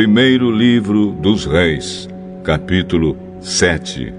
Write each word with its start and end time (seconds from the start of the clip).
Primeiro 0.00 0.50
livro 0.50 1.10
dos 1.10 1.44
Reis, 1.44 2.08
capítulo 2.42 3.18
7. 3.38 4.10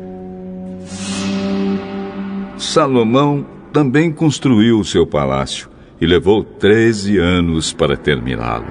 Salomão 2.55 3.43
também 3.73 4.11
construiu 4.11 4.79
o 4.79 4.85
seu 4.85 5.07
palácio 5.07 5.67
e 5.99 6.05
levou 6.05 6.43
13 6.43 7.17
anos 7.17 7.73
para 7.73 7.97
terminá-lo. 7.97 8.67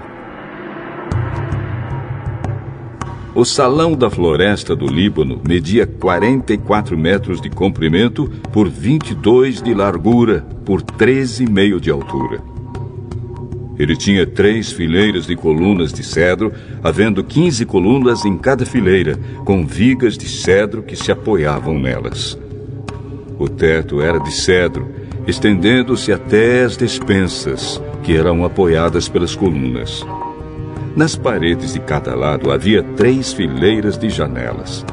O 3.35 3.45
salão 3.45 3.97
da 3.97 4.09
floresta 4.09 4.77
do 4.77 4.87
Líbano 4.87 5.41
media 5.45 5.89
44 5.89 6.97
metros 6.97 7.41
de 7.41 7.51
comprimento 7.51 8.31
por 8.53 8.69
22 8.69 9.61
de 9.61 9.75
largura 9.75 10.47
por 10.65 10.81
13,5 10.81 11.81
de 11.81 11.91
altura. 11.91 12.60
Ele 13.81 13.97
tinha 13.97 14.27
três 14.27 14.71
fileiras 14.71 15.27
de 15.27 15.35
colunas 15.35 15.91
de 15.91 16.05
cedro, 16.05 16.53
havendo 16.85 17.25
15 17.25 17.65
colunas 17.65 18.27
em 18.27 18.37
cada 18.37 18.67
fileira, 18.67 19.19
com 19.47 19.67
vigas 19.67 20.19
de 20.19 20.29
cedro 20.29 20.83
que 20.83 20.95
se 20.95 21.11
apoiavam 21.11 21.79
nelas. 21.79 22.39
O 23.39 23.49
teto 23.49 24.03
era 24.03 24.21
de 24.21 24.33
cedro, 24.33 24.87
estendendo-se 25.27 26.13
até 26.13 26.63
as 26.63 26.77
despensas, 26.77 27.81
que 28.03 28.15
eram 28.15 28.45
apoiadas 28.45 29.09
pelas 29.09 29.35
colunas. 29.35 30.07
Nas 30.95 31.17
paredes 31.17 31.73
de 31.73 31.81
cada 31.81 32.15
lado 32.15 32.53
havia 32.53 32.83
três 32.83 33.33
fileiras 33.33 33.97
de 33.97 34.11
janelas. 34.11 34.85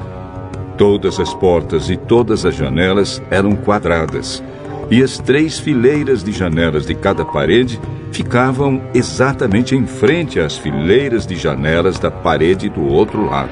Todas 0.78 1.20
as 1.20 1.34
portas 1.34 1.90
e 1.90 1.98
todas 1.98 2.46
as 2.46 2.56
janelas 2.56 3.22
eram 3.30 3.54
quadradas, 3.54 4.42
e 4.90 5.04
as 5.04 5.18
três 5.18 5.60
fileiras 5.60 6.24
de 6.24 6.32
janelas 6.32 6.86
de 6.86 6.96
cada 6.96 7.26
parede 7.26 7.80
ficavam 8.12 8.82
exatamente 8.94 9.76
em 9.76 9.86
frente 9.86 10.40
às 10.40 10.58
fileiras 10.58 11.28
de 11.28 11.36
janelas 11.36 12.00
da 12.00 12.10
parede 12.10 12.70
do 12.70 12.86
outro 12.88 13.26
lado. 13.26 13.52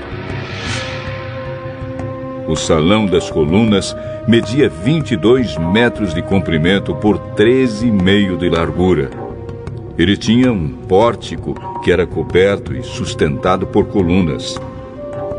O 2.48 2.56
salão 2.56 3.06
das 3.06 3.30
colunas 3.30 3.96
media 4.28 4.70
22 4.70 5.58
metros 5.58 6.14
de 6.14 6.22
comprimento 6.22 6.96
por 6.96 7.18
13,5 7.36 8.38
de 8.38 8.50
largura. 8.50 9.10
Ele 9.98 10.16
tinha 10.18 10.52
um 10.52 10.68
pórtico 10.68 11.56
que 11.84 11.92
era 11.92 12.06
coberto 12.06 12.74
e 12.76 12.84
sustentado 12.84 13.66
por 13.68 13.86
colunas. 13.86 14.60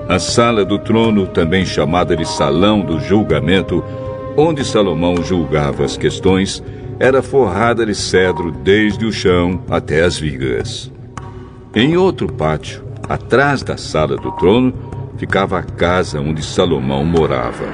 A 0.09 0.19
sala 0.19 0.65
do 0.65 0.79
trono, 0.79 1.27
também 1.27 1.67
chamada 1.67 2.17
de 2.17 2.25
Salão 2.25 2.81
do 2.81 3.01
Julgamento, 3.01 3.85
onde 4.37 4.65
Salomão 4.65 5.23
julgava 5.23 5.85
as 5.85 5.97
questões, 5.97 6.63
era 6.99 7.23
forrada 7.23 7.85
de 7.85 7.95
cedro 7.95 8.51
desde 8.51 9.05
o 9.05 9.13
chão 9.13 9.63
até 9.71 10.03
as 10.03 10.19
vigas. 10.19 10.93
Em 11.75 11.97
outro 11.97 12.33
pátio, 12.33 12.85
atrás 13.09 13.63
da 13.63 13.77
sala 13.77 14.17
do 14.17 14.33
trono, 14.33 14.73
ficava 15.17 15.59
a 15.59 15.63
casa 15.63 16.21
onde 16.21 16.45
Salomão 16.45 17.05
morava. 17.05 17.65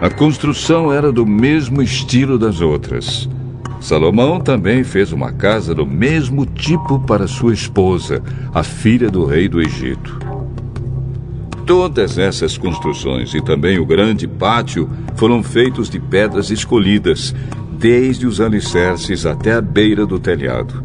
A 0.00 0.10
construção 0.10 0.92
era 0.92 1.10
do 1.10 1.24
mesmo 1.24 1.80
estilo 1.80 2.38
das 2.38 2.60
outras. 2.60 3.28
Salomão 3.80 4.40
também 4.40 4.82
fez 4.82 5.12
uma 5.12 5.32
casa 5.32 5.74
do 5.74 5.86
mesmo 5.86 6.46
tipo 6.46 6.98
para 7.00 7.26
sua 7.26 7.52
esposa, 7.52 8.22
a 8.52 8.62
filha 8.62 9.10
do 9.10 9.24
rei 9.24 9.48
do 9.48 9.60
Egito. 9.60 10.33
Todas 11.66 12.18
essas 12.18 12.58
construções 12.58 13.32
e 13.32 13.40
também 13.40 13.78
o 13.78 13.86
grande 13.86 14.28
pátio 14.28 14.88
foram 15.14 15.42
feitos 15.42 15.88
de 15.88 15.98
pedras 15.98 16.50
escolhidas, 16.50 17.34
desde 17.72 18.26
os 18.26 18.40
alicerces 18.40 19.24
até 19.24 19.54
a 19.54 19.60
beira 19.62 20.04
do 20.04 20.18
telhado. 20.18 20.84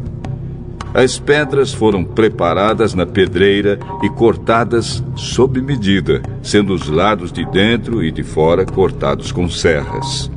As 0.94 1.18
pedras 1.18 1.72
foram 1.72 2.02
preparadas 2.02 2.94
na 2.94 3.06
pedreira 3.06 3.78
e 4.02 4.08
cortadas 4.08 5.04
sob 5.14 5.60
medida, 5.60 6.22
sendo 6.42 6.74
os 6.74 6.88
lados 6.88 7.30
de 7.30 7.44
dentro 7.44 8.02
e 8.02 8.10
de 8.10 8.22
fora 8.22 8.64
cortados 8.64 9.30
com 9.30 9.48
serras. 9.48 10.30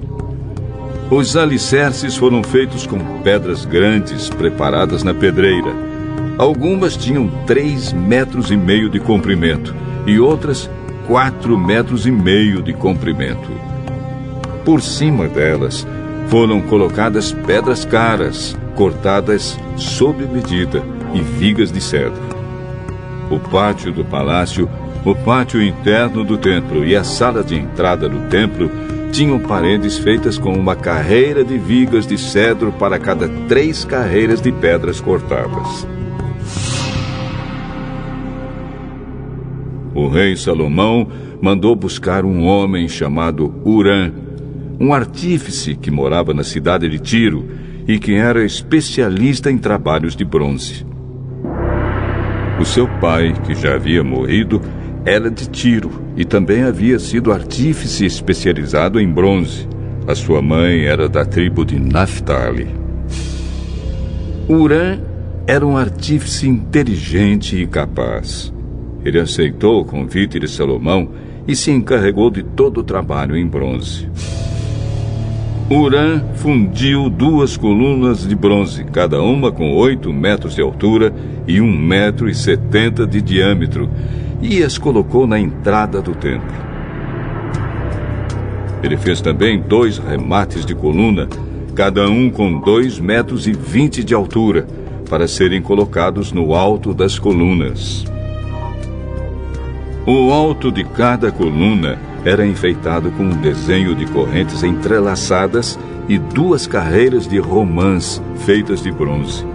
Os 1.10 1.36
alicerces 1.38 2.16
foram 2.16 2.44
feitos 2.44 2.86
com 2.86 3.00
pedras 3.22 3.66
grandes 3.66 4.30
preparadas 4.30 5.04
na 5.04 5.14
pedreira. 5.14 5.93
Algumas 6.38 6.98
tinham 6.98 7.30
três 7.46 7.94
metros 7.94 8.52
e 8.52 8.58
meio 8.58 8.90
de 8.90 9.00
comprimento 9.00 9.74
e 10.06 10.20
outras 10.20 10.70
quatro 11.08 11.58
metros 11.58 12.06
e 12.06 12.12
meio 12.12 12.62
de 12.62 12.74
comprimento. 12.74 13.50
Por 14.66 14.82
cima 14.82 15.28
delas 15.28 15.86
foram 16.28 16.62
colocadas 16.62 17.32
pedras 17.32 17.86
caras, 17.86 18.58
cortadas 18.76 19.60
sob 19.76 20.26
medida, 20.26 20.82
e 21.14 21.22
vigas 21.22 21.72
de 21.72 21.80
cedro. 21.80 22.22
O 23.30 23.40
pátio 23.40 23.92
do 23.92 24.04
palácio, 24.04 24.70
o 25.06 25.16
pátio 25.16 25.62
interno 25.62 26.24
do 26.24 26.38
templo 26.38 26.86
e 26.86 26.96
a 26.96 27.04
sala 27.04 27.44
de 27.44 27.56
entrada 27.56 28.10
do 28.10 28.28
templo 28.30 28.70
tinham 29.12 29.40
paredes 29.40 29.98
feitas 29.98 30.38
com 30.38 30.54
uma 30.54 30.76
carreira 30.76 31.44
de 31.44 31.58
vigas 31.58 32.08
de 32.08 32.18
cedro 32.18 32.72
para 32.74 32.98
cada 32.98 33.30
três 33.48 33.86
carreiras 33.86 34.42
de 34.42 34.52
pedras 34.52 35.00
cortadas. 35.00 35.93
O 39.96 40.08
rei 40.08 40.36
Salomão 40.36 41.08
mandou 41.42 41.76
buscar 41.76 42.26
um 42.26 42.46
homem 42.46 42.88
chamado 42.88 43.54
Urã, 43.64 44.12
um 44.80 44.94
artífice 44.94 45.76
que 45.76 45.92
morava 45.92 46.34
na 46.34 46.44
cidade 46.44 46.90
de 46.90 47.00
Tiro 47.00 47.46
e 47.88 48.00
que 48.00 48.14
era 48.14 48.44
especialista 48.44 49.52
em 49.52 49.58
trabalhos 49.58 50.16
de 50.16 50.26
bronze. 50.26 50.86
O 52.60 52.66
seu 52.66 52.88
pai, 53.00 53.34
que 53.46 53.54
já 53.54 53.76
havia 53.76 54.04
morrido, 54.04 54.62
era 55.06 55.30
de 55.30 55.50
Tiro 55.50 55.92
e 56.16 56.24
também 56.24 56.64
havia 56.64 56.98
sido 56.98 57.32
artífice 57.32 58.06
especializado 58.06 59.00
em 59.00 59.08
bronze. 59.08 59.68
A 60.08 60.16
sua 60.16 60.42
mãe 60.42 60.86
era 60.86 61.10
da 61.10 61.26
tribo 61.26 61.66
de 61.66 61.80
Naphtali. 61.80 62.68
Urã 64.48 65.00
era 65.46 65.66
um 65.66 65.78
artífice 65.78 66.48
inteligente 66.48 67.62
e 67.62 67.68
capaz. 67.68 68.53
Ele 69.04 69.20
aceitou 69.20 69.82
o 69.82 69.86
convite 69.86 70.40
de 70.40 70.48
Salomão 70.48 71.10
e 71.48 71.56
se 71.56 71.72
encarregou 71.72 72.30
de 72.30 72.42
todo 72.42 72.80
o 72.80 72.84
trabalho 72.84 73.36
em 73.36 73.46
bronze. 73.46 74.08
Urã 75.70 76.22
fundiu 76.36 77.10
duas 77.10 77.58
colunas 77.58 78.28
de 78.28 78.36
bronze, 78.36 78.84
cada 78.84 79.22
uma 79.22 79.52
com 79.52 79.74
oito 79.74 80.12
metros 80.14 80.56
de 80.56 80.62
altura 80.62 81.14
e 81.48 81.60
um 81.60 81.78
metro 81.78 82.30
e 82.30 82.36
setenta 82.36 83.08
de 83.08 83.22
diâmetro, 83.22 83.90
e 84.42 84.62
as 84.62 84.78
colocou 84.78 85.26
na 85.26 85.40
entrada 85.40 86.02
do 86.02 86.14
templo. 86.14 86.54
Ele 88.84 88.98
fez 88.98 89.22
também 89.22 89.60
dois 89.60 89.98
remates 89.98 90.66
de 90.66 90.76
coluna, 90.76 91.28
cada 91.74 92.08
um 92.10 92.30
com 92.30 92.60
dois 92.60 93.00
metros 93.00 93.48
e 93.48 93.54
vinte 93.54 94.04
de 94.04 94.14
altura, 94.14 94.68
para 95.10 95.28
serem 95.28 95.62
colocados 95.62 96.32
no 96.32 96.54
alto 96.54 96.94
das 96.94 97.18
colunas. 97.18 98.06
O 100.06 100.34
alto 100.34 100.70
de 100.70 100.84
cada 100.84 101.32
coluna 101.32 101.98
era 102.26 102.46
enfeitado 102.46 103.10
com 103.12 103.24
um 103.24 103.38
desenho 103.38 103.96
de 103.96 104.06
correntes 104.06 104.62
entrelaçadas 104.62 105.80
e 106.10 106.18
duas 106.18 106.68
carreiras 106.68 107.26
de 107.26 107.40
romãs 107.40 108.22
feitas 108.46 108.84
de 108.84 108.92
bronze. 108.92 109.46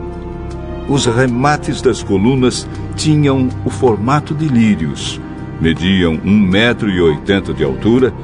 Os 0.89 1.05
remates 1.05 1.83
das 1.83 2.03
colunas 2.03 2.67
tinham 2.97 3.51
o 3.63 3.69
formato 3.69 4.35
de 4.35 4.49
lírios, 4.49 5.21
mediam 5.61 6.19
um 6.25 6.39
metro 6.39 6.89
e 6.89 6.99
oitenta 6.99 7.53
de 7.53 7.63
altura 7.63 8.15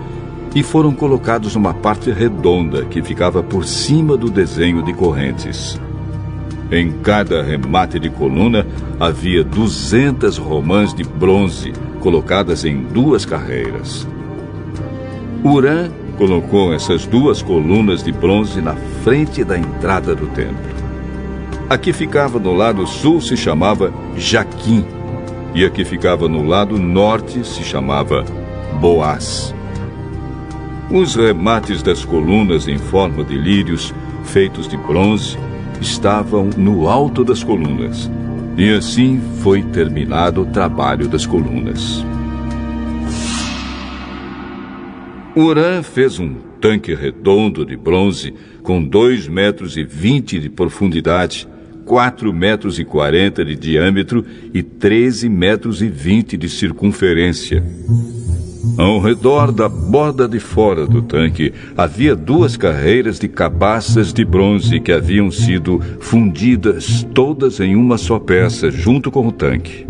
e 0.55 0.63
foram 0.63 0.95
colocados 0.95 1.55
numa 1.55 1.75
parte 1.75 2.11
redonda 2.11 2.87
que 2.87 3.03
ficava 3.03 3.43
por 3.43 3.67
cima 3.67 4.17
do 4.17 4.31
desenho 4.31 4.83
de 4.83 4.95
correntes. 4.95 5.79
Em 6.75 6.91
cada 6.91 7.41
remate 7.41 8.01
de 8.01 8.11
coluna 8.11 8.67
havia 8.99 9.45
duzentas 9.45 10.37
romãs 10.37 10.93
de 10.93 11.05
bronze 11.05 11.73
colocadas 12.01 12.65
em 12.65 12.83
duas 12.83 13.25
carreiras. 13.25 14.05
Urã 15.45 15.89
colocou 16.19 16.75
essas 16.75 17.07
duas 17.07 17.41
colunas 17.41 18.03
de 18.03 18.11
bronze 18.11 18.61
na 18.61 18.75
frente 19.05 19.45
da 19.45 19.57
entrada 19.57 20.17
do 20.17 20.27
templo. 20.27 20.75
A 21.71 21.79
que 21.79 21.93
ficava 21.93 22.41
no 22.41 22.53
lado 22.53 22.85
sul 22.89 23.21
se 23.21 23.37
chamava 23.37 23.95
Jaquim, 24.17 24.85
e 25.55 25.65
a 25.65 25.71
que 25.71 25.85
ficava 25.85 26.29
no 26.29 26.45
lado 26.45 26.77
norte 26.77 27.47
se 27.47 27.63
chamava 27.63 28.25
Boaz. 28.81 29.55
Os 30.91 31.15
remates 31.15 31.85
das 31.85 32.05
colunas 32.05 32.67
em 32.67 32.79
forma 32.79 33.23
de 33.23 33.39
lírios, 33.39 33.95
feitos 34.25 34.67
de 34.67 34.77
bronze, 34.77 35.39
estavam 35.81 36.51
no 36.57 36.89
alto 36.89 37.25
das 37.25 37.43
colunas, 37.43 38.11
e 38.57 38.73
assim 38.73 39.21
foi 39.43 39.63
terminado 39.63 40.43
o 40.43 40.47
trabalho 40.47 41.09
das 41.09 41.27
colunas. 41.27 42.05
Urã 45.37 45.83
fez 45.83 46.21
um 46.21 46.37
tanque 46.61 46.95
redondo 46.95 47.67
de 47.67 47.77
bronze 47.77 48.33
com 48.63 48.83
dois 48.83 49.27
metros 49.27 49.77
e 49.77 49.83
vinte 49.83 50.39
de 50.39 50.49
profundidade, 50.49 51.49
4 51.85 52.33
metros 52.33 52.79
e 52.79 52.85
40 52.85 53.45
de 53.45 53.57
diâmetro 53.57 54.25
e 54.55 54.63
13 54.63 55.29
metros 55.29 55.83
e 55.83 55.89
20 55.89 56.37
de 56.37 56.49
circunferência. 56.49 57.63
Ao 58.77 58.99
redor 58.99 59.53
da 59.53 59.69
borda 59.69 60.27
de 60.27 60.41
fora 60.41 60.87
do 60.87 61.03
tanque 61.03 61.53
havia 61.77 62.17
duas 62.17 62.57
carreiras 62.57 63.19
de 63.19 63.29
cabaças 63.29 64.13
de 64.13 64.25
bronze 64.25 64.81
que 64.81 64.91
haviam 64.91 65.31
sido 65.31 65.81
fundidas 66.01 67.07
todas 67.15 67.61
em 67.61 67.77
uma 67.77 67.97
só 67.97 68.19
peça 68.19 68.71
junto 68.71 69.11
com 69.11 69.29
o 69.29 69.33
tanque. 69.33 69.87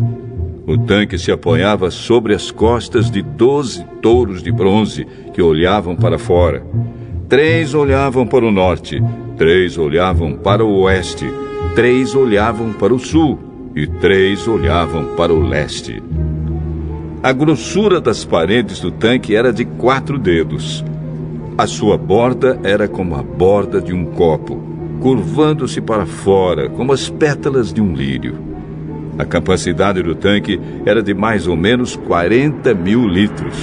O 0.66 0.76
tanque 0.76 1.18
se 1.18 1.30
apoiava 1.30 1.90
sobre 1.90 2.34
as 2.34 2.50
costas 2.50 3.10
de 3.10 3.22
doze 3.22 3.84
touros 4.02 4.42
de 4.42 4.50
bronze 4.50 5.06
que 5.32 5.40
olhavam 5.40 5.94
para 5.94 6.18
fora. 6.18 6.62
Três 7.28 7.74
olhavam 7.74 8.26
para 8.26 8.44
o 8.44 8.50
norte, 8.50 9.02
três 9.36 9.78
olhavam 9.78 10.34
para 10.34 10.64
o 10.64 10.80
oeste, 10.82 11.26
três 11.74 12.14
olhavam 12.14 12.72
para 12.72 12.94
o 12.94 12.98
sul 12.98 13.38
e 13.74 13.86
três 13.86 14.46
olhavam 14.46 15.16
para 15.16 15.32
o 15.32 15.40
leste. 15.40 16.02
A 17.24 17.32
grossura 17.32 18.02
das 18.02 18.22
paredes 18.22 18.80
do 18.80 18.90
tanque 18.90 19.34
era 19.34 19.50
de 19.50 19.64
quatro 19.64 20.18
dedos. 20.18 20.84
A 21.56 21.66
sua 21.66 21.96
borda 21.96 22.60
era 22.62 22.86
como 22.86 23.14
a 23.14 23.22
borda 23.22 23.80
de 23.80 23.94
um 23.94 24.04
copo, 24.04 24.62
curvando-se 25.00 25.80
para 25.80 26.04
fora 26.04 26.68
como 26.68 26.92
as 26.92 27.08
pétalas 27.08 27.72
de 27.72 27.80
um 27.80 27.94
lírio. 27.94 28.38
A 29.18 29.24
capacidade 29.24 30.02
do 30.02 30.14
tanque 30.14 30.60
era 30.84 31.02
de 31.02 31.14
mais 31.14 31.46
ou 31.46 31.56
menos 31.56 31.96
40 31.96 32.74
mil 32.74 33.08
litros. 33.08 33.56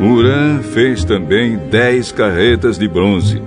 Uran 0.00 0.60
fez 0.62 1.02
também 1.02 1.58
10 1.58 2.12
carretas 2.12 2.78
de 2.78 2.86
bronze. 2.86 3.42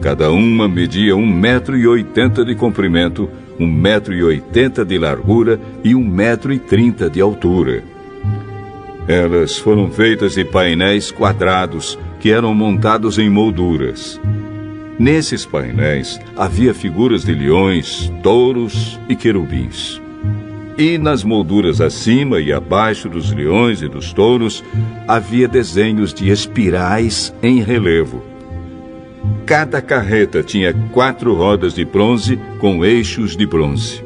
Cada 0.00 0.30
uma 0.30 0.66
media 0.66 1.12
1,80 1.12 1.30
metro 1.30 1.76
e 1.76 1.86
oitenta 1.86 2.42
de 2.42 2.54
comprimento, 2.54 3.28
1,80 3.58 3.66
metro 3.66 4.14
e 4.14 4.22
oitenta 4.22 4.84
de 4.84 4.98
largura 4.98 5.60
e 5.82 5.94
1,30 5.94 6.08
metro 6.08 6.52
e 6.52 6.58
trinta 6.58 7.10
de 7.10 7.20
altura. 7.20 7.82
Elas 9.08 9.58
foram 9.58 9.90
feitas 9.90 10.34
de 10.34 10.44
painéis 10.44 11.10
quadrados 11.10 11.98
que 12.20 12.30
eram 12.30 12.54
montados 12.54 13.18
em 13.18 13.28
molduras. 13.28 14.20
Nesses 14.98 15.44
painéis 15.44 16.20
havia 16.36 16.72
figuras 16.72 17.24
de 17.24 17.34
leões, 17.34 18.12
touros 18.22 19.00
e 19.08 19.16
querubins. 19.16 20.00
E 20.78 20.96
nas 20.96 21.24
molduras 21.24 21.80
acima 21.80 22.40
e 22.40 22.52
abaixo 22.52 23.08
dos 23.08 23.32
leões 23.32 23.82
e 23.82 23.88
dos 23.88 24.12
touros 24.12 24.64
havia 25.08 25.48
desenhos 25.48 26.14
de 26.14 26.30
espirais 26.30 27.34
em 27.42 27.60
relevo. 27.60 28.31
Cada 29.46 29.82
carreta 29.82 30.42
tinha 30.42 30.74
quatro 30.92 31.34
rodas 31.34 31.74
de 31.74 31.84
bronze 31.84 32.38
com 32.58 32.84
eixos 32.84 33.36
de 33.36 33.46
bronze. 33.46 34.02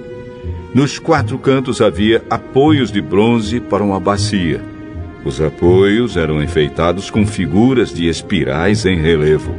Nos 0.75 0.99
quatro 0.99 1.39
cantos 1.39 1.81
havia 1.81 2.23
apoios 2.29 2.91
de 2.91 3.01
bronze 3.01 3.61
para 3.61 3.83
uma 3.83 3.99
bacia. 3.99 4.63
Os 5.25 5.41
apoios 5.41 6.17
eram 6.17 6.43
enfeitados 6.43 7.11
com 7.11 7.27
figuras 7.27 7.93
de 7.93 8.09
espirais 8.09 8.85
em 8.85 8.97
relevo. 8.97 9.55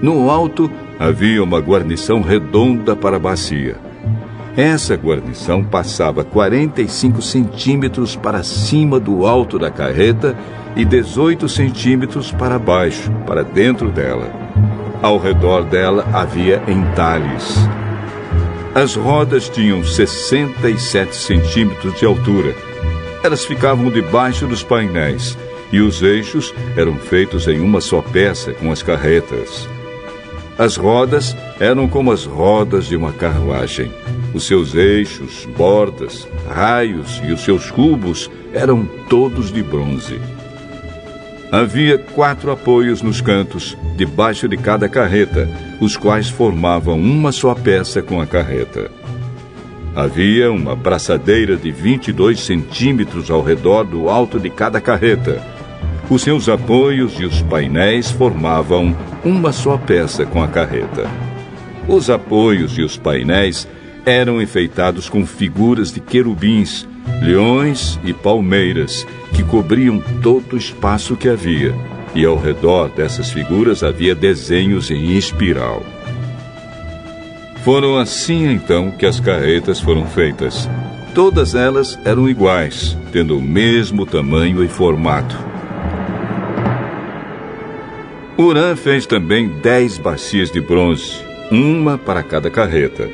No 0.00 0.30
alto 0.30 0.70
havia 0.98 1.42
uma 1.42 1.58
guarnição 1.58 2.20
redonda 2.20 2.94
para 2.94 3.16
a 3.16 3.20
bacia. 3.20 3.76
Essa 4.56 4.94
guarnição 4.94 5.64
passava 5.64 6.22
45 6.22 7.20
centímetros 7.20 8.14
para 8.14 8.42
cima 8.44 9.00
do 9.00 9.26
alto 9.26 9.58
da 9.58 9.70
carreta 9.70 10.36
e 10.76 10.84
18 10.84 11.48
centímetros 11.48 12.32
para 12.32 12.58
baixo, 12.58 13.10
para 13.26 13.42
dentro 13.42 13.90
dela. 13.90 14.30
Ao 15.02 15.18
redor 15.18 15.64
dela 15.64 16.06
havia 16.12 16.62
entalhes. 16.66 17.56
As 18.74 18.96
rodas 18.96 19.48
tinham 19.48 19.84
67 19.84 21.14
centímetros 21.14 21.98
de 21.98 22.04
altura. 22.04 22.54
Elas 23.22 23.44
ficavam 23.44 23.90
debaixo 23.90 24.46
dos 24.46 24.62
painéis 24.62 25.38
e 25.70 25.80
os 25.80 26.02
eixos 26.02 26.52
eram 26.76 26.96
feitos 26.96 27.46
em 27.46 27.60
uma 27.60 27.80
só 27.80 28.02
peça 28.02 28.52
com 28.52 28.72
as 28.72 28.82
carretas. 28.82 29.68
As 30.58 30.76
rodas 30.76 31.36
eram 31.58 31.88
como 31.88 32.12
as 32.12 32.24
rodas 32.24 32.86
de 32.86 32.96
uma 32.96 33.12
carruagem. 33.12 33.90
Os 34.32 34.46
seus 34.46 34.74
eixos, 34.74 35.46
bordas, 35.56 36.28
raios 36.48 37.20
e 37.24 37.32
os 37.32 37.40
seus 37.40 37.70
cubos 37.70 38.30
eram 38.52 38.88
todos 39.08 39.52
de 39.52 39.62
bronze. 39.62 40.20
Havia 41.54 41.98
quatro 41.98 42.50
apoios 42.50 43.00
nos 43.00 43.20
cantos, 43.20 43.76
debaixo 43.96 44.48
de 44.48 44.56
cada 44.56 44.88
carreta, 44.88 45.48
os 45.80 45.96
quais 45.96 46.28
formavam 46.28 46.98
uma 46.98 47.30
só 47.30 47.54
peça 47.54 48.02
com 48.02 48.20
a 48.20 48.26
carreta. 48.26 48.90
Havia 49.94 50.50
uma 50.50 50.74
braçadeira 50.74 51.56
de 51.56 51.70
22 51.70 52.40
centímetros 52.40 53.30
ao 53.30 53.42
redor 53.42 53.84
do 53.84 54.08
alto 54.08 54.40
de 54.40 54.50
cada 54.50 54.80
carreta 54.80 55.40
os 56.10 56.20
seus 56.20 56.50
apoios 56.50 57.18
e 57.18 57.24
os 57.24 57.40
painéis 57.42 58.10
formavam 58.10 58.94
uma 59.24 59.52
só 59.52 59.78
peça 59.78 60.26
com 60.26 60.42
a 60.42 60.48
carreta. 60.48 61.08
Os 61.88 62.10
apoios 62.10 62.76
e 62.76 62.82
os 62.82 62.98
painéis 62.98 63.66
eram 64.04 64.40
enfeitados 64.40 65.08
com 65.08 65.24
figuras 65.24 65.90
de 65.90 66.00
querubins, 66.00 66.86
leões 67.22 67.98
e 68.04 68.12
palmeiras 68.12 69.06
que 69.34 69.42
cobriam 69.42 70.02
todo 70.22 70.54
o 70.54 70.56
espaço 70.56 71.16
que 71.16 71.28
havia, 71.28 71.74
e 72.14 72.24
ao 72.24 72.38
redor 72.38 72.88
dessas 72.88 73.30
figuras 73.30 73.82
havia 73.82 74.14
desenhos 74.14 74.90
em 74.90 75.16
espiral. 75.16 75.82
Foram 77.64 77.98
assim 77.98 78.46
então 78.50 78.90
que 78.90 79.04
as 79.04 79.20
carretas 79.20 79.80
foram 79.80 80.06
feitas. 80.06 80.68
Todas 81.14 81.54
elas 81.54 81.98
eram 82.04 82.28
iguais, 82.28 82.96
tendo 83.12 83.36
o 83.36 83.42
mesmo 83.42 84.06
tamanho 84.06 84.62
e 84.64 84.68
formato 84.68 85.36
Urã 88.36 88.74
fez 88.74 89.06
também 89.06 89.48
dez 89.62 89.96
bacias 89.96 90.50
de 90.50 90.60
bronze, 90.60 91.24
uma 91.52 91.96
para 91.96 92.20
cada 92.20 92.50
carreta. 92.50 93.08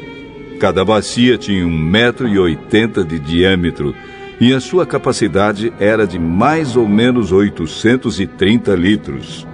Cada 0.58 0.82
bacia 0.82 1.36
tinha 1.36 1.66
um 1.66 1.78
metro 1.78 2.26
e 2.26 2.38
oitenta 2.38 3.04
de 3.04 3.18
diâmetro 3.18 3.94
e 4.40 4.54
a 4.54 4.60
sua 4.60 4.86
capacidade 4.86 5.72
era 5.78 6.06
de 6.06 6.18
mais 6.18 6.74
ou 6.76 6.88
menos 6.88 7.30
830 7.30 8.74
litros. 8.74 9.46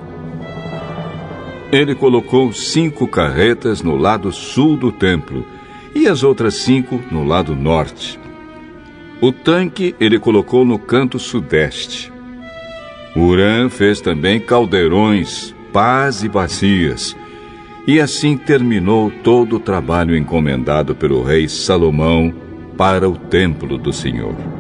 Ele 1.73 1.95
colocou 1.95 2.53
cinco 2.53 3.09
carretas 3.09 3.83
no 3.83 3.97
lado 3.97 4.31
sul 4.31 4.77
do 4.77 4.93
templo 4.93 5.45
e 5.93 6.07
as 6.07 6.23
outras 6.23 6.55
cinco 6.55 7.03
no 7.11 7.25
lado 7.25 7.57
norte. 7.57 8.21
O 9.21 9.33
tanque 9.33 9.97
ele 9.99 10.19
colocou 10.19 10.65
no 10.65 10.79
canto 10.79 11.19
sudeste. 11.19 12.13
Urã 13.17 13.69
fez 13.69 14.01
também 14.01 14.39
caldeirões 14.39 15.57
pás 15.73 16.23
e 16.23 16.29
bacias. 16.29 17.15
E 17.87 18.01
assim 18.01 18.37
terminou 18.37 19.11
todo 19.23 19.57
o 19.57 19.61
trabalho 19.61 20.17
encomendado 20.17 20.95
pelo 20.95 21.23
rei 21.23 21.49
Salomão 21.49 22.33
para 22.77 23.09
o 23.09 23.17
templo 23.17 23.77
do 23.77 23.93
Senhor. 23.93 24.56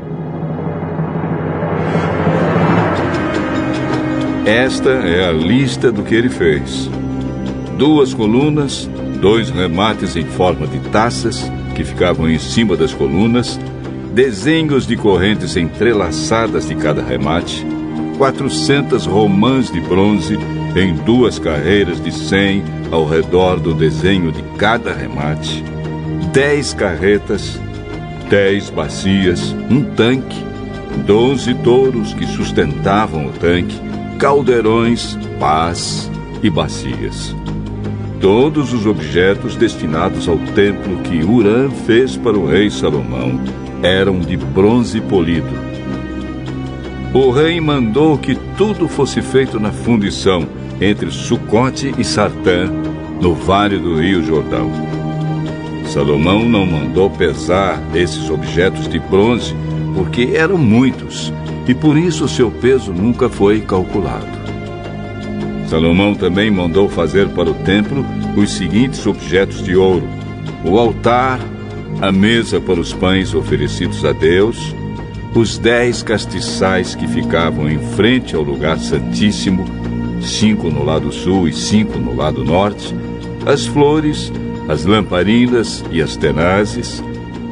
Esta 4.47 4.91
é 4.91 5.29
a 5.29 5.33
lista 5.33 5.91
do 5.91 6.05
que 6.05 6.15
ele 6.15 6.29
fez: 6.29 6.88
duas 7.76 8.15
colunas, 8.15 8.88
dois 9.21 9.50
remates 9.50 10.15
em 10.15 10.25
forma 10.25 10.69
de 10.69 10.79
taças 10.91 11.50
que 11.75 11.83
ficavam 11.83 12.31
em 12.31 12.38
cima 12.38 12.76
das 12.76 12.95
colunas, 12.95 13.59
desenhos 14.15 14.87
de 14.87 14.97
correntes 14.97 15.57
entrelaçadas 15.57 16.69
de 16.69 16.76
cada 16.76 17.03
remate, 17.03 17.67
400 18.19 19.05
romãs 19.05 19.69
de 19.69 19.81
bronze 19.81 20.38
em 20.76 20.95
duas 20.95 21.41
carreiras 21.41 22.00
de 22.00 22.12
100 22.12 22.62
ao 22.93 23.05
redor 23.05 23.59
do 23.59 23.75
desenho 23.75 24.31
de 24.31 24.45
cada 24.57 24.93
remate, 24.93 25.65
dez 26.33 26.73
carretas, 26.73 27.61
dez 28.31 28.71
bacias, 28.71 29.57
um 29.69 29.83
tanque, 29.83 30.45
doze 31.05 31.53
touros 31.53 32.15
que 32.15 32.26
sustentavam 32.26 33.26
o 33.26 33.33
tanque, 33.33 33.86
caldeirões, 34.19 35.19
pás 35.39 36.11
e 36.43 36.49
bacias. 36.49 37.35
Todos 38.21 38.73
os 38.73 38.87
objetos 38.87 39.57
destinados 39.57 40.29
ao 40.29 40.39
templo 40.39 40.97
que 41.03 41.23
Urã 41.23 41.69
fez 41.69 42.17
para 42.17 42.37
o 42.37 42.47
rei 42.47 42.71
Salomão 42.71 43.39
eram 43.83 44.19
de 44.19 44.37
bronze 44.37 45.01
polido. 45.03 45.55
O 47.13 47.31
rei 47.31 47.61
mandou 47.61 48.17
que 48.17 48.35
tudo 48.57 48.89
fosse 48.89 49.21
feito 49.21 49.61
na 49.61 49.71
fundição 49.71 50.47
entre 50.81 51.11
Sucote 51.11 51.95
e 51.99 52.05
Sartã, 52.05 52.71
no 53.21 53.35
vale 53.35 53.79
do 53.79 54.01
Rio 54.01 54.23
Jordão. 54.23 54.71
Salomão 55.87 56.47
não 56.49 56.67
mandou 56.67 57.09
pesar 57.11 57.81
esses 57.95 58.29
objetos 58.29 58.89
de 58.89 58.99
bronze 58.99 59.55
porque 59.95 60.33
eram 60.35 60.59
muitos 60.59 61.33
e 61.67 61.75
por 61.75 61.97
isso 61.97 62.29
seu 62.29 62.51
peso 62.51 62.93
nunca 62.93 63.29
foi 63.29 63.61
calculado. 63.61 64.47
Salomão 65.69 66.15
também 66.15 66.51
mandou 66.51 66.89
fazer 66.89 67.29
para 67.31 67.51
o 67.51 67.55
templo 67.55 68.05
os 68.37 68.53
seguintes 68.53 69.05
objetos 69.07 69.63
de 69.63 69.75
ouro: 69.75 70.07
o 70.65 70.79
altar, 70.79 71.41
a 72.01 72.13
mesa 72.13 72.61
para 72.61 72.81
os 72.81 72.93
pães 72.93 73.35
oferecidos 73.35 74.05
a 74.05 74.13
Deus, 74.13 74.75
os 75.35 75.59
dez 75.59 76.03
castiçais 76.03 76.95
que 76.95 77.07
ficavam 77.07 77.69
em 77.69 77.79
frente 77.95 78.37
ao 78.37 78.43
lugar 78.43 78.79
santíssimo, 78.79 79.65
cinco 80.21 80.71
no 80.71 80.85
lado 80.85 81.13
sul 81.13 81.49
e 81.49 81.53
cinco 81.53 81.99
no 81.99 82.15
lado 82.15 82.45
norte, 82.45 82.95
as 83.45 83.67
flores, 83.67 84.33
as 84.69 84.85
lamparinas 84.85 85.85
e 85.91 86.01
as 86.01 86.17
tenazes, 86.17 87.03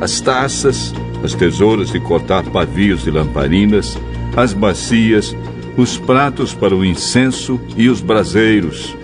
as 0.00 0.20
taças, 0.20 0.94
as 1.24 1.34
tesouras 1.34 1.90
de 1.90 1.98
cortar 1.98 2.44
pavios 2.44 3.02
de 3.02 3.10
lamparinas, 3.10 3.98
as 4.36 4.52
bacias, 4.52 5.34
os 5.74 5.96
pratos 5.96 6.52
para 6.52 6.76
o 6.76 6.84
incenso 6.84 7.58
e 7.78 7.88
os 7.88 8.02
braseiros, 8.02 8.94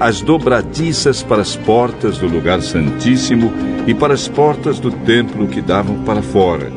as 0.00 0.20
dobradiças 0.20 1.22
para 1.22 1.42
as 1.42 1.54
portas 1.54 2.18
do 2.18 2.26
lugar 2.26 2.60
santíssimo 2.60 3.52
e 3.86 3.94
para 3.94 4.14
as 4.14 4.26
portas 4.26 4.80
do 4.80 4.90
templo 4.90 5.46
que 5.46 5.60
davam 5.60 6.02
para 6.02 6.20
fora. 6.22 6.72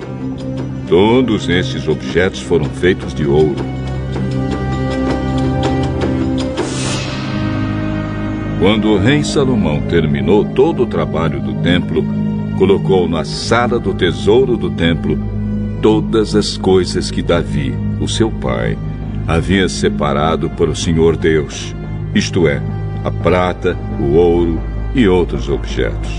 Todos 0.87 1.49
esses 1.49 1.87
objetos 1.87 2.41
foram 2.41 2.65
feitos 2.65 3.15
de 3.15 3.25
ouro. 3.25 3.65
Quando 8.59 8.89
o 8.89 8.97
rei 8.99 9.23
Salomão 9.23 9.81
terminou 9.89 10.45
todo 10.45 10.83
o 10.83 10.87
trabalho 10.87 11.41
do 11.41 11.55
templo, 11.63 12.22
colocou 12.57 13.07
na 13.07 13.25
sala 13.25 13.79
do 13.79 13.93
tesouro 13.93 14.55
do 14.55 14.69
templo 14.69 15.17
todas 15.81 16.35
as 16.35 16.57
coisas 16.57 17.11
que 17.11 17.21
Davi, 17.21 17.75
o 17.99 18.07
seu 18.07 18.31
pai, 18.31 18.77
havia 19.27 19.67
separado 19.67 20.49
para 20.49 20.69
o 20.69 20.75
Senhor 20.75 21.17
Deus, 21.17 21.75
isto 22.15 22.47
é, 22.47 22.61
a 23.03 23.11
prata, 23.11 23.77
o 23.99 24.13
ouro 24.13 24.61
e 24.95 25.07
outros 25.07 25.49
objetos. 25.49 26.11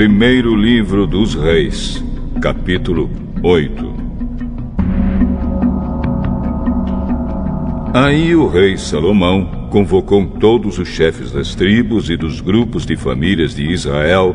Primeiro 0.00 0.56
Livro 0.56 1.06
dos 1.06 1.34
Reis, 1.34 2.02
capítulo 2.40 3.10
8 3.42 3.94
Aí 7.92 8.34
o 8.34 8.48
rei 8.48 8.78
Salomão 8.78 9.68
convocou 9.70 10.26
todos 10.26 10.78
os 10.78 10.88
chefes 10.88 11.32
das 11.32 11.54
tribos 11.54 12.08
e 12.08 12.16
dos 12.16 12.40
grupos 12.40 12.86
de 12.86 12.96
famílias 12.96 13.54
de 13.54 13.70
Israel 13.70 14.34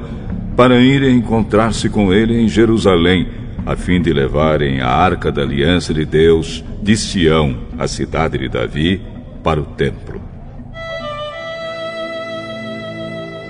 para 0.55 0.79
irem 0.79 1.17
encontrar-se 1.17 1.89
com 1.89 2.13
ele 2.13 2.39
em 2.39 2.47
Jerusalém, 2.47 3.27
a 3.65 3.75
fim 3.75 3.99
de 3.99 4.13
levarem 4.13 4.81
a 4.81 4.89
arca 4.89 5.31
da 5.31 5.41
aliança 5.41 5.95
de 5.95 6.05
Deus 6.05 6.63
de 6.79 6.95
Sião, 6.95 7.57
a 7.75 7.87
cidade 7.87 8.37
de 8.37 8.49
Davi, 8.49 9.01
para 9.43 9.59
o 9.59 9.65
templo. 9.65 10.24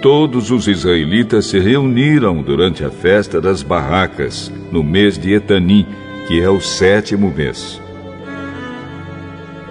Todos 0.06 0.52
os 0.52 0.68
israelitas 0.68 1.48
se 1.48 1.58
reuniram 1.58 2.44
durante 2.44 2.86
a 2.86 2.92
festa 2.92 3.42
das 3.42 3.64
barracas, 3.64 4.54
no 4.72 4.84
mês 4.84 5.18
de 5.18 5.34
Etanim, 5.34 5.84
que 6.28 6.40
é 6.40 6.48
o 6.48 6.62
sétimo 6.62 7.34
mês. 7.36 7.82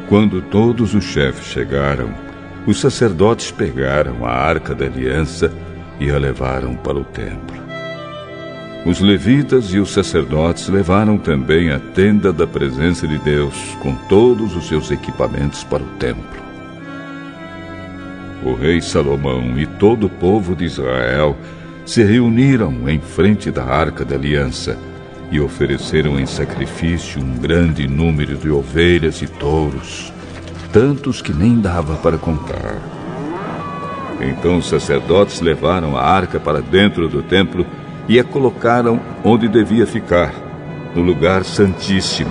Quando 0.08 0.42
todos 0.42 0.92
os 0.92 1.04
chefes 1.04 1.46
chegaram, 1.46 2.12
os 2.66 2.80
sacerdotes 2.80 3.52
pegaram 3.52 4.26
a 4.26 4.32
arca 4.32 4.74
da 4.74 4.86
aliança 4.86 5.52
e 6.00 6.10
a 6.10 6.18
levaram 6.18 6.74
para 6.74 6.98
o 6.98 7.04
templo. 7.04 7.56
Os 8.84 8.98
levitas 8.98 9.72
e 9.72 9.78
os 9.78 9.92
sacerdotes 9.92 10.66
levaram 10.66 11.16
também 11.16 11.70
a 11.70 11.78
tenda 11.78 12.32
da 12.32 12.44
presença 12.44 13.06
de 13.06 13.18
Deus, 13.18 13.54
com 13.80 13.94
todos 14.08 14.56
os 14.56 14.66
seus 14.66 14.90
equipamentos 14.90 15.62
para 15.62 15.84
o 15.84 15.86
templo 16.00 16.43
o 18.44 18.54
rei 18.54 18.80
Salomão 18.80 19.58
e 19.58 19.66
todo 19.66 20.06
o 20.06 20.10
povo 20.10 20.54
de 20.54 20.64
Israel 20.64 21.34
se 21.86 22.02
reuniram 22.02 22.88
em 22.88 23.00
frente 23.00 23.50
da 23.50 23.64
arca 23.64 24.04
da 24.04 24.14
aliança 24.14 24.78
e 25.30 25.40
ofereceram 25.40 26.20
em 26.20 26.26
sacrifício 26.26 27.20
um 27.20 27.38
grande 27.38 27.88
número 27.88 28.36
de 28.36 28.50
ovelhas 28.50 29.22
e 29.22 29.26
touros, 29.26 30.12
tantos 30.72 31.22
que 31.22 31.32
nem 31.32 31.58
dava 31.58 31.96
para 31.96 32.18
contar. 32.18 32.78
Então 34.20 34.58
os 34.58 34.68
sacerdotes 34.68 35.40
levaram 35.40 35.96
a 35.96 36.02
arca 36.02 36.38
para 36.38 36.60
dentro 36.60 37.08
do 37.08 37.22
templo 37.22 37.66
e 38.06 38.20
a 38.20 38.24
colocaram 38.24 39.00
onde 39.24 39.48
devia 39.48 39.86
ficar, 39.86 40.32
no 40.94 41.02
lugar 41.02 41.44
santíssimo, 41.44 42.30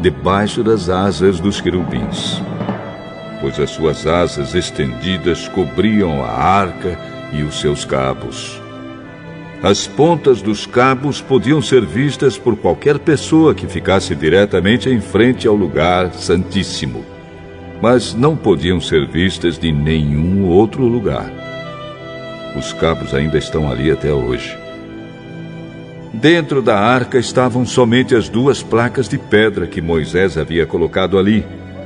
debaixo 0.00 0.62
das 0.62 0.88
asas 0.88 1.38
dos 1.38 1.60
querubins 1.60 2.42
pois 3.44 3.60
as 3.60 3.68
suas 3.68 4.06
asas 4.06 4.54
estendidas 4.54 5.48
cobriam 5.48 6.24
a 6.24 6.30
arca 6.30 6.98
e 7.30 7.42
os 7.42 7.60
seus 7.60 7.84
cabos. 7.84 8.58
As 9.62 9.86
pontas 9.86 10.40
dos 10.40 10.64
cabos 10.64 11.20
podiam 11.20 11.60
ser 11.60 11.84
vistas 11.84 12.38
por 12.38 12.56
qualquer 12.56 12.98
pessoa 12.98 13.54
que 13.54 13.66
ficasse 13.66 14.14
diretamente 14.14 14.88
em 14.88 14.98
frente 14.98 15.46
ao 15.46 15.54
lugar 15.54 16.14
santíssimo, 16.14 17.04
mas 17.82 18.14
não 18.14 18.34
podiam 18.34 18.80
ser 18.80 19.06
vistas 19.06 19.58
de 19.58 19.70
nenhum 19.70 20.48
outro 20.48 20.82
lugar. 20.82 21.30
Os 22.56 22.72
cabos 22.72 23.12
ainda 23.12 23.36
estão 23.36 23.70
ali 23.70 23.90
até 23.90 24.10
hoje. 24.10 24.56
Dentro 26.14 26.62
da 26.62 26.80
arca 26.80 27.18
estavam 27.18 27.66
somente 27.66 28.14
as 28.14 28.26
duas 28.26 28.62
placas 28.62 29.06
de 29.06 29.18
pedra 29.18 29.66
que 29.66 29.82
Moisés 29.82 30.38
havia 30.38 30.64
colocado 30.64 31.18
ali 31.18 31.44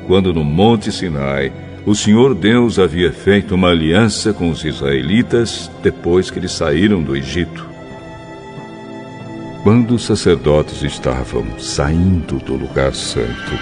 quando 0.08 0.32
no 0.32 0.42
Monte 0.42 0.90
Sinai 0.90 1.52
o 1.84 1.94
Senhor 1.94 2.34
Deus 2.34 2.78
havia 2.78 3.12
feito 3.12 3.54
uma 3.54 3.68
aliança 3.68 4.32
com 4.32 4.50
os 4.50 4.64
israelitas 4.64 5.70
depois 5.82 6.30
que 6.30 6.38
eles 6.38 6.52
saíram 6.52 7.02
do 7.02 7.14
Egito. 7.14 7.68
Quando 9.62 9.94
os 9.94 10.04
sacerdotes 10.04 10.82
estavam 10.82 11.46
saindo 11.58 12.38
do 12.38 12.54
lugar 12.54 12.94
santo, 12.94 13.52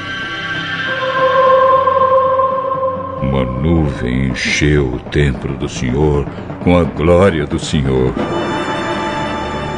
uma 3.20 3.44
nuvem 3.44 4.28
encheu 4.28 4.94
o 4.94 5.00
templo 5.00 5.56
do 5.56 5.68
Senhor 5.68 6.24
com 6.62 6.78
a 6.78 6.84
glória 6.84 7.44
do 7.44 7.58
Senhor. 7.58 8.14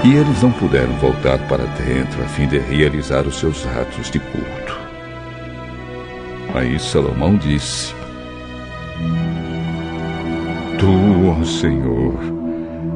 E 0.05 0.15
eles 0.15 0.43
não 0.43 0.53
puderam 0.53 0.93
voltar 0.95 1.39
para 1.49 1.65
dentro 1.65 2.23
a 2.23 2.29
fim 2.29 2.47
de 2.47 2.59
realizar 2.59 3.27
os 3.27 3.39
seus 3.39 3.67
atos 3.67 4.11
de 4.11 4.19
culto. 4.19 4.78
Aí 6.55 6.79
Salomão 6.79 7.37
disse: 7.37 7.95
Tu, 10.79 11.29
ó 11.29 11.45
Senhor, 11.45 12.15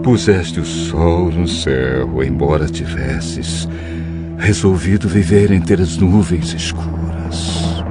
puseste 0.02 0.60
o 0.60 0.64
sol 0.64 1.30
no 1.30 1.46
céu, 1.46 2.22
embora 2.22 2.66
tivesses 2.66 3.68
resolvido 4.42 5.08
viver 5.08 5.52
entre 5.52 5.80
as 5.80 5.96
nuvens 5.96 6.52
escuras. 6.52 7.82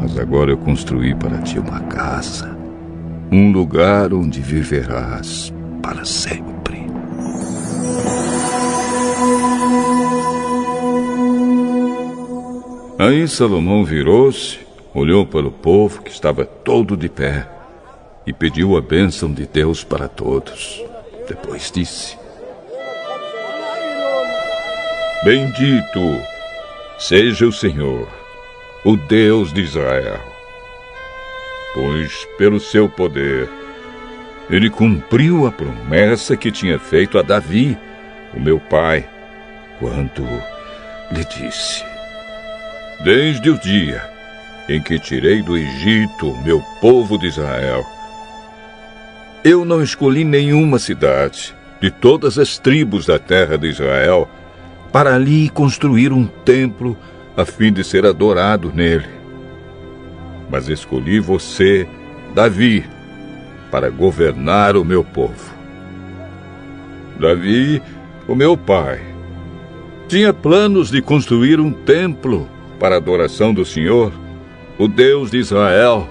Mas 0.00 0.18
agora 0.18 0.50
eu 0.50 0.58
construí 0.58 1.14
para 1.14 1.38
ti 1.38 1.60
uma 1.60 1.80
casa, 1.80 2.56
um 3.30 3.52
lugar 3.52 4.12
onde 4.12 4.40
viverás 4.40 5.52
para 5.80 6.04
sempre. 6.04 6.57
Aí 12.98 13.28
Salomão 13.28 13.84
virou-se, 13.84 14.58
olhou 14.92 15.24
para 15.24 15.46
o 15.46 15.52
povo 15.52 16.02
que 16.02 16.10
estava 16.10 16.44
todo 16.44 16.96
de 16.96 17.08
pé 17.08 17.48
e 18.26 18.32
pediu 18.32 18.76
a 18.76 18.80
bênção 18.80 19.32
de 19.32 19.46
Deus 19.46 19.84
para 19.84 20.08
todos. 20.08 20.82
Depois 21.28 21.70
disse: 21.70 22.18
Bendito 25.22 26.20
seja 26.98 27.46
o 27.46 27.52
Senhor, 27.52 28.08
o 28.84 28.96
Deus 28.96 29.52
de 29.52 29.60
Israel, 29.60 30.18
pois 31.74 32.26
pelo 32.36 32.58
seu 32.58 32.88
poder 32.88 33.48
ele 34.50 34.68
cumpriu 34.68 35.46
a 35.46 35.52
promessa 35.52 36.36
que 36.36 36.50
tinha 36.50 36.80
feito 36.80 37.16
a 37.16 37.22
Davi, 37.22 37.78
o 38.34 38.40
meu 38.40 38.58
pai, 38.58 39.08
quando 39.78 40.26
lhe 41.12 41.24
disse: 41.24 41.84
desde 43.00 43.50
o 43.50 43.58
dia 43.58 44.02
em 44.68 44.82
que 44.82 44.98
tirei 44.98 45.42
do 45.42 45.56
Egito 45.56 46.36
meu 46.44 46.60
povo 46.80 47.16
de 47.18 47.26
Israel. 47.26 47.84
Eu 49.42 49.64
não 49.64 49.82
escolhi 49.82 50.24
nenhuma 50.24 50.78
cidade 50.78 51.54
de 51.80 51.90
todas 51.90 52.38
as 52.38 52.58
tribos 52.58 53.06
da 53.06 53.18
terra 53.18 53.56
de 53.56 53.68
Israel 53.68 54.28
para 54.92 55.14
ali 55.14 55.48
construir 55.48 56.12
um 56.12 56.26
templo 56.26 56.96
a 57.36 57.44
fim 57.44 57.72
de 57.72 57.84
ser 57.84 58.04
adorado 58.04 58.72
nele. 58.74 59.08
Mas 60.50 60.68
escolhi 60.68 61.20
você, 61.20 61.88
Davi, 62.34 62.84
para 63.70 63.90
governar 63.90 64.76
o 64.76 64.84
meu 64.84 65.04
povo. 65.04 65.54
Davi, 67.18 67.80
o 68.26 68.34
meu 68.34 68.56
pai, 68.56 69.00
tinha 70.08 70.32
planos 70.32 70.90
de 70.90 71.00
construir 71.00 71.60
um 71.60 71.72
templo 71.72 72.48
para 72.78 72.94
a 72.94 72.98
adoração 72.98 73.52
do 73.52 73.64
Senhor, 73.64 74.12
o 74.78 74.86
Deus 74.86 75.30
de 75.30 75.38
Israel. 75.38 76.08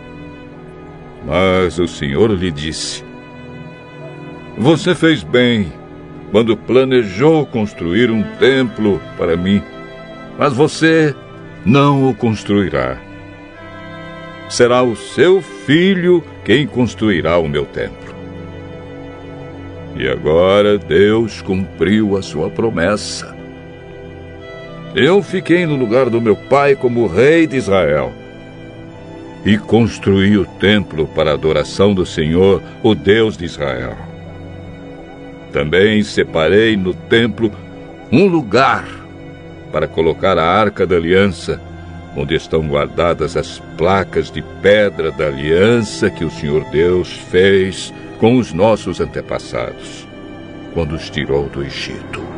Mas 1.25 1.79
o 1.79 1.87
Senhor 1.87 2.31
lhe 2.31 2.51
disse: 2.51 3.03
Você 4.57 4.93
fez 4.93 5.23
bem 5.23 5.71
quando 6.31 6.57
planejou 6.57 7.45
construir 7.45 8.11
um 8.11 8.23
templo 8.37 9.01
para 9.17 9.37
mim, 9.37 9.61
mas 10.37 10.53
você 10.53 11.15
não 11.65 12.09
o 12.09 12.13
construirá. 12.13 12.97
Será 14.49 14.81
o 14.81 14.95
seu 14.95 15.41
filho 15.41 16.23
quem 16.45 16.65
construirá 16.65 17.37
o 17.37 17.49
meu 17.49 17.65
templo. 17.65 18.15
E 19.97 20.07
agora 20.07 20.77
Deus 20.77 21.41
cumpriu 21.41 22.15
a 22.15 22.21
sua 22.21 22.49
promessa. 22.49 23.36
Eu 24.95 25.21
fiquei 25.21 25.65
no 25.65 25.75
lugar 25.75 26.09
do 26.09 26.21
meu 26.21 26.35
pai 26.35 26.75
como 26.75 27.07
rei 27.07 27.45
de 27.45 27.57
Israel 27.57 28.13
e 29.45 29.57
construí 29.57 30.37
o 30.37 30.45
templo 30.45 31.07
para 31.07 31.31
a 31.31 31.33
adoração 31.33 31.93
do 31.93 32.05
Senhor, 32.05 32.61
o 32.83 32.93
Deus 32.95 33.37
de 33.37 33.45
Israel. 33.45 33.95
Também 35.51 36.03
separei 36.03 36.75
no 36.75 36.93
templo 36.93 37.51
um 38.11 38.27
lugar 38.27 38.85
para 39.71 39.87
colocar 39.87 40.37
a 40.37 40.45
arca 40.45 40.85
da 40.85 40.95
aliança, 40.95 41.61
onde 42.15 42.35
estão 42.35 42.67
guardadas 42.67 43.37
as 43.37 43.59
placas 43.77 44.31
de 44.31 44.41
pedra 44.61 45.11
da 45.11 45.27
aliança 45.27 46.09
que 46.09 46.25
o 46.25 46.31
Senhor 46.31 46.63
Deus 46.71 47.11
fez 47.29 47.93
com 48.19 48.37
os 48.37 48.51
nossos 48.51 48.99
antepassados, 48.99 50.07
quando 50.73 50.95
os 50.95 51.09
tirou 51.09 51.47
do 51.47 51.63
Egito. 51.63 52.36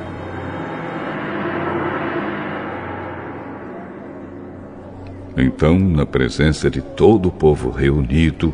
Então, 5.38 5.77
na 5.77 6.05
presença 6.05 6.69
de 6.69 6.81
todo 6.81 7.29
o 7.29 7.31
povo 7.31 7.69
reunido, 7.69 8.53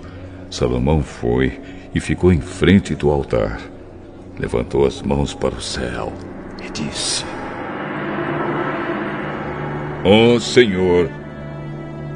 Salomão 0.49 1.01
foi 1.01 1.59
e 1.93 1.99
ficou 1.99 2.31
em 2.31 2.41
frente 2.41 2.93
do 2.93 3.09
altar. 3.09 3.59
Levantou 4.37 4.85
as 4.85 5.01
mãos 5.01 5.33
para 5.33 5.55
o 5.55 5.61
céu 5.61 6.11
e 6.65 6.69
disse: 6.69 7.23
Ó 10.03 10.35
oh, 10.35 10.39
Senhor, 10.39 11.09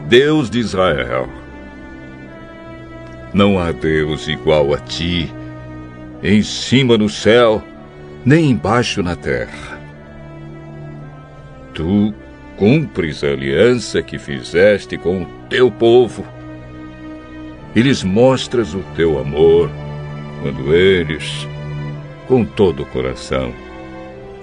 Deus 0.08 0.50
de 0.50 0.60
Israel, 0.60 1.30
não 3.34 3.58
há 3.58 3.72
Deus 3.72 4.28
igual 4.28 4.74
a 4.74 4.78
ti, 4.78 5.32
em 6.22 6.44
cima 6.44 6.98
no 6.98 7.08
céu, 7.08 7.64
nem 8.26 8.52
embaixo 8.52 9.02
na 9.02 9.16
terra. 9.16 9.80
Tu 11.74 12.14
cumpres 12.60 13.24
a 13.24 13.28
aliança 13.28 14.02
que 14.02 14.20
fizeste 14.20 14.98
com 14.98 15.22
o 15.22 15.26
teu 15.50 15.72
povo 15.72 16.26
e 17.74 17.82
lhes 17.82 18.04
mostras 18.04 18.74
o 18.74 18.84
teu 18.98 19.18
amor 19.18 19.72
quando 20.42 20.76
eles, 20.76 21.48
com 22.28 22.44
todo 22.44 22.84
o 22.84 22.86
coração, 22.88 23.54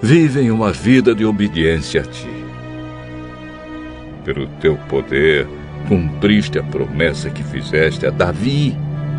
vivem 0.01 0.49
uma 0.49 0.73
vida 0.73 1.13
de 1.13 1.23
obediência 1.23 2.01
a 2.01 2.05
ti. 2.05 2.31
Pelo 4.25 4.47
teu 4.59 4.75
poder, 4.89 5.47
cumpriste 5.87 6.57
a 6.57 6.63
promessa 6.63 7.29
que 7.29 7.43
fizeste 7.43 8.07
a 8.07 8.09
Davi, 8.09 8.75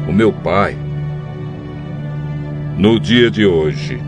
o 0.08 0.12
meu 0.12 0.32
pai. 0.32 0.76
No 2.76 2.98
dia 2.98 3.30
de 3.30 3.46
hoje, 3.46 4.00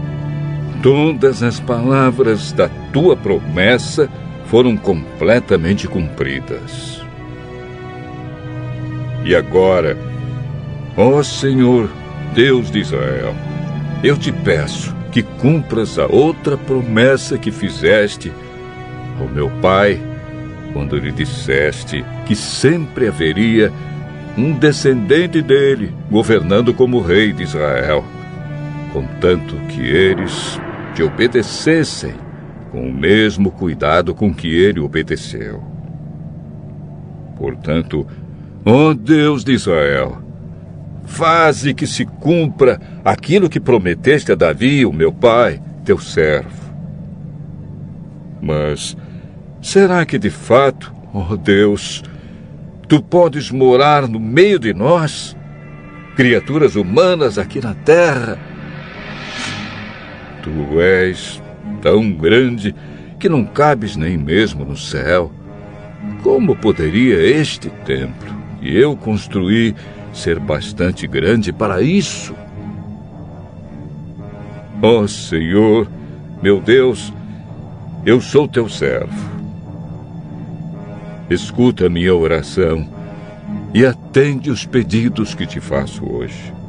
todas 0.83 1.45
as 1.45 1.61
palavras 1.61 2.51
da 2.51 2.69
tua 2.93 3.17
promessa 3.17 4.11
foram 4.51 4.77
completamente 4.77 5.87
cumpridas. 5.87 7.01
E 9.25 9.33
agora, 9.33 9.97
ó 10.97 11.23
Senhor, 11.23 11.89
Deus 12.35 12.69
de 12.69 12.81
Israel, 12.81 13.33
eu 14.03 14.17
te 14.17 14.33
peço 14.33 14.93
que 15.13 15.23
cumpras 15.23 16.01
a 16.01 16.07
outra 16.07 16.57
promessa 16.57 17.39
que 17.39 17.53
fizeste 17.53 18.33
ao 19.21 19.29
meu 19.29 19.49
pai, 19.63 20.01
quando 20.73 20.97
lhe 20.97 21.13
disseste 21.13 22.05
que 22.27 22.35
sempre 22.35 23.07
haveria 23.07 23.73
um 24.37 24.53
descendente 24.53 25.41
dele 25.41 25.95
governando 26.11 26.75
como 26.75 27.01
rei 27.01 27.33
de 27.33 27.45
Israel, 27.45 28.05
contanto 28.93 29.55
que 29.69 29.81
eles 29.81 30.59
te 30.95 31.05
obedecessem 31.05 32.30
com 32.71 32.89
o 32.89 32.93
mesmo 32.93 33.51
cuidado 33.51 34.15
com 34.15 34.33
que 34.33 34.49
ele 34.49 34.81
obedeceu. 34.81 35.63
Portanto, 37.37 38.07
ó 38.65 38.95
Deus 38.95 39.43
de 39.43 39.53
Israel, 39.53 40.23
faze 41.07 41.75
que 41.75 41.87
se 41.87 42.05
cumpra 42.05 42.81
aquilo 43.05 43.49
que 43.49 43.59
prometeste 43.59 44.33
a 44.33 44.35
Davi, 44.35 44.87
o 44.87 44.93
meu 44.93 45.13
pai, 45.13 45.61
teu 45.85 45.99
servo. 45.99 46.71
Mas 48.41 48.97
será 49.61 50.07
que 50.07 50.19
de 50.19 50.31
fato, 50.31 50.95
ó 51.13 51.37
Deus, 51.37 52.03
tu 52.87 53.03
podes 53.03 53.51
morar 53.51 54.07
no 54.07 54.21
meio 54.21 54.59
de 54.59 54.73
nós, 54.73 55.37
criaturas 56.15 56.77
humanas 56.77 57.39
aqui 57.39 57.61
na 57.61 57.75
terra? 57.75 58.39
Tu 60.43 60.81
és 60.81 61.40
tão 61.81 62.13
grande 62.13 62.75
que 63.19 63.29
não 63.29 63.45
cabes 63.45 63.97
nem 63.97 64.17
mesmo 64.17 64.65
no 64.65 64.77
céu. 64.77 65.31
Como 66.23 66.57
poderia 66.57 67.17
este 67.17 67.69
templo 67.85 68.35
que 68.61 68.75
eu 68.75 68.97
construí 68.97 69.75
ser 70.13 70.39
bastante 70.39 71.07
grande 71.07 71.53
para 71.53 71.83
isso? 71.83 72.35
Ó 74.83 75.01
oh, 75.01 75.09
Senhor, 75.09 75.89
meu 76.43 76.61
Deus, 76.61 77.13
eu 78.07 78.21
sou 78.21 78.49
teu 78.49 78.69
servo. 78.69 79.31
Escuta 81.29 81.89
minha 81.89 82.15
oração 82.15 82.89
e 83.75 83.85
atende 83.85 84.51
os 84.51 84.65
pedidos 84.65 85.35
que 85.35 85.47
te 85.47 85.61
faço 85.61 86.05
hoje. 86.11 86.60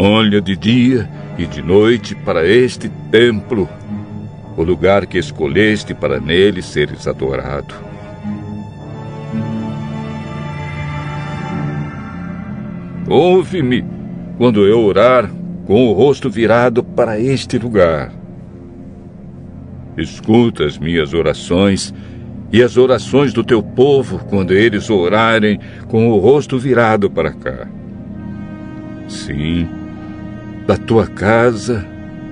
Olha 0.00 0.40
de 0.40 0.54
dia 0.54 1.10
e 1.36 1.44
de 1.44 1.60
noite 1.60 2.14
para 2.14 2.46
este 2.46 2.88
templo, 3.10 3.68
o 4.56 4.62
lugar 4.62 5.04
que 5.06 5.18
escolheste 5.18 5.92
para 5.92 6.20
nele 6.20 6.62
seres 6.62 7.08
adorado. 7.08 7.74
Ouve-me 13.08 13.84
quando 14.36 14.64
eu 14.68 14.84
orar 14.84 15.28
com 15.66 15.88
o 15.88 15.92
rosto 15.92 16.30
virado 16.30 16.84
para 16.84 17.18
este 17.18 17.58
lugar. 17.58 18.12
Escuta 19.96 20.64
as 20.64 20.78
minhas 20.78 21.12
orações 21.12 21.92
e 22.52 22.62
as 22.62 22.76
orações 22.76 23.32
do 23.32 23.42
teu 23.42 23.60
povo 23.60 24.24
quando 24.30 24.54
eles 24.54 24.90
orarem 24.90 25.58
com 25.88 26.08
o 26.08 26.18
rosto 26.18 26.56
virado 26.56 27.10
para 27.10 27.32
cá. 27.32 27.66
Sim, 29.08 29.77
da 30.68 30.76
tua 30.76 31.06
casa 31.06 31.82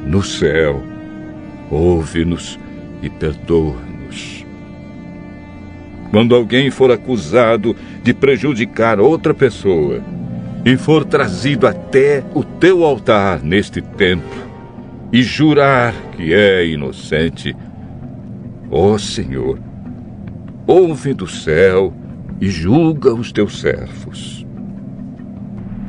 no 0.05 0.23
céu. 0.23 0.83
Ouve-nos 1.71 2.59
e 3.03 3.09
perdoa-nos. 3.09 4.45
Quando 6.11 6.35
alguém 6.35 6.71
for 6.71 6.91
acusado 6.91 7.75
de 8.03 8.13
prejudicar 8.13 9.01
outra 9.01 9.33
pessoa 9.33 10.03
e 10.67 10.77
for 10.77 11.03
trazido 11.03 11.67
até 11.67 12.23
o 12.35 12.45
teu 12.45 12.85
altar 12.85 13.43
neste 13.43 13.81
templo 13.81 14.45
e 15.11 15.23
jurar 15.23 15.95
que 16.13 16.35
é 16.35 16.67
inocente, 16.67 17.57
ó 18.71 18.99
Senhor, 18.99 19.59
ouve 20.67 21.15
do 21.15 21.27
céu 21.27 21.91
e 22.39 22.51
julga 22.51 23.15
os 23.15 23.33
teus 23.33 23.61
servos 23.61 24.46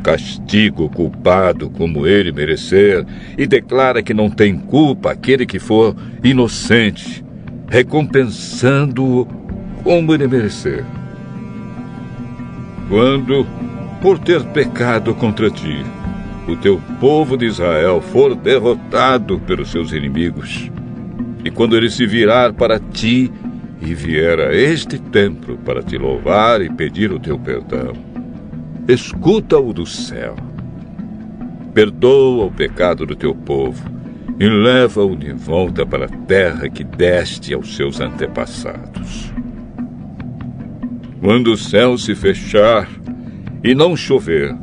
castiga 0.08 0.84
o 0.84 0.90
culpado 0.90 1.70
como 1.70 2.08
ele 2.08 2.32
merecer 2.32 3.06
e 3.38 3.46
declara 3.46 4.02
que 4.02 4.14
não 4.14 4.30
tem 4.30 4.58
culpa 4.58 5.12
aquele 5.12 5.46
que 5.46 5.60
for 5.60 5.94
inocente, 6.24 7.26
recompensando-o 7.68 9.26
como 9.84 10.14
ele 10.14 10.26
merecer. 10.26 10.86
Quando, 12.88 13.46
por 14.02 14.18
ter 14.18 14.46
pecado 14.46 15.14
contra 15.14 15.52
ti, 15.52 15.84
o 16.48 16.56
teu 16.56 16.82
povo 17.02 17.36
de 17.36 17.46
Israel 17.46 18.00
for 18.00 18.34
derrotado 18.34 19.38
pelos 19.40 19.70
seus 19.70 19.92
inimigos, 19.92 20.72
e 21.44 21.52
quando 21.52 21.76
ele 21.76 21.90
se 21.90 22.08
virar 22.08 22.54
para 22.54 22.80
ti 22.80 23.30
e 23.82 23.94
vier 23.94 24.40
a 24.40 24.56
este 24.56 25.00
templo 25.00 25.58
para 25.66 25.84
te 25.84 25.98
louvar 25.98 26.62
e 26.62 26.70
pedir 26.70 27.12
o 27.12 27.20
teu 27.20 27.38
perdão, 27.38 28.07
escuta-o 28.88 29.74
do 29.74 29.86
céu. 29.86 30.36
Perdoa 31.74 32.46
o 32.46 32.52
pecado 32.52 33.06
do 33.06 33.16
teu 33.16 33.36
povo 33.36 33.84
e 34.40 34.48
leva-o 34.48 35.16
de 35.16 35.34
volta 35.34 35.86
para 35.86 36.06
a 36.06 36.10
terra 36.10 36.70
que 36.70 36.84
deste 36.84 37.54
aos 37.54 37.76
seus 37.76 38.00
antepassados. 38.00 39.34
Quando 41.20 41.52
o 41.52 41.58
céu 41.58 41.98
se 41.98 42.16
fechar 42.16 42.88
e 43.64 43.76
não 43.76 43.96
chover, 43.96 44.56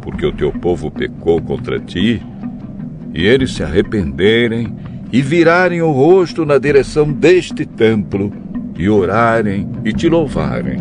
porque 0.00 0.24
o 0.24 0.32
teu 0.32 0.52
povo 0.52 0.90
pecou 0.90 1.40
contra 1.42 1.80
ti, 1.80 2.22
e 3.12 3.26
eles 3.26 3.54
se 3.54 3.62
arrependerem 3.64 4.72
e 5.10 5.20
virarem 5.20 5.82
o 5.82 5.90
rosto 5.90 6.46
na 6.46 6.58
direção 6.58 7.12
deste 7.12 7.66
templo, 7.66 8.32
e 8.78 8.88
orarem 8.88 9.68
e 9.84 9.92
te 9.92 10.08
louvarem, 10.08 10.78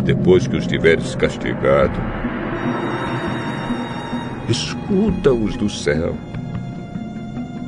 depois 0.00 0.46
que 0.46 0.56
os 0.56 0.66
tiveres 0.66 1.14
castigado, 1.14 1.98
escuta-os 4.48 5.56
do 5.56 5.68
céu. 5.68 6.14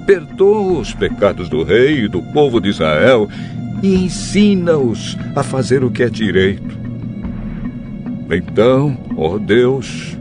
Perdoa 0.07 0.81
os 0.81 0.93
pecados 0.93 1.49
do 1.49 1.63
rei 1.63 2.05
e 2.05 2.09
do 2.09 2.23
povo 2.23 2.61
de 2.61 2.69
Israel 2.69 3.29
e 3.83 3.95
ensina-os 3.95 5.17
a 5.35 5.43
fazer 5.43 5.85
o 5.85 5.91
que 5.91 6.03
é 6.03 6.09
direito. 6.09 6.81
Então, 8.31 8.97
ó 9.17 9.39
Deus, 9.39 10.17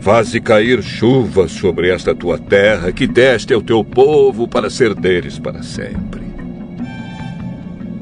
faze 0.00 0.40
cair 0.40 0.82
chuva 0.82 1.46
sobre 1.46 1.88
esta 1.88 2.14
tua 2.14 2.38
terra 2.38 2.90
que 2.90 3.06
deste 3.06 3.54
ao 3.54 3.62
teu 3.62 3.84
povo 3.84 4.48
para 4.48 4.68
ser 4.68 4.94
deles 4.94 5.38
para 5.38 5.62
sempre. 5.62 6.22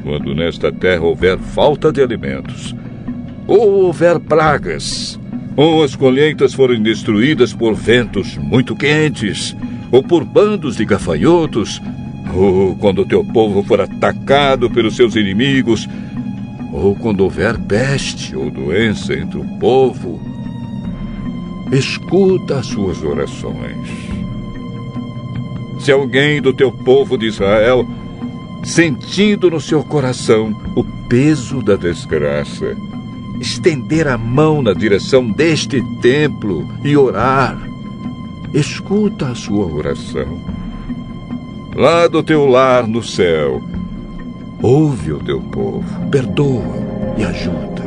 Quando 0.03 0.35
nesta 0.35 0.73
terra 0.73 1.03
houver 1.03 1.39
falta 1.39 1.93
de 1.93 2.03
alimentos, 2.03 2.75
ou 3.46 3.85
houver 3.85 4.18
pragas, 4.18 5.18
ou 5.57 5.83
as 5.83 5.94
colheitas 5.96 6.55
forem 6.55 6.83
destruídas 6.83 7.53
por 7.53 7.74
ventos 7.74 8.37
muito 8.37 8.74
quentes, 8.76 9.57
ou 9.90 10.03
por 10.03 10.24
bandos 10.24 10.76
de 10.76 10.85
gafanhotos, 10.85 11.81
ou 12.35 12.76
quando 12.76 13.03
o 13.03 13.07
teu 13.07 13.24
povo 13.24 13.62
for 13.62 13.81
atacado 13.81 14.70
pelos 14.70 14.96
seus 14.96 15.16
inimigos, 15.16 15.88
ou 16.72 16.94
quando 16.94 17.22
houver 17.22 17.59
peste 17.59 18.37
ou 18.37 18.50
doença 18.50 19.14
entre 19.14 19.38
o 19.38 19.44
povo, 19.59 20.20
escuta 21.72 22.59
as 22.59 22.66
suas 22.66 23.03
orações. 23.03 23.88
Se 25.81 25.90
alguém 25.90 26.40
do 26.40 26.53
teu 26.53 26.70
povo 26.70 27.16
de 27.16 27.26
Israel, 27.26 27.88
sentindo 28.62 29.50
no 29.50 29.61
seu 29.61 29.83
coração 29.83 30.55
o 30.76 30.85
peso 31.09 31.62
da 31.62 31.74
desgraça, 31.74 32.76
estender 33.40 34.07
a 34.07 34.18
mão 34.18 34.61
na 34.61 34.74
direção 34.74 35.31
deste 35.31 35.83
templo 36.00 36.68
e 36.85 36.96
orar. 36.96 37.59
Escuta 38.53 39.29
a 39.29 39.35
sua 39.35 39.66
oração. 39.66 40.44
Lá 41.74 42.07
do 42.07 42.22
teu 42.22 42.46
lar 42.46 42.87
no 42.87 43.03
céu, 43.03 43.62
ouve 44.61 45.12
o 45.12 45.20
teu 45.20 45.40
povo, 45.40 46.09
perdoa 46.11 47.14
e 47.16 47.24
ajuda. 47.24 47.81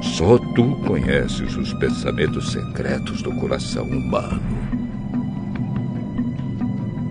Só 0.00 0.38
tu 0.38 0.76
conheces 0.86 1.56
os 1.56 1.72
pensamentos 1.74 2.52
secretos 2.52 3.20
do 3.22 3.32
coração 3.32 3.84
humano. 3.84 4.40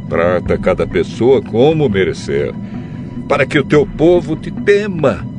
Trata 0.07 0.57
cada 0.57 0.87
pessoa 0.87 1.41
como 1.41 1.89
merecer, 1.89 2.53
para 3.27 3.45
que 3.45 3.57
o 3.57 3.65
teu 3.65 3.85
povo 3.85 4.35
te 4.35 4.51
tema 4.51 5.32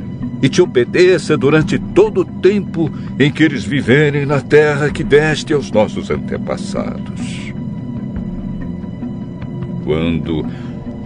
e 0.45 0.49
te 0.51 0.61
obedeça 0.61 1.39
durante 1.39 1.79
todo 1.79 2.21
o 2.21 2.25
tempo 2.27 2.93
em 3.19 3.33
que 3.33 3.43
eles 3.43 3.65
viverem 3.65 4.27
na 4.27 4.43
terra 4.43 4.91
que 4.91 5.03
deste 5.03 5.55
aos 5.55 5.71
nossos 5.71 6.11
antepassados. 6.11 7.51
Quando 9.83 10.45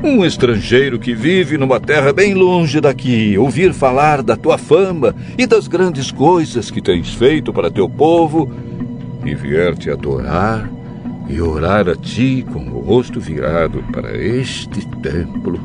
um 0.03 0.25
estrangeiro 0.25 0.99
que 0.99 1.15
vive 1.15 1.57
numa 1.57 1.79
terra 1.79 2.13
bem 2.13 2.35
longe 2.35 2.81
daqui 2.81 3.39
ouvir 3.39 3.73
falar 3.73 4.25
da 4.25 4.37
tua 4.37 4.59
fama 4.59 5.15
e 5.39 5.47
das 5.47 5.69
grandes 5.69 6.11
coisas 6.11 6.69
que 6.69 6.83
tens 6.83 7.15
feito 7.15 7.53
para 7.53 7.71
teu 7.71 7.89
povo 7.89 8.53
e 9.25 9.37
vier 9.37 9.77
te 9.77 9.89
adorar 9.89 10.69
e 11.29 11.41
orar 11.41 11.89
a 11.89 11.95
ti 11.95 12.45
com 12.53 12.71
o 12.71 12.81
rosto 12.81 13.21
virado 13.21 13.85
para 13.93 14.17
este 14.17 14.85
templo, 15.01 15.61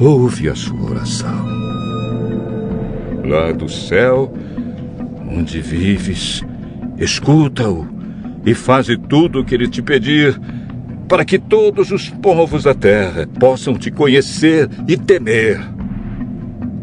ouve 0.00 0.48
a 0.48 0.54
sua 0.54 0.90
oração 0.90 1.65
lá 3.26 3.52
do 3.52 3.68
céu, 3.68 4.32
onde 5.28 5.60
vives, 5.60 6.42
escuta-o 6.98 7.86
e 8.44 8.54
faze 8.54 8.96
tudo 8.96 9.40
o 9.40 9.44
que 9.44 9.54
ele 9.54 9.68
te 9.68 9.82
pedir, 9.82 10.40
para 11.08 11.24
que 11.24 11.38
todos 11.38 11.90
os 11.90 12.08
povos 12.08 12.64
da 12.64 12.74
terra 12.74 13.28
possam 13.38 13.74
te 13.74 13.90
conhecer 13.90 14.68
e 14.88 14.96
temer, 14.96 15.60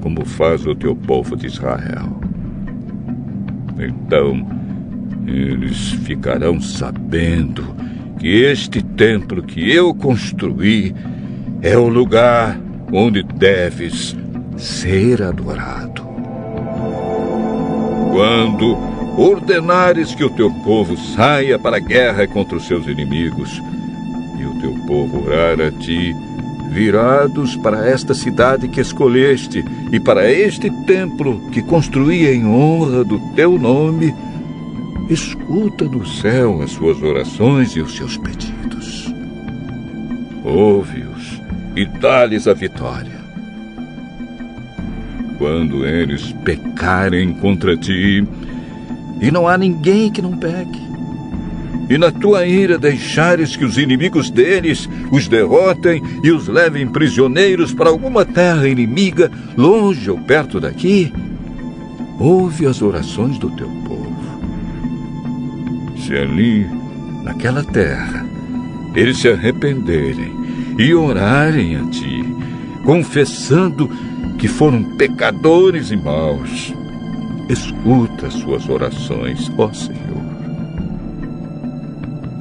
como 0.01 0.25
faz 0.25 0.65
o 0.65 0.75
teu 0.75 0.95
povo 0.95 1.35
de 1.35 1.47
Israel. 1.47 2.19
Então, 3.79 4.45
eles 5.25 5.91
ficarão 5.91 6.61
sabendo 6.61 7.63
que 8.19 8.27
este 8.27 8.81
templo 8.81 9.41
que 9.41 9.71
eu 9.71 9.93
construí 9.93 10.93
é 11.61 11.77
o 11.77 11.87
lugar 11.87 12.59
onde 12.91 13.23
deves 13.23 14.15
ser 14.57 15.23
adorado 15.23 16.12
quando 18.13 18.77
ordenares 19.17 20.13
que 20.13 20.23
o 20.23 20.29
teu 20.29 20.51
povo 20.51 20.95
saia 20.95 21.57
para 21.57 21.77
a 21.77 21.79
guerra 21.79 22.27
contra 22.27 22.55
os 22.55 22.67
seus 22.67 22.85
inimigos, 22.85 23.59
e 24.39 24.45
o 24.45 24.53
teu 24.61 24.71
povo 24.85 25.25
orar 25.25 25.59
a 25.59 25.71
ti, 25.71 26.15
virados 26.69 27.55
para 27.55 27.89
esta 27.89 28.13
cidade 28.13 28.67
que 28.67 28.79
escolheste 28.79 29.65
e 29.91 29.99
para 29.99 30.31
este 30.31 30.69
templo 30.85 31.49
que 31.49 31.63
construí 31.63 32.27
em 32.27 32.45
honra 32.45 33.03
do 33.03 33.17
teu 33.33 33.57
nome, 33.57 34.13
escuta 35.09 35.85
do 35.85 36.05
céu 36.05 36.61
as 36.61 36.69
suas 36.69 37.01
orações 37.01 37.75
e 37.75 37.81
os 37.81 37.95
seus 37.95 38.15
pedidos. 38.15 39.11
Ouve-os 40.43 41.41
e 41.75 41.83
dá-lhes 41.83 42.47
a 42.47 42.53
vitória 42.53 43.22
quando 45.43 45.85
eles 45.85 46.31
pecarem 46.45 47.33
contra 47.33 47.75
ti, 47.75 48.25
e 49.19 49.29
não 49.29 49.45
há 49.45 49.57
ninguém 49.57 50.09
que 50.09 50.21
não 50.21 50.37
peque. 50.37 50.81
E 51.89 51.97
na 51.97 52.11
tua 52.11 52.45
ira 52.45 52.77
deixares 52.77 53.57
que 53.57 53.65
os 53.65 53.77
inimigos 53.77 54.29
deles 54.29 54.87
os 55.11 55.27
derrotem 55.27 56.01
e 56.23 56.31
os 56.31 56.47
levem 56.47 56.87
prisioneiros 56.87 57.73
para 57.73 57.89
alguma 57.89 58.23
terra 58.23 58.69
inimiga, 58.69 59.29
longe 59.57 60.09
ou 60.09 60.17
perto 60.17 60.61
daqui, 60.61 61.11
ouve 62.17 62.65
as 62.65 62.81
orações 62.81 63.37
do 63.37 63.49
teu 63.51 63.67
povo. 63.85 64.15
Se 65.97 66.15
ali, 66.15 66.65
naquela 67.21 67.65
terra, 67.65 68.25
eles 68.95 69.17
se 69.17 69.27
arrependerem 69.27 70.31
e 70.79 70.93
orarem 70.93 71.75
a 71.75 71.83
ti, 71.89 72.23
confessando 72.85 73.89
que 74.43 74.47
foram 74.49 74.83
pecadores 74.97 75.89
e 75.89 75.95
maus. 75.95 76.73
Escuta 77.47 78.29
suas 78.29 78.67
orações, 78.67 79.49
ó 79.57 79.71
Senhor. 79.71 80.21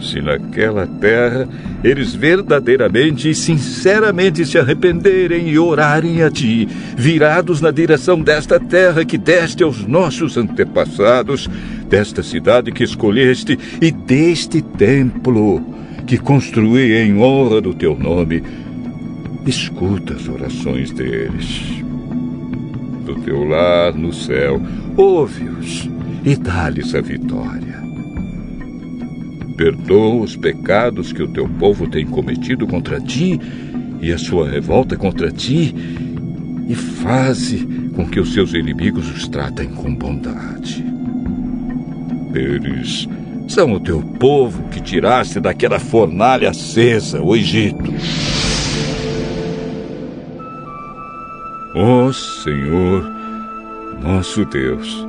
Se 0.01 0.21
naquela 0.21 0.85
terra 0.85 1.49
eles 1.85 2.13
verdadeiramente 2.13 3.31
e 3.31 3.35
sinceramente 3.37 4.45
se 4.45 4.59
arrependerem 4.59 5.49
e 5.49 5.61
orarem 5.61 6.25
a 6.25 6.29
Ti, 6.29 6.69
virados 6.97 7.61
na 7.61 7.71
direção 7.71 8.21
desta 8.21 8.59
terra 8.59 9.05
que 9.05 9.17
deste 9.17 9.63
aos 9.63 9.87
nossos 9.87 10.37
antepassados, 10.37 11.49
desta 11.89 12.21
cidade 12.21 12.73
que 12.73 12.83
escolheste 12.83 13.57
e 13.81 13.93
deste 13.93 14.61
templo 14.61 15.65
que 16.05 16.19
construí 16.19 16.97
em 16.97 17.17
honra 17.17 17.61
do 17.61 17.73
Teu 17.73 17.97
nome, 17.97 18.43
escuta 19.47 20.15
as 20.15 20.27
orações 20.27 20.91
deles 20.91 21.83
do 23.15 23.21
teu 23.23 23.45
lar 23.45 23.95
no 23.95 24.13
céu, 24.13 24.61
ouve-os 24.97 25.89
e 26.25 26.37
dá-lhes 26.37 26.95
a 26.95 27.01
vitória. 27.01 27.83
Perdoa 29.57 30.23
os 30.23 30.37
pecados 30.37 31.13
que 31.13 31.23
o 31.23 31.29
teu 31.29 31.49
povo 31.49 31.87
tem 31.89 32.07
cometido 32.07 32.67
contra 32.67 33.01
ti 33.01 33.39
e 34.01 34.13
a 34.13 34.19
sua 34.19 34.49
revolta 34.49 34.97
contra 34.97 35.31
ti, 35.31 35.75
e 36.69 36.75
faze 36.75 37.67
com 37.95 38.07
que 38.07 38.19
os 38.19 38.33
seus 38.33 38.55
inimigos 38.55 39.09
os 39.15 39.29
tratem 39.29 39.69
com 39.69 39.95
bondade. 39.95 40.85
Eles 42.35 43.09
são 43.47 43.73
o 43.75 43.81
teu 43.81 44.01
povo 44.01 44.63
que 44.71 44.81
tiraste 44.81 45.39
daquela 45.39 45.79
fornalha 45.79 46.51
acesa, 46.51 47.23
o 47.23 47.37
Egito. 47.37 47.93
Ó 51.75 52.05
oh, 52.05 52.13
Senhor, 52.13 53.03
nosso 54.03 54.45
Deus, 54.45 55.07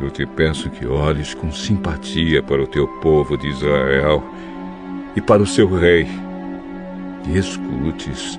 eu 0.00 0.08
te 0.08 0.24
peço 0.24 0.70
que 0.70 0.86
olhes 0.86 1.34
com 1.34 1.50
simpatia 1.50 2.40
para 2.40 2.62
o 2.62 2.66
teu 2.66 2.86
povo 3.00 3.36
de 3.36 3.48
Israel 3.48 4.22
e 5.16 5.20
para 5.20 5.42
o 5.42 5.46
seu 5.46 5.68
rei, 5.68 6.06
e 7.26 7.36
escutes 7.36 8.38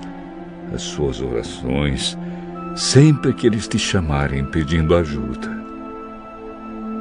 as 0.73 0.81
suas 0.81 1.19
orações 1.19 2.17
sempre 2.77 3.33
que 3.33 3.47
eles 3.47 3.67
te 3.67 3.77
chamarem 3.77 4.45
pedindo 4.45 4.95
ajuda. 4.95 5.49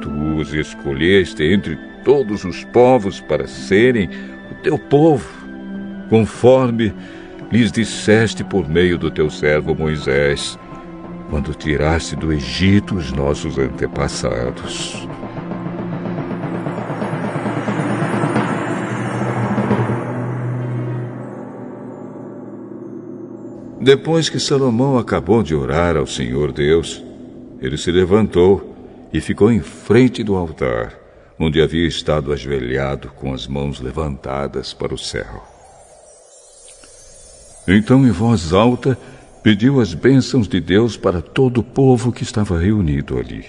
Tu 0.01 0.35
os 0.35 0.53
escolheste 0.53 1.43
entre 1.43 1.77
todos 2.03 2.43
os 2.43 2.65
povos 2.65 3.21
para 3.21 3.47
serem 3.47 4.09
o 4.51 4.55
teu 4.55 4.77
povo, 4.77 5.29
conforme 6.09 6.93
lhes 7.51 7.71
disseste 7.71 8.43
por 8.43 8.67
meio 8.69 8.97
do 8.97 9.11
teu 9.11 9.29
servo 9.29 9.75
Moisés 9.75 10.57
quando 11.29 11.53
tiraste 11.53 12.15
do 12.15 12.31
Egito 12.31 12.95
os 12.95 13.11
nossos 13.11 13.57
antepassados. 13.57 15.07
Depois 23.79 24.29
que 24.29 24.39
Salomão 24.39 24.97
acabou 24.97 25.41
de 25.41 25.55
orar 25.55 25.97
ao 25.97 26.05
Senhor 26.05 26.51
Deus, 26.51 27.03
ele 27.59 27.77
se 27.77 27.91
levantou 27.91 28.75
e 29.11 29.19
ficou 29.19 29.51
em 29.51 29.61
frente 29.61 30.23
do 30.23 30.35
altar, 30.35 30.93
onde 31.39 31.61
havia 31.61 31.87
estado 31.87 32.31
ajoelhado 32.31 33.09
com 33.15 33.33
as 33.33 33.47
mãos 33.47 33.81
levantadas 33.81 34.73
para 34.73 34.93
o 34.93 34.97
céu. 34.97 35.50
Então, 37.67 38.05
em 38.05 38.11
voz 38.11 38.53
alta, 38.53 38.97
pediu 39.43 39.79
as 39.79 39.93
bênçãos 39.93 40.47
de 40.47 40.59
Deus 40.59 40.97
para 40.97 41.21
todo 41.21 41.59
o 41.59 41.63
povo 41.63 42.11
que 42.11 42.23
estava 42.23 42.57
reunido 42.57 43.17
ali. 43.17 43.45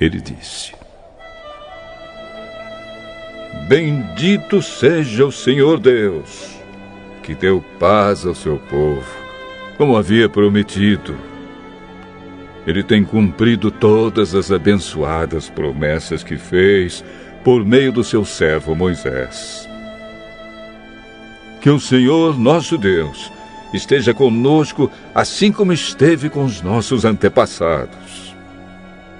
Ele 0.00 0.20
disse: 0.20 0.72
Bendito 3.68 4.60
seja 4.60 5.26
o 5.26 5.32
Senhor 5.32 5.78
Deus, 5.78 6.56
que 7.22 7.34
deu 7.34 7.64
paz 7.78 8.26
ao 8.26 8.34
seu 8.34 8.58
povo, 8.58 9.06
como 9.76 9.96
havia 9.96 10.28
prometido. 10.28 11.16
Ele 12.66 12.82
tem 12.82 13.04
cumprido 13.04 13.70
todas 13.70 14.34
as 14.34 14.50
abençoadas 14.50 15.48
promessas 15.48 16.24
que 16.24 16.36
fez 16.36 17.04
por 17.44 17.64
meio 17.64 17.92
do 17.92 18.02
seu 18.02 18.24
servo 18.24 18.74
Moisés. 18.74 19.68
Que 21.60 21.70
o 21.70 21.78
Senhor 21.78 22.36
nosso 22.36 22.76
Deus 22.76 23.35
esteja 23.72 24.14
conosco, 24.14 24.90
assim 25.14 25.52
como 25.52 25.72
esteve 25.72 26.28
com 26.28 26.44
os 26.44 26.62
nossos 26.62 27.04
antepassados. 27.04 28.34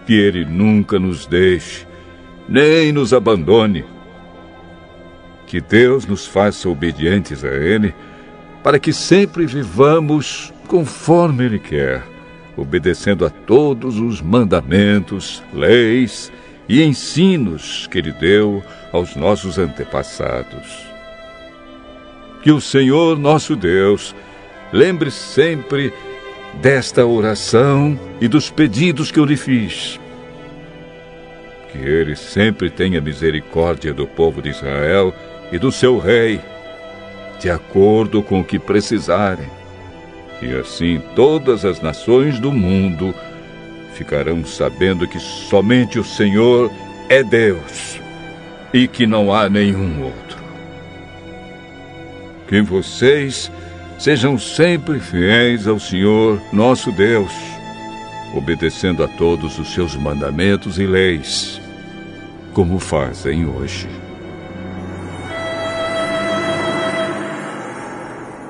Que 0.06 0.14
Ele 0.14 0.44
nunca 0.44 0.98
nos 0.98 1.26
deixe, 1.26 1.86
nem 2.48 2.92
nos 2.92 3.12
abandone. 3.12 3.84
Que 5.46 5.60
Deus 5.60 6.06
nos 6.06 6.26
faça 6.26 6.68
obedientes 6.68 7.44
a 7.44 7.48
Ele, 7.48 7.94
para 8.62 8.78
que 8.78 8.92
sempre 8.92 9.46
vivamos 9.46 10.52
conforme 10.66 11.44
Ele 11.44 11.58
quer, 11.58 12.04
obedecendo 12.56 13.24
a 13.24 13.30
todos 13.30 13.98
os 13.98 14.20
mandamentos, 14.20 15.42
leis 15.52 16.32
e 16.68 16.82
ensinos 16.82 17.86
que 17.88 17.98
Ele 17.98 18.12
deu 18.12 18.62
aos 18.92 19.14
nossos 19.14 19.58
antepassados. 19.58 20.84
Que 22.42 22.50
o 22.50 22.60
Senhor 22.60 23.18
nosso 23.18 23.56
Deus 23.56 24.14
Lembre 24.72 25.10
sempre 25.10 25.92
desta 26.60 27.06
oração 27.06 27.98
e 28.20 28.28
dos 28.28 28.50
pedidos 28.50 29.10
que 29.10 29.18
eu 29.18 29.24
lhe 29.24 29.36
fiz. 29.36 30.00
Que 31.70 31.78
ele 31.78 32.16
sempre 32.16 32.70
tenha 32.70 33.00
misericórdia 33.00 33.92
do 33.92 34.06
povo 34.06 34.42
de 34.42 34.50
Israel 34.50 35.14
e 35.52 35.58
do 35.58 35.70
seu 35.70 35.98
rei, 35.98 36.40
de 37.38 37.50
acordo 37.50 38.22
com 38.22 38.40
o 38.40 38.44
que 38.44 38.58
precisarem. 38.58 39.48
E 40.42 40.54
assim 40.54 41.00
todas 41.14 41.64
as 41.64 41.80
nações 41.80 42.38
do 42.38 42.52
mundo 42.52 43.14
ficarão 43.94 44.44
sabendo 44.44 45.06
que 45.06 45.18
somente 45.18 45.98
o 45.98 46.04
Senhor 46.04 46.70
é 47.08 47.22
Deus 47.22 48.00
e 48.72 48.86
que 48.86 49.06
não 49.06 49.32
há 49.32 49.48
nenhum 49.48 50.02
outro. 50.04 50.44
Que 52.46 52.60
vocês 52.60 53.50
Sejam 53.98 54.38
sempre 54.38 55.00
fiéis 55.00 55.66
ao 55.66 55.80
Senhor, 55.80 56.40
nosso 56.52 56.92
Deus, 56.92 57.32
obedecendo 58.34 59.02
a 59.02 59.08
todos 59.08 59.58
os 59.58 59.72
seus 59.72 59.96
mandamentos 59.96 60.78
e 60.78 60.86
leis, 60.86 61.60
como 62.52 62.78
fazem 62.78 63.46
hoje. 63.46 63.88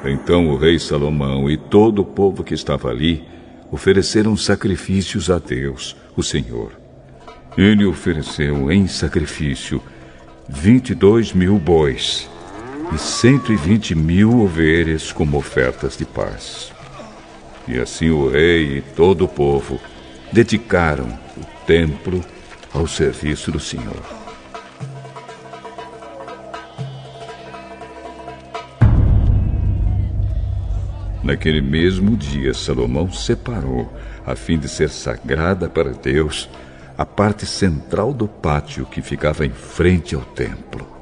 Então 0.04 0.48
o 0.48 0.56
rei 0.56 0.78
Salomão 0.78 1.48
e 1.48 1.56
todo 1.56 2.02
o 2.02 2.04
povo 2.04 2.44
que 2.44 2.54
estava 2.54 2.90
ali 2.90 3.24
ofereceram 3.70 4.36
sacrifícios 4.36 5.30
a 5.30 5.38
Deus, 5.38 5.96
o 6.16 6.22
Senhor. 6.22 6.72
Ele 7.56 7.86
ofereceu 7.86 8.70
em 8.70 8.86
sacrifício 8.86 9.80
vinte 10.48 10.90
e 10.90 10.94
dois 10.94 11.32
mil 11.32 11.58
bois 11.58 12.28
e 12.92 12.98
120 12.98 13.94
mil 13.94 14.40
ovelhas 14.40 15.12
como 15.12 15.36
ofertas 15.36 15.96
de 15.96 16.04
paz. 16.04 16.72
E 17.66 17.78
assim 17.78 18.10
o 18.10 18.28
rei 18.28 18.78
e 18.78 18.80
todo 18.80 19.24
o 19.24 19.28
povo 19.28 19.80
dedicaram 20.32 21.06
o 21.36 21.66
templo 21.66 22.24
ao 22.72 22.86
serviço 22.86 23.50
do 23.50 23.58
Senhor. 23.58 24.02
Naquele 31.22 31.60
mesmo 31.60 32.16
dia, 32.16 32.54
Salomão 32.54 33.10
separou, 33.10 33.92
a 34.24 34.36
fim 34.36 34.56
de 34.56 34.68
ser 34.68 34.88
sagrada 34.88 35.68
para 35.68 35.90
Deus, 35.90 36.48
a 36.96 37.04
parte 37.04 37.44
central 37.44 38.12
do 38.12 38.28
pátio 38.28 38.86
que 38.86 39.02
ficava 39.02 39.44
em 39.44 39.50
frente 39.50 40.14
ao 40.14 40.22
templo. 40.22 40.95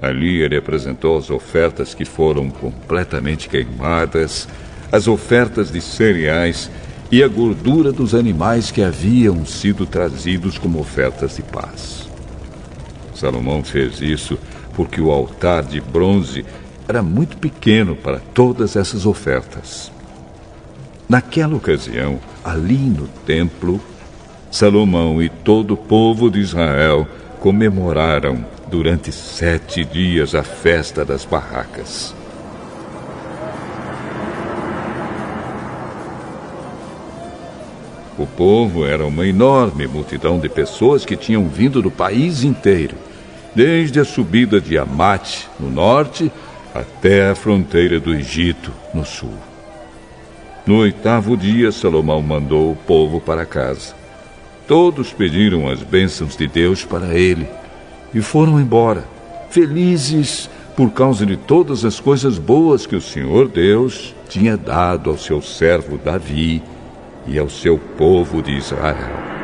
Ali 0.00 0.42
ele 0.42 0.56
apresentou 0.56 1.18
as 1.18 1.30
ofertas 1.30 1.94
que 1.94 2.04
foram 2.04 2.50
completamente 2.50 3.48
queimadas, 3.48 4.48
as 4.92 5.08
ofertas 5.08 5.70
de 5.70 5.80
cereais 5.80 6.70
e 7.10 7.22
a 7.22 7.28
gordura 7.28 7.92
dos 7.92 8.14
animais 8.14 8.70
que 8.70 8.82
haviam 8.82 9.44
sido 9.46 9.86
trazidos 9.86 10.58
como 10.58 10.78
ofertas 10.78 11.36
de 11.36 11.42
paz. 11.42 12.08
Salomão 13.14 13.64
fez 13.64 14.00
isso 14.00 14.38
porque 14.74 15.00
o 15.00 15.10
altar 15.10 15.62
de 15.62 15.80
bronze 15.80 16.44
era 16.88 17.02
muito 17.02 17.36
pequeno 17.38 17.96
para 17.96 18.18
todas 18.18 18.76
essas 18.76 19.06
ofertas. 19.06 19.90
Naquela 21.08 21.56
ocasião, 21.56 22.18
ali 22.44 22.76
no 22.76 23.08
templo, 23.24 23.80
Salomão 24.50 25.22
e 25.22 25.28
todo 25.28 25.74
o 25.74 25.76
povo 25.76 26.30
de 26.30 26.40
Israel 26.40 27.06
comemoraram 27.40 28.44
durante 28.68 29.12
sete 29.12 29.84
dias 29.84 30.34
a 30.34 30.42
festa 30.42 31.04
das 31.04 31.24
barracas. 31.24 32.14
O 38.18 38.26
povo 38.26 38.86
era 38.86 39.06
uma 39.06 39.26
enorme 39.26 39.86
multidão 39.86 40.38
de 40.40 40.48
pessoas 40.48 41.04
que 41.04 41.16
tinham 41.16 41.48
vindo 41.48 41.82
do 41.82 41.90
país 41.90 42.42
inteiro, 42.42 42.96
desde 43.54 44.00
a 44.00 44.04
subida 44.04 44.60
de 44.60 44.78
Amate, 44.78 45.48
no 45.60 45.70
norte, 45.70 46.32
até 46.74 47.30
a 47.30 47.34
fronteira 47.34 48.00
do 48.00 48.14
Egito, 48.14 48.72
no 48.92 49.04
sul. 49.04 49.34
No 50.66 50.78
oitavo 50.78 51.36
dia, 51.36 51.70
Salomão 51.70 52.20
mandou 52.22 52.72
o 52.72 52.76
povo 52.76 53.20
para 53.20 53.46
casa. 53.46 53.94
Todos 54.66 55.12
pediram 55.12 55.68
as 55.68 55.82
bênçãos 55.82 56.36
de 56.36 56.46
Deus 56.48 56.84
para 56.84 57.14
ele 57.14 57.46
e 58.16 58.22
foram 58.22 58.58
embora, 58.58 59.04
felizes 59.50 60.48
por 60.74 60.90
causa 60.90 61.26
de 61.26 61.36
todas 61.36 61.84
as 61.84 62.00
coisas 62.00 62.38
boas 62.38 62.86
que 62.86 62.96
o 62.96 63.00
Senhor 63.00 63.46
Deus 63.46 64.14
tinha 64.26 64.56
dado 64.56 65.10
ao 65.10 65.18
seu 65.18 65.42
servo 65.42 65.98
Davi 65.98 66.62
e 67.26 67.38
ao 67.38 67.50
seu 67.50 67.78
povo 67.78 68.40
de 68.40 68.52
Israel. 68.52 69.35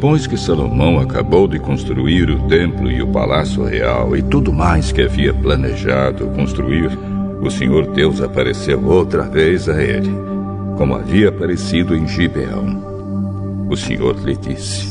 Depois 0.00 0.26
que 0.26 0.38
Salomão 0.38 0.98
acabou 0.98 1.46
de 1.46 1.58
construir 1.58 2.30
o 2.30 2.48
templo 2.48 2.90
e 2.90 3.02
o 3.02 3.08
palácio 3.08 3.62
real 3.64 4.16
e 4.16 4.22
tudo 4.22 4.50
mais 4.50 4.90
que 4.90 5.02
havia 5.02 5.34
planejado 5.34 6.26
construir, 6.28 6.88
o 7.42 7.50
Senhor 7.50 7.86
Deus 7.92 8.22
apareceu 8.22 8.82
outra 8.82 9.24
vez 9.24 9.68
a 9.68 9.82
ele, 9.82 10.10
como 10.78 10.94
havia 10.94 11.28
aparecido 11.28 11.94
em 11.94 12.08
Gibeão. 12.08 13.68
O 13.68 13.76
Senhor 13.76 14.16
lhe 14.24 14.34
disse: 14.36 14.88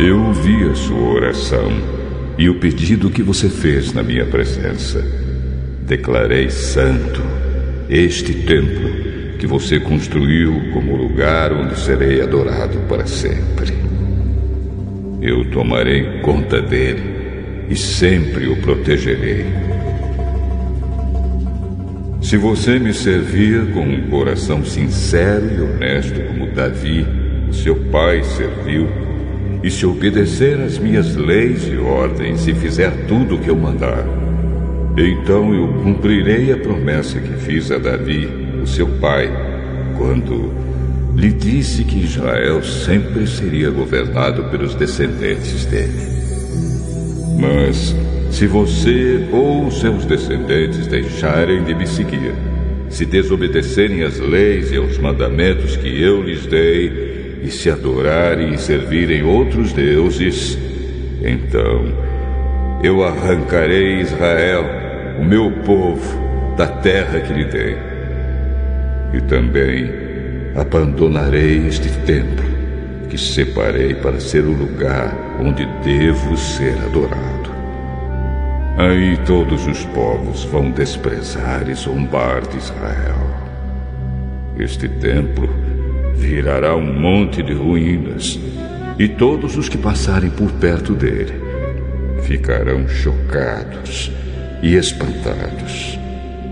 Eu 0.00 0.20
ouvi 0.20 0.64
a 0.64 0.74
sua 0.74 1.12
oração 1.12 1.70
e 2.36 2.48
o 2.48 2.58
pedido 2.58 3.08
que 3.08 3.22
você 3.22 3.48
fez 3.48 3.92
na 3.92 4.02
minha 4.02 4.26
presença. 4.26 5.00
Declarei 5.86 6.50
santo 6.50 7.22
este 7.88 8.34
templo 8.34 9.13
que 9.44 9.46
você 9.46 9.78
construiu 9.78 10.70
como 10.72 10.96
lugar 10.96 11.52
onde 11.52 11.78
serei 11.78 12.22
adorado 12.22 12.78
para 12.88 13.04
sempre. 13.04 13.74
Eu 15.20 15.50
tomarei 15.50 16.20
conta 16.22 16.62
dele 16.62 17.02
e 17.68 17.76
sempre 17.76 18.48
o 18.48 18.56
protegerei. 18.62 19.44
Se 22.22 22.38
você 22.38 22.78
me 22.78 22.94
servir 22.94 23.70
com 23.74 23.82
um 23.82 24.08
coração 24.08 24.64
sincero 24.64 25.44
e 25.54 25.60
honesto 25.60 26.18
como 26.26 26.50
Davi, 26.50 27.06
seu 27.52 27.76
pai, 27.90 28.22
serviu, 28.24 28.88
e 29.62 29.70
se 29.70 29.84
obedecer 29.84 30.58
às 30.58 30.78
minhas 30.78 31.16
leis 31.16 31.68
e 31.68 31.76
ordens 31.76 32.48
e 32.48 32.54
fizer 32.54 32.90
tudo 33.06 33.34
o 33.34 33.38
que 33.38 33.50
eu 33.50 33.56
mandar, 33.56 34.06
então 34.96 35.54
eu 35.54 35.68
cumprirei 35.82 36.50
a 36.50 36.56
promessa 36.56 37.20
que 37.20 37.34
fiz 37.34 37.70
a 37.70 37.76
Davi, 37.76 38.43
o 38.64 38.66
seu 38.66 38.86
pai, 38.98 39.30
quando 39.96 40.52
lhe 41.14 41.30
disse 41.30 41.84
que 41.84 42.02
Israel 42.02 42.62
sempre 42.62 43.26
seria 43.26 43.70
governado 43.70 44.44
pelos 44.44 44.74
descendentes 44.74 45.66
dele. 45.66 45.92
Mas 47.38 47.94
se 48.30 48.46
você 48.46 49.28
ou 49.30 49.70
seus 49.70 50.06
descendentes 50.06 50.86
deixarem 50.86 51.62
de 51.62 51.74
me 51.74 51.86
seguir, 51.86 52.32
se 52.88 53.04
desobedecerem 53.04 54.02
às 54.02 54.18
leis 54.18 54.72
e 54.72 54.76
aos 54.76 54.98
mandamentos 54.98 55.76
que 55.76 56.02
eu 56.02 56.22
lhes 56.22 56.46
dei, 56.46 57.14
e 57.42 57.50
se 57.50 57.70
adorarem 57.70 58.54
e 58.54 58.58
servirem 58.58 59.22
outros 59.22 59.74
deuses, 59.74 60.58
então 61.22 61.84
eu 62.82 63.04
arrancarei 63.04 64.00
Israel, 64.00 64.64
o 65.20 65.24
meu 65.24 65.50
povo, 65.64 66.24
da 66.56 66.66
terra 66.66 67.20
que 67.20 67.32
lhe 67.34 67.44
dei. 67.44 67.93
E 69.14 69.20
também 69.22 69.90
abandonarei 70.56 71.66
este 71.68 71.88
templo 72.00 72.44
que 73.08 73.16
separei 73.16 73.94
para 73.94 74.18
ser 74.18 74.44
o 74.44 74.50
lugar 74.50 75.14
onde 75.40 75.64
devo 75.84 76.36
ser 76.36 76.76
adorado. 76.84 77.54
Aí 78.76 79.16
todos 79.24 79.66
os 79.68 79.84
povos 79.86 80.42
vão 80.44 80.72
desprezar 80.72 81.68
e 81.70 81.74
zombar 81.74 82.40
de 82.42 82.56
Israel. 82.56 83.14
Este 84.58 84.88
templo 84.88 85.48
virará 86.16 86.74
um 86.74 86.92
monte 87.00 87.40
de 87.40 87.52
ruínas, 87.52 88.38
e 88.98 89.08
todos 89.08 89.56
os 89.56 89.68
que 89.68 89.78
passarem 89.78 90.30
por 90.30 90.50
perto 90.52 90.92
dele 90.92 91.34
ficarão 92.22 92.88
chocados 92.88 94.10
e 94.62 94.74
espantados 94.74 95.98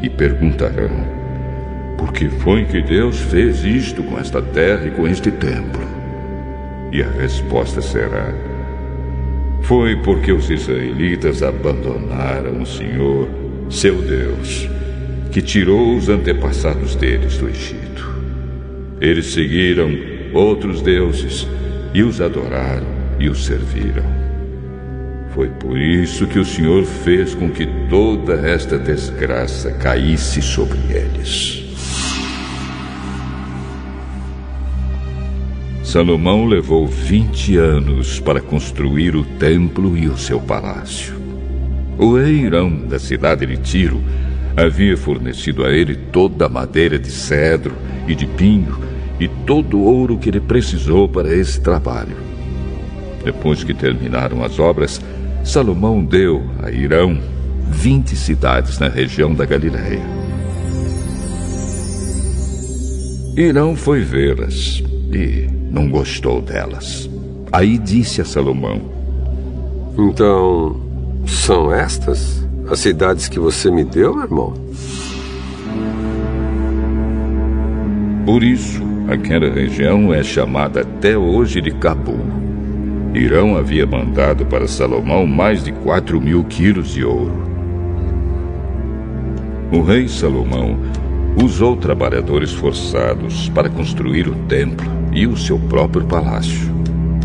e 0.03 0.09
perguntarão: 0.11 1.22
por 2.03 2.13
que 2.13 2.29
foi 2.29 2.65
que 2.65 2.83
Deus 2.83 3.17
fez 3.17 3.65
isto 3.65 4.03
com 4.03 4.19
esta 4.19 4.43
terra 4.43 4.89
e 4.89 4.91
com 4.91 5.07
este 5.07 5.31
templo? 5.31 5.87
E 6.91 7.01
a 7.01 7.09
resposta 7.09 7.81
será: 7.81 8.35
foi 9.63 9.95
porque 10.03 10.33
os 10.33 10.51
israelitas 10.51 11.45
abandonaram 11.45 12.61
o 12.61 12.67
Senhor, 12.67 13.29
seu 13.71 14.03
Deus, 14.03 14.69
que 15.31 15.41
tirou 15.41 15.97
os 15.97 16.09
antepassados 16.09 16.97
deles 16.97 17.39
do 17.39 17.49
Egito. 17.49 18.21
Eles 19.01 19.27
seguiram 19.27 19.97
outros 20.33 20.83
deuses 20.83 21.47
e 21.95 22.03
os 22.03 22.21
adoraram 22.21 22.87
e 23.21 23.29
os 23.29 23.45
serviram. 23.45 24.05
Foi 25.33 25.49
por 25.49 25.79
isso 25.79 26.27
que 26.27 26.41
o 26.41 26.45
Senhor 26.45 26.85
fez 26.85 27.33
com 27.33 27.49
que 27.49 27.65
toda 27.89 28.35
esta 28.35 28.77
desgraça 28.77 29.71
caísse 29.71 30.43
sobre 30.43 30.79
eles. 30.91 31.62
Salomão 35.93 36.47
levou 36.47 36.87
20 36.87 37.59
anos 37.59 38.19
para 38.19 38.41
construir 38.41 39.15
o 39.15 39.27
templo 39.39 39.95
e 39.95 40.09
o 40.09 40.17
seu 40.17 40.41
palácio. 40.41 41.15
O 41.99 42.17
rei 42.17 42.47
Irão, 42.47 42.75
da 42.87 42.99
cidade 42.99 43.45
de 43.45 43.59
Tiro, 43.59 44.03
havia 44.57 44.97
fornecido 44.97 45.63
a 45.63 45.71
ele 45.71 45.95
toda 45.95 46.47
a 46.47 46.49
madeira 46.49 46.99
de 46.99 47.11
cedro 47.11 47.75
e 48.09 48.15
de 48.15 48.27
pinho 48.27 48.75
e 49.21 49.29
todo 49.29 49.77
o 49.77 49.85
ouro 49.85 50.17
que 50.17 50.31
ele 50.31 50.41
precisou 50.41 51.07
para 51.07 51.31
esse 51.31 51.61
trabalho. 51.61 52.17
Depois 53.23 53.63
que 53.63 53.75
terminaram 53.75 54.43
as 54.43 54.59
obras, 54.59 54.99
Salomão 55.45 56.03
deu 56.03 56.43
a 56.63 56.71
Irão 56.71 57.21
20 57.69 58.17
cidades 58.17 58.79
na 58.79 58.89
região 58.89 59.35
da 59.35 59.45
Galiléia. 59.45 60.01
Irão 63.37 63.77
foi 63.77 64.01
vê-las 64.01 64.83
e 65.13 65.61
não 65.73 65.89
gostou 65.89 66.41
delas. 66.41 67.11
Aí 67.51 67.79
disse 67.79 68.21
a 68.21 68.25
Salomão: 68.25 68.81
Então, 69.99 70.81
são 71.27 71.73
estas 71.75 72.47
as 72.71 72.79
cidades 72.79 73.29
que 73.29 73.41
você 73.41 73.71
me 73.71 73.83
deu, 73.83 74.15
meu 74.15 74.23
irmão? 74.23 74.55
Por 78.25 78.45
isso, 78.45 78.93
Aquela 79.09 79.51
região 79.51 80.15
é 80.15 80.23
chamada 80.23 80.83
até 80.83 81.19
hoje 81.19 81.61
de 81.61 81.71
Cabul. 81.73 82.21
Irão 83.13 83.57
havia 83.57 83.85
mandado 83.85 84.47
para 84.47 84.69
Salomão 84.69 85.27
mais 85.27 85.65
de 85.65 85.73
4 85.73 86.21
mil 86.21 86.45
quilos 86.45 86.95
de 86.95 87.05
ouro. 87.05 87.35
O 89.73 89.83
rei 89.83 90.09
Salomão 90.09 90.79
usou 91.43 91.77
trabalhadores 91.77 92.53
forçados 92.53 93.49
para 93.51 93.69
construir 93.69 94.29
o 94.29 94.35
templo 94.47 95.02
e 95.13 95.27
o 95.27 95.37
seu 95.37 95.59
próprio 95.59 96.05
palácio, 96.07 96.73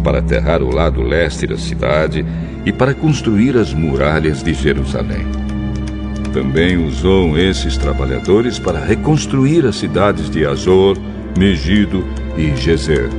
para 0.04 0.20
aterrar 0.20 0.62
o 0.62 0.74
lado 0.74 1.02
leste 1.02 1.48
da 1.48 1.58
cidade 1.58 2.26
e 2.66 2.72
para 2.72 2.94
construir 2.94 3.56
as 3.58 3.74
muralhas 3.74 4.44
de 4.44 4.54
Jerusalém. 4.54 5.26
Também 6.34 6.78
usou 6.78 7.38
esses 7.38 7.78
trabalhadores 7.78 8.60
para 8.60 8.84
reconstruir 8.84 9.66
as 9.66 9.78
cidades 9.78 10.30
de 10.30 10.46
Azor, 10.46 10.98
Megido 11.38 12.04
e 12.38 12.56
Gezer. 12.56 13.10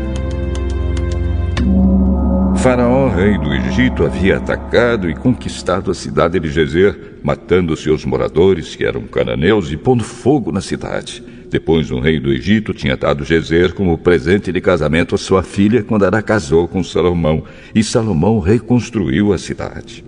Faraó, 2.58 3.08
rei 3.08 3.38
do 3.38 3.54
Egito, 3.54 4.04
havia 4.04 4.36
atacado 4.36 5.08
e 5.08 5.14
conquistado 5.14 5.90
a 5.90 5.94
cidade 5.94 6.38
de 6.40 6.50
Gezer, 6.50 7.18
matando 7.22 7.76
seus 7.76 8.04
moradores, 8.04 8.74
que 8.74 8.84
eram 8.84 9.02
cananeus, 9.02 9.70
e 9.70 9.76
pondo 9.76 10.02
fogo 10.02 10.50
na 10.50 10.60
cidade. 10.60 11.22
Depois, 11.50 11.90
o 11.90 11.98
rei 11.98 12.20
do 12.20 12.30
Egito 12.30 12.74
tinha 12.74 12.96
dado 12.96 13.24
Gezer 13.24 13.72
como 13.72 13.96
presente 13.96 14.52
de 14.52 14.60
casamento 14.60 15.14
a 15.14 15.18
sua 15.18 15.42
filha 15.42 15.82
quando 15.82 16.04
ela 16.04 16.20
casou 16.20 16.68
com 16.68 16.84
Salomão, 16.84 17.42
e 17.74 17.82
Salomão 17.82 18.38
reconstruiu 18.38 19.32
a 19.32 19.38
cidade. 19.38 20.04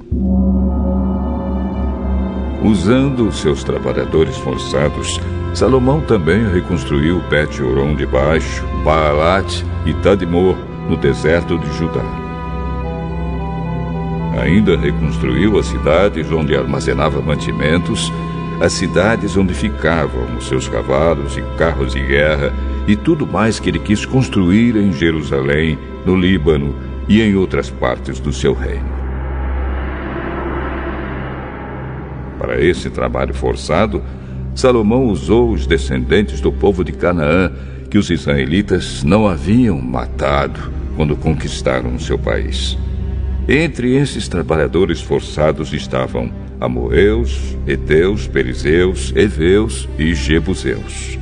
Usando 2.62 3.32
seus 3.32 3.64
trabalhadores 3.64 4.36
forçados, 4.36 5.18
Salomão 5.54 6.02
também 6.02 6.46
reconstruiu 6.52 7.20
Bet-Horon 7.30 7.96
de 7.96 8.04
Baixo, 8.04 8.62
Baalat 8.84 9.64
e 9.86 9.94
Tadmor, 9.94 10.56
no 10.88 10.96
deserto 10.96 11.58
de 11.58 11.78
Judá. 11.78 12.04
Ainda 14.40 14.76
reconstruiu 14.76 15.58
as 15.58 15.66
cidades 15.66 16.30
onde 16.30 16.54
armazenava 16.54 17.20
mantimentos, 17.20 18.12
as 18.60 18.74
cidades 18.74 19.38
onde 19.38 19.54
ficavam 19.54 20.36
os 20.36 20.46
seus 20.46 20.68
cavalos 20.68 21.36
e 21.38 21.42
carros 21.56 21.94
de 21.94 22.00
guerra 22.00 22.52
e 22.86 22.94
tudo 22.94 23.26
mais 23.26 23.58
que 23.58 23.70
ele 23.70 23.78
quis 23.78 24.04
construir 24.04 24.76
em 24.76 24.92
Jerusalém, 24.92 25.78
no 26.04 26.14
Líbano 26.14 26.74
e 27.08 27.22
em 27.22 27.34
outras 27.34 27.70
partes 27.70 28.20
do 28.20 28.32
seu 28.32 28.52
reino. 28.52 29.00
Para 32.38 32.60
esse 32.62 32.90
trabalho 32.90 33.32
forçado, 33.32 34.02
Salomão 34.54 35.06
usou 35.06 35.50
os 35.52 35.66
descendentes 35.66 36.40
do 36.40 36.52
povo 36.52 36.84
de 36.84 36.92
Canaã, 36.92 37.50
que 37.88 37.96
os 37.96 38.10
israelitas 38.10 39.02
não 39.02 39.26
haviam 39.26 39.80
matado 39.80 40.70
quando 40.96 41.16
conquistaram 41.16 41.98
seu 41.98 42.18
país. 42.18 42.76
Entre 43.48 43.96
esses 43.96 44.28
trabalhadores 44.28 45.00
forçados 45.00 45.72
estavam 45.72 46.30
amorreus, 46.60 47.56
heteus, 47.66 48.26
perizeus, 48.26 49.12
heveus 49.16 49.88
e 49.98 50.14
jebuseus. 50.14 51.18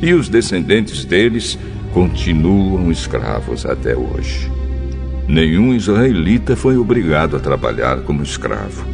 E 0.00 0.14
os 0.14 0.28
descendentes 0.28 1.04
deles 1.04 1.58
continuam 1.92 2.90
escravos 2.90 3.66
até 3.66 3.96
hoje. 3.96 4.50
Nenhum 5.26 5.74
israelita 5.74 6.56
foi 6.56 6.76
obrigado 6.76 7.36
a 7.36 7.40
trabalhar 7.40 8.02
como 8.02 8.22
escravo. 8.22 8.86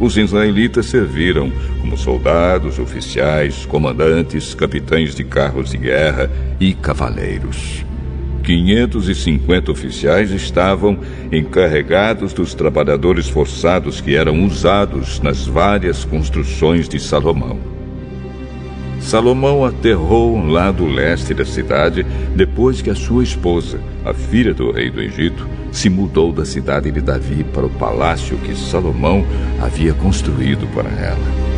Os 0.00 0.16
israelitas 0.16 0.86
serviram 0.86 1.52
como 1.80 1.96
soldados, 1.96 2.78
oficiais, 2.78 3.66
comandantes, 3.66 4.54
capitães 4.54 5.14
de 5.14 5.22
carros 5.22 5.70
de 5.70 5.76
guerra 5.76 6.30
e 6.58 6.72
cavaleiros. 6.72 7.84
550 8.42 9.70
oficiais 9.70 10.30
estavam 10.30 10.98
encarregados 11.30 12.32
dos 12.32 12.54
trabalhadores 12.54 13.28
forçados 13.28 14.00
que 14.00 14.16
eram 14.16 14.44
usados 14.44 15.20
nas 15.20 15.46
várias 15.46 16.04
construções 16.04 16.88
de 16.88 16.98
Salomão. 16.98 17.58
Salomão 19.00 19.64
aterrou 19.64 20.36
um 20.36 20.50
lado 20.50 20.86
leste 20.86 21.32
da 21.32 21.44
cidade 21.44 22.04
depois 22.36 22.82
que 22.82 22.90
a 22.90 22.94
sua 22.94 23.22
esposa, 23.22 23.80
a 24.04 24.12
filha 24.12 24.52
do 24.52 24.70
rei 24.70 24.90
do 24.90 25.00
Egito, 25.00 25.48
se 25.72 25.88
mudou 25.88 26.32
da 26.32 26.44
cidade 26.44 26.90
de 26.90 27.00
Davi 27.00 27.42
para 27.42 27.64
o 27.64 27.70
palácio 27.70 28.36
que 28.38 28.54
Salomão 28.54 29.24
havia 29.60 29.94
construído 29.94 30.66
para 30.74 30.90
ela. 30.90 31.50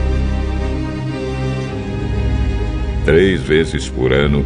Três 3.04 3.42
vezes 3.42 3.88
por 3.88 4.12
ano, 4.12 4.44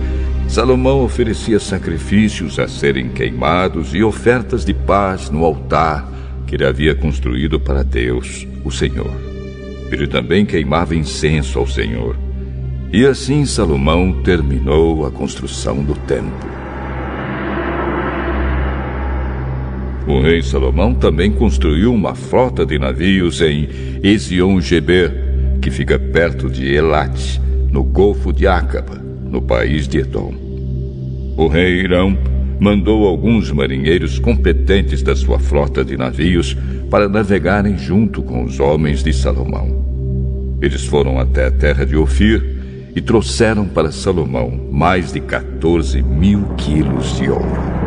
Salomão 0.49 1.03
oferecia 1.03 1.59
sacrifícios 1.59 2.59
a 2.59 2.69
serem 2.69 3.09
queimados 3.09 3.95
e 3.95 4.03
ofertas 4.03 4.65
de 4.65 4.73
paz 4.73 5.29
no 5.29 5.45
altar 5.45 6.11
que 6.47 6.55
ele 6.55 6.65
havia 6.65 6.95
construído 6.95 7.59
para 7.59 7.83
Deus, 7.83 8.47
o 8.65 8.71
Senhor. 8.71 9.11
Ele 9.91 10.07
também 10.07 10.47
queimava 10.47 10.95
incenso 10.95 11.59
ao 11.59 11.67
Senhor. 11.67 12.17
E 12.93 13.05
assim 13.05 13.45
Salomão 13.45 14.23
terminou 14.23 15.05
a 15.05 15.11
construção 15.11 15.83
do 15.83 15.95
templo. 15.95 16.49
O 20.07 20.21
rei 20.21 20.41
Salomão 20.41 20.95
também 20.95 21.33
construiu 21.33 21.93
uma 21.93 22.15
frota 22.15 22.65
de 22.65 22.79
navios 22.79 23.41
em 23.41 23.69
Ezion-Geber, 24.05 25.59
que 25.61 25.71
fica 25.71 25.99
perto 25.99 26.49
de 26.49 26.73
Elat, 26.73 27.41
no 27.71 27.83
Golfo 27.83 28.33
de 28.33 28.47
Acaba 28.47 29.06
no 29.31 29.43
país 29.43 29.87
de 29.89 29.99
Edom. 29.99 30.35
O 31.37 31.49
rei 31.49 31.81
Irão 31.81 32.17
mandou 32.59 33.07
alguns 33.07 33.51
marinheiros 33.51 34.19
competentes 34.19 35.03
da 35.03 35.15
sua 35.15 35.39
frota 35.39 35.85
de 35.85 35.97
navios 35.97 36.57
para 36.91 37.09
navegarem 37.09 37.77
junto 37.77 38.23
com 38.23 38.45
os 38.45 38.59
homens 38.59 39.03
de 39.03 39.13
Salomão. 39.13 39.85
Eles 40.63 40.85
foram 40.87 41.19
até 41.19 41.47
a 41.47 41.51
terra 41.51 41.85
de 41.85 41.97
Ofir 41.97 42.57
e 42.95 43.01
trouxeram 43.01 43.67
para 43.67 43.93
Salomão 43.93 44.51
mais 44.73 45.13
de 45.13 45.21
14 45.21 46.03
mil 46.03 46.45
quilos 46.57 47.17
de 47.19 47.29
ouro. 47.29 47.86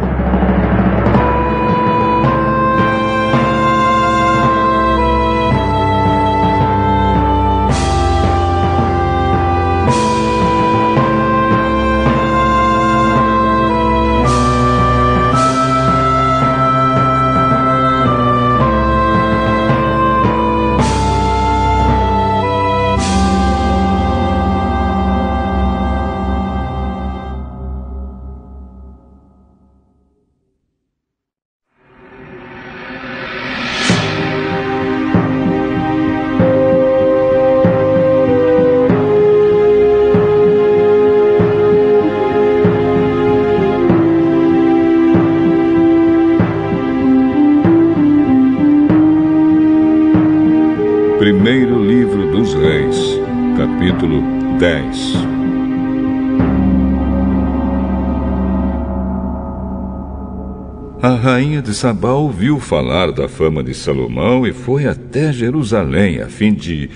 Rainha 61.20 61.62
de 61.62 61.74
Sabá 61.74 62.14
ouviu 62.14 62.60
falar 62.60 63.12
da 63.12 63.28
fama 63.28 63.62
de 63.62 63.74
Salomão 63.74 64.48
e 64.48 64.54
foi 64.54 64.88
até 64.88 65.34
Jerusalém 65.34 66.22
a 66.22 66.28
fim 66.28 66.54
de 66.54 66.90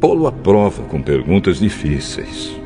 pô-lo 0.00 0.26
à 0.26 0.32
prova 0.32 0.82
com 0.84 1.02
perguntas 1.02 1.60
difíceis. 1.60 2.58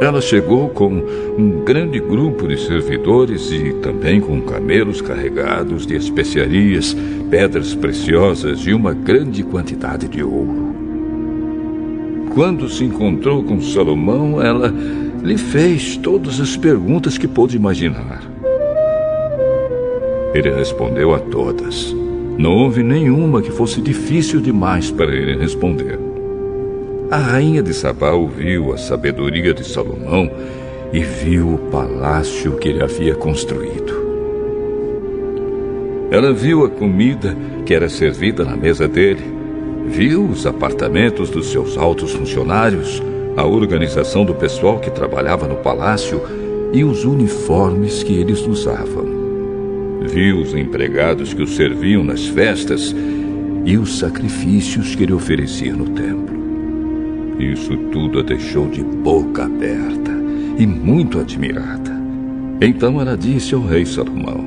Ela 0.00 0.22
chegou 0.22 0.70
com 0.70 1.04
um 1.36 1.62
grande 1.62 2.00
grupo 2.00 2.48
de 2.48 2.58
servidores 2.58 3.50
e 3.50 3.74
também 3.82 4.20
com 4.20 4.40
camelos 4.40 5.02
carregados 5.02 5.86
de 5.86 5.94
especiarias, 5.94 6.96
pedras 7.28 7.74
preciosas 7.74 8.60
e 8.60 8.72
uma 8.72 8.94
grande 8.94 9.42
quantidade 9.42 10.08
de 10.08 10.22
ouro. 10.22 10.74
Quando 12.32 12.68
se 12.68 12.84
encontrou 12.84 13.44
com 13.44 13.60
Salomão, 13.60 14.40
ela 14.40 14.72
lhe 15.22 15.36
fez 15.36 15.96
todas 15.98 16.40
as 16.40 16.56
perguntas 16.56 17.18
que 17.18 17.28
pôde 17.28 17.56
imaginar. 17.56 18.27
Ele 20.38 20.50
respondeu 20.52 21.12
a 21.12 21.18
todas. 21.18 21.92
Não 22.38 22.54
houve 22.54 22.80
nenhuma 22.80 23.42
que 23.42 23.50
fosse 23.50 23.80
difícil 23.80 24.40
demais 24.40 24.88
para 24.88 25.12
ele 25.12 25.36
responder. 25.36 25.98
A 27.10 27.16
rainha 27.16 27.60
de 27.60 27.74
Sabá 27.74 28.12
ouviu 28.12 28.72
a 28.72 28.76
sabedoria 28.76 29.52
de 29.52 29.66
Salomão 29.66 30.30
e 30.92 31.00
viu 31.00 31.54
o 31.54 31.58
palácio 31.58 32.56
que 32.56 32.68
ele 32.68 32.80
havia 32.80 33.16
construído. 33.16 33.92
Ela 36.08 36.32
viu 36.32 36.64
a 36.64 36.70
comida 36.70 37.36
que 37.66 37.74
era 37.74 37.88
servida 37.88 38.44
na 38.44 38.56
mesa 38.56 38.86
dele, 38.86 39.24
viu 39.88 40.24
os 40.24 40.46
apartamentos 40.46 41.30
dos 41.30 41.50
seus 41.50 41.76
altos 41.76 42.12
funcionários, 42.12 43.02
a 43.36 43.44
organização 43.44 44.24
do 44.24 44.34
pessoal 44.34 44.78
que 44.78 44.88
trabalhava 44.88 45.48
no 45.48 45.56
palácio 45.56 46.22
e 46.72 46.84
os 46.84 47.04
uniformes 47.04 48.04
que 48.04 48.14
eles 48.14 48.46
usavam 48.46 49.07
viu 50.18 50.40
os 50.40 50.52
empregados 50.52 51.32
que 51.32 51.42
o 51.42 51.46
serviam 51.46 52.02
nas 52.02 52.26
festas 52.26 52.92
e 53.64 53.78
os 53.78 54.00
sacrifícios 54.00 54.96
que 54.96 55.04
ele 55.04 55.12
oferecia 55.12 55.72
no 55.72 55.90
templo. 55.90 56.36
Isso 57.38 57.76
tudo 57.92 58.18
a 58.18 58.22
deixou 58.24 58.68
de 58.68 58.82
boca 58.82 59.44
aberta 59.44 60.10
e 60.58 60.66
muito 60.66 61.20
admirada. 61.20 61.96
Então 62.60 63.00
ela 63.00 63.16
disse 63.16 63.54
ao 63.54 63.64
rei 63.64 63.86
Salomão: 63.86 64.44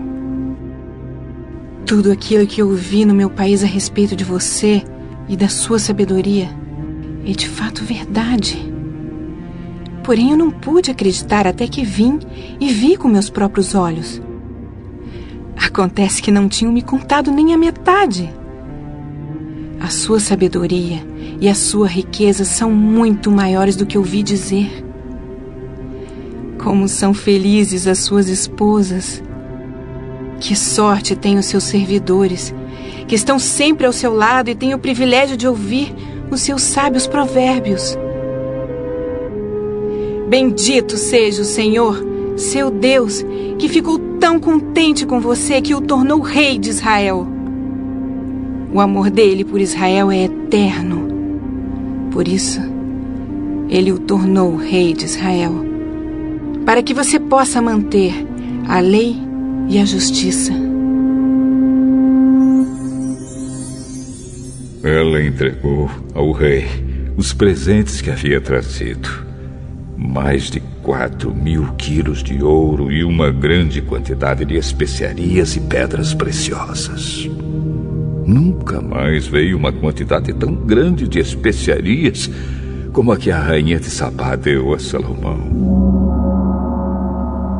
Tudo 1.86 2.12
aquilo 2.12 2.46
que 2.46 2.62
eu 2.62 2.76
vi 2.76 3.06
no 3.06 3.14
meu 3.14 3.30
país 3.30 3.64
a 3.64 3.68
respeito 3.68 4.14
de 4.14 4.26
você 4.26 4.84
e 5.30 5.38
da 5.38 5.48
sua 5.48 5.80
sabedoria 5.80 6.50
é 7.26 7.32
de 7.32 7.48
fato 7.48 7.86
verdade. 7.86 8.58
Porém, 10.04 10.32
eu 10.32 10.38
não 10.38 10.52
pude 10.52 10.92
acreditar 10.92 11.48
até 11.48 11.66
que 11.66 11.86
vim 11.86 12.20
e 12.60 12.68
vi 12.74 12.98
com 12.98 13.08
meus 13.08 13.30
próprios 13.30 13.74
olhos. 13.74 14.22
Acontece 15.64 16.24
que 16.24 16.32
não 16.32 16.50
tinham 16.50 16.74
me 16.74 16.82
contado 16.82 17.32
nem 17.32 17.54
a 17.54 17.58
metade. 17.58 18.34
A 19.80 19.90
sua 19.90 20.20
sabedoria 20.20 21.06
e 21.40 21.48
a 21.48 21.54
sua 21.54 21.88
riqueza 21.88 22.44
são 22.44 22.72
muito 22.72 23.30
maiores 23.30 23.76
do 23.76 23.86
que 23.86 23.98
ouvi 23.98 24.24
dizer. 24.24 24.84
Como 26.58 26.88
são 26.88 27.14
felizes 27.14 27.86
as 27.86 28.00
suas 28.00 28.28
esposas. 28.28 29.24
Que 30.40 30.56
sorte 30.56 31.16
têm 31.16 31.38
os 31.38 31.46
seus 31.46 31.64
servidores, 31.64 32.54
que 33.08 33.14
estão 33.14 33.38
sempre 33.38 33.86
ao 33.86 33.94
seu 33.94 34.14
lado 34.14 34.50
e 34.50 34.56
têm 34.56 34.74
o 34.74 34.80
privilégio 34.80 35.38
de 35.38 35.48
ouvir 35.48 35.94
os 36.32 36.42
seus 36.42 36.64
sábios 36.64 37.06
provérbios. 37.06 37.96
Bendito 40.28 40.98
seja 40.98 41.44
o 41.44 41.46
Senhor, 41.46 42.04
seu 42.36 42.72
Deus, 42.72 43.24
que 43.60 43.70
ficou 43.70 44.11
tão 44.22 44.40
contente 44.40 45.04
com 45.04 45.20
você 45.20 45.60
que 45.60 45.74
o 45.74 45.82
tornou 45.82 46.22
rei 46.22 46.60
de 46.60 46.70
Israel. 46.70 47.28
O 48.72 48.80
amor 48.80 49.10
dele 49.10 49.44
por 49.44 49.60
Israel 49.60 50.12
é 50.12 50.26
eterno. 50.26 51.08
Por 52.12 52.28
isso, 52.28 52.62
ele 53.68 53.92
o 53.92 53.98
tornou 53.98 54.56
rei 54.56 54.94
de 54.94 55.06
Israel. 55.06 55.66
Para 56.64 56.84
que 56.84 56.94
você 56.94 57.20
possa 57.20 57.60
manter 57.64 58.14
a 58.68 58.80
lei 58.80 59.18
e 59.68 59.80
a 59.80 59.86
justiça. 59.86 60.54
Ela 64.84 65.24
entregou 65.24 65.90
ao 66.14 66.32
rei 66.32 66.68
os 67.18 67.34
presentes 67.34 68.02
que 68.02 68.12
havia 68.12 68.40
trazido 68.40 69.10
mais 69.98 70.44
de 70.44 70.62
quatro 70.82 71.34
mil 71.34 71.74
quilos 71.74 72.24
de 72.24 72.42
ouro 72.44 72.92
e 72.92 73.04
uma 73.04 73.32
grande 73.32 73.82
quantidade 73.82 74.44
de 74.46 74.56
especiarias 74.56 75.56
e 75.56 75.62
pedras 75.62 76.14
preciosas. 76.14 77.30
Nunca 78.26 78.82
mais 78.82 79.28
veio 79.28 79.58
uma 79.58 79.72
quantidade 79.72 80.34
tão 80.34 80.54
grande 80.54 81.08
de 81.08 81.20
especiarias 81.20 82.30
como 82.94 83.12
a 83.12 83.18
que 83.18 83.32
a 83.32 83.40
rainha 83.40 83.80
de 83.80 83.90
Sabá 83.90 84.36
deu 84.36 84.74
a 84.74 84.80
Salomão. 84.80 85.40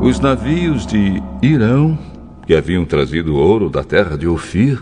Os 0.02 0.20
navios 0.20 0.86
de 0.86 1.22
Irão, 1.42 1.98
que 2.46 2.56
haviam 2.56 2.86
trazido 2.86 3.36
ouro 3.36 3.70
da 3.70 3.84
terra 3.84 4.18
de 4.18 4.28
Ofir, 4.28 4.82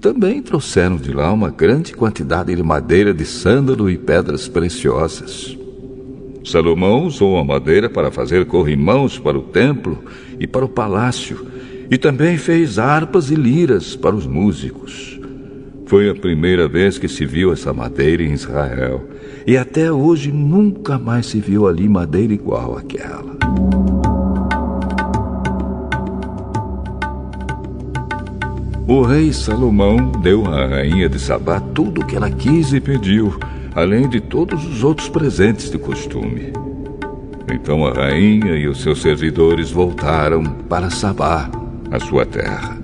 também 0.00 0.42
trouxeram 0.42 0.96
de 0.96 1.12
lá 1.12 1.32
uma 1.32 1.50
grande 1.50 1.92
quantidade 1.94 2.54
de 2.54 2.62
madeira 2.62 3.14
de 3.14 3.24
sândalo 3.24 3.88
e 3.88 3.96
pedras 3.96 4.48
preciosas. 4.48 5.56
Salomão 6.46 7.04
usou 7.04 7.36
a 7.38 7.44
madeira 7.44 7.90
para 7.90 8.08
fazer 8.12 8.46
corrimãos 8.46 9.18
para 9.18 9.36
o 9.36 9.42
templo 9.42 9.98
e 10.38 10.46
para 10.46 10.64
o 10.64 10.68
palácio, 10.68 11.44
e 11.90 11.98
também 11.98 12.38
fez 12.38 12.78
harpas 12.78 13.32
e 13.32 13.34
liras 13.34 13.96
para 13.96 14.14
os 14.14 14.28
músicos. 14.28 15.18
Foi 15.86 16.08
a 16.08 16.14
primeira 16.14 16.68
vez 16.68 16.98
que 16.98 17.08
se 17.08 17.26
viu 17.26 17.52
essa 17.52 17.72
madeira 17.72 18.22
em 18.22 18.32
Israel, 18.32 19.08
e 19.44 19.56
até 19.56 19.90
hoje 19.90 20.30
nunca 20.30 20.96
mais 21.00 21.26
se 21.26 21.40
viu 21.40 21.66
ali 21.66 21.88
madeira 21.88 22.32
igual 22.32 22.78
àquela. 22.78 23.36
O 28.86 29.02
rei 29.02 29.32
Salomão 29.32 30.12
deu 30.22 30.46
à 30.46 30.64
rainha 30.64 31.08
de 31.08 31.18
Sabá 31.18 31.58
tudo 31.58 32.02
o 32.02 32.06
que 32.06 32.14
ela 32.14 32.30
quis 32.30 32.72
e 32.72 32.80
pediu, 32.80 33.36
além 33.76 34.08
de 34.08 34.22
todos 34.22 34.64
os 34.64 34.82
outros 34.82 35.06
presentes 35.06 35.70
de 35.70 35.76
costume. 35.76 36.50
Então 37.52 37.86
a 37.86 37.92
rainha 37.92 38.56
e 38.56 38.66
os 38.66 38.80
seus 38.80 39.02
servidores 39.02 39.70
voltaram 39.70 40.42
para 40.42 40.88
Sabá, 40.88 41.50
a 41.90 42.00
sua 42.00 42.24
terra. 42.24 42.78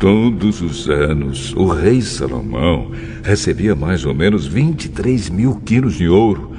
Todos 0.00 0.60
os 0.60 0.88
anos, 0.88 1.54
o 1.54 1.68
rei 1.68 2.02
Salomão 2.02 2.90
recebia 3.22 3.76
mais 3.76 4.04
ou 4.04 4.12
menos 4.12 4.44
23 4.44 5.30
mil 5.30 5.54
quilos 5.64 5.94
de 5.94 6.08
ouro, 6.08 6.50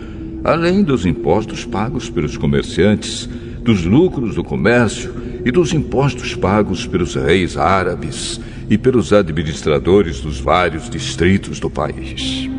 além 0.41 0.83
dos 0.83 1.05
impostos 1.05 1.65
pagos 1.65 2.09
pelos 2.09 2.37
comerciantes 2.37 3.27
dos 3.61 3.83
lucros 3.83 4.35
do 4.35 4.43
comércio 4.43 5.13
e 5.43 5.51
dos 5.51 5.73
impostos 5.73 6.33
pagos 6.33 6.87
pelos 6.87 7.15
reis 7.15 7.57
árabes 7.57 8.39
e 8.71 8.77
pelos 8.77 9.11
administradores 9.11 10.21
dos 10.21 10.39
vários 10.39 10.89
distritos 10.89 11.59
do 11.59 11.69
país. 11.69 12.49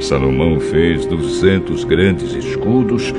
Salomão 0.00 0.58
fez 0.58 1.04
duzentos 1.04 1.84
grandes 1.84 2.32
escudos 2.32 3.12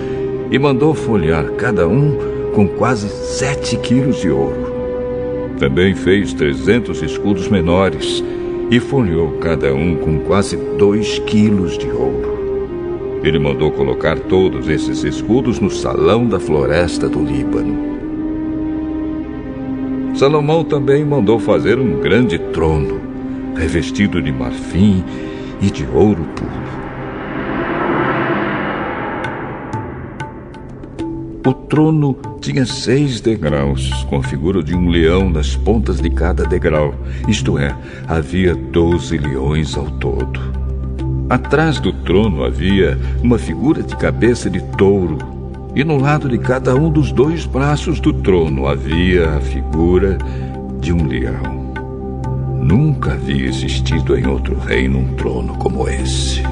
e 0.50 0.58
mandou 0.58 0.96
folhear 0.96 1.52
cada 1.52 1.88
um 1.88 2.18
com 2.56 2.68
quase 2.68 3.08
sete 3.08 3.78
quilos 3.78 4.20
de 4.20 4.32
ouro. 4.32 5.54
Também 5.60 5.94
fez 5.94 6.34
trezentos 6.34 7.04
escudos 7.04 7.48
menores 7.48 8.24
e 8.72 8.80
folheou 8.80 9.34
cada 9.34 9.72
um 9.72 9.96
com 9.96 10.22
quase 10.22 10.58
dois 10.80 11.20
quilos 11.20 11.78
de 11.78 11.88
ouro. 11.88 13.22
Ele 13.24 13.38
mandou 13.38 13.70
colocar 13.70 14.18
todos 14.18 14.68
esses 14.68 15.04
escudos 15.04 15.60
no 15.60 15.70
salão 15.70 16.28
da 16.28 16.40
floresta 16.40 17.08
do 17.08 17.24
Líbano. 17.24 17.91
Salomão 20.22 20.64
também 20.64 21.04
mandou 21.04 21.40
fazer 21.40 21.80
um 21.80 22.00
grande 22.00 22.38
trono, 22.38 23.02
revestido 23.58 24.22
de 24.22 24.32
marfim 24.32 25.04
e 25.60 25.72
de 25.72 25.84
ouro 25.88 26.24
puro. 26.36 26.62
O 31.44 31.54
trono 31.66 32.16
tinha 32.40 32.68
seis 32.68 33.20
degraus, 33.20 33.92
com 34.12 34.18
a 34.18 34.22
figura 34.22 34.62
de 34.62 34.76
um 34.76 34.90
leão 34.90 35.28
nas 35.28 35.56
pontas 35.56 36.00
de 36.00 36.12
cada 36.12 36.46
degrau, 36.46 36.94
isto 37.28 37.58
é, 37.58 37.76
havia 38.08 38.54
doze 38.54 39.18
leões 39.18 39.76
ao 39.76 39.90
todo. 39.90 40.40
Atrás 41.32 41.80
do 41.80 41.92
trono 41.92 42.44
havia 42.44 42.96
uma 43.24 43.40
figura 43.40 43.82
de 43.82 43.96
cabeça 43.96 44.52
de 44.52 44.62
touro, 44.78 45.18
e 45.76 45.84
no 45.84 45.98
lado 45.98 46.28
de 46.28 46.38
cada 46.38 46.76
um 46.76 46.92
dos 46.92 47.12
dois 47.12 47.46
braços 47.46 48.00
do 48.00 48.12
trono 48.12 48.68
havia 48.68 49.38
a 49.38 49.42
figura 49.42 50.18
de 50.80 50.92
um 50.92 51.08
leão. 51.08 51.62
Nunca 52.62 53.14
havia 53.14 53.48
existido 53.48 54.18
em 54.18 54.28
outro 54.28 54.58
reino 54.60 55.00
um 55.00 55.14
trono 55.16 55.56
como 55.58 55.88
esse. 55.88 56.44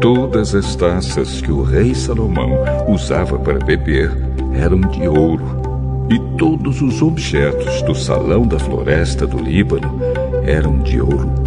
Todas 0.00 0.54
as 0.54 0.74
taças 0.74 1.40
que 1.40 1.52
o 1.52 1.62
rei 1.62 1.94
Salomão 1.94 2.50
usava 2.88 3.38
para 3.38 3.58
beber 3.64 4.10
eram 4.54 4.80
de 4.80 5.06
ouro, 5.06 5.62
e 6.10 6.18
todos 6.36 6.82
os 6.82 7.00
objetos 7.00 7.82
do 7.82 7.94
salão 7.94 8.46
da 8.46 8.58
floresta 8.58 9.26
do 9.26 9.38
Líbano 9.38 9.98
eram 10.44 10.78
de 10.78 11.00
ouro 11.00 11.42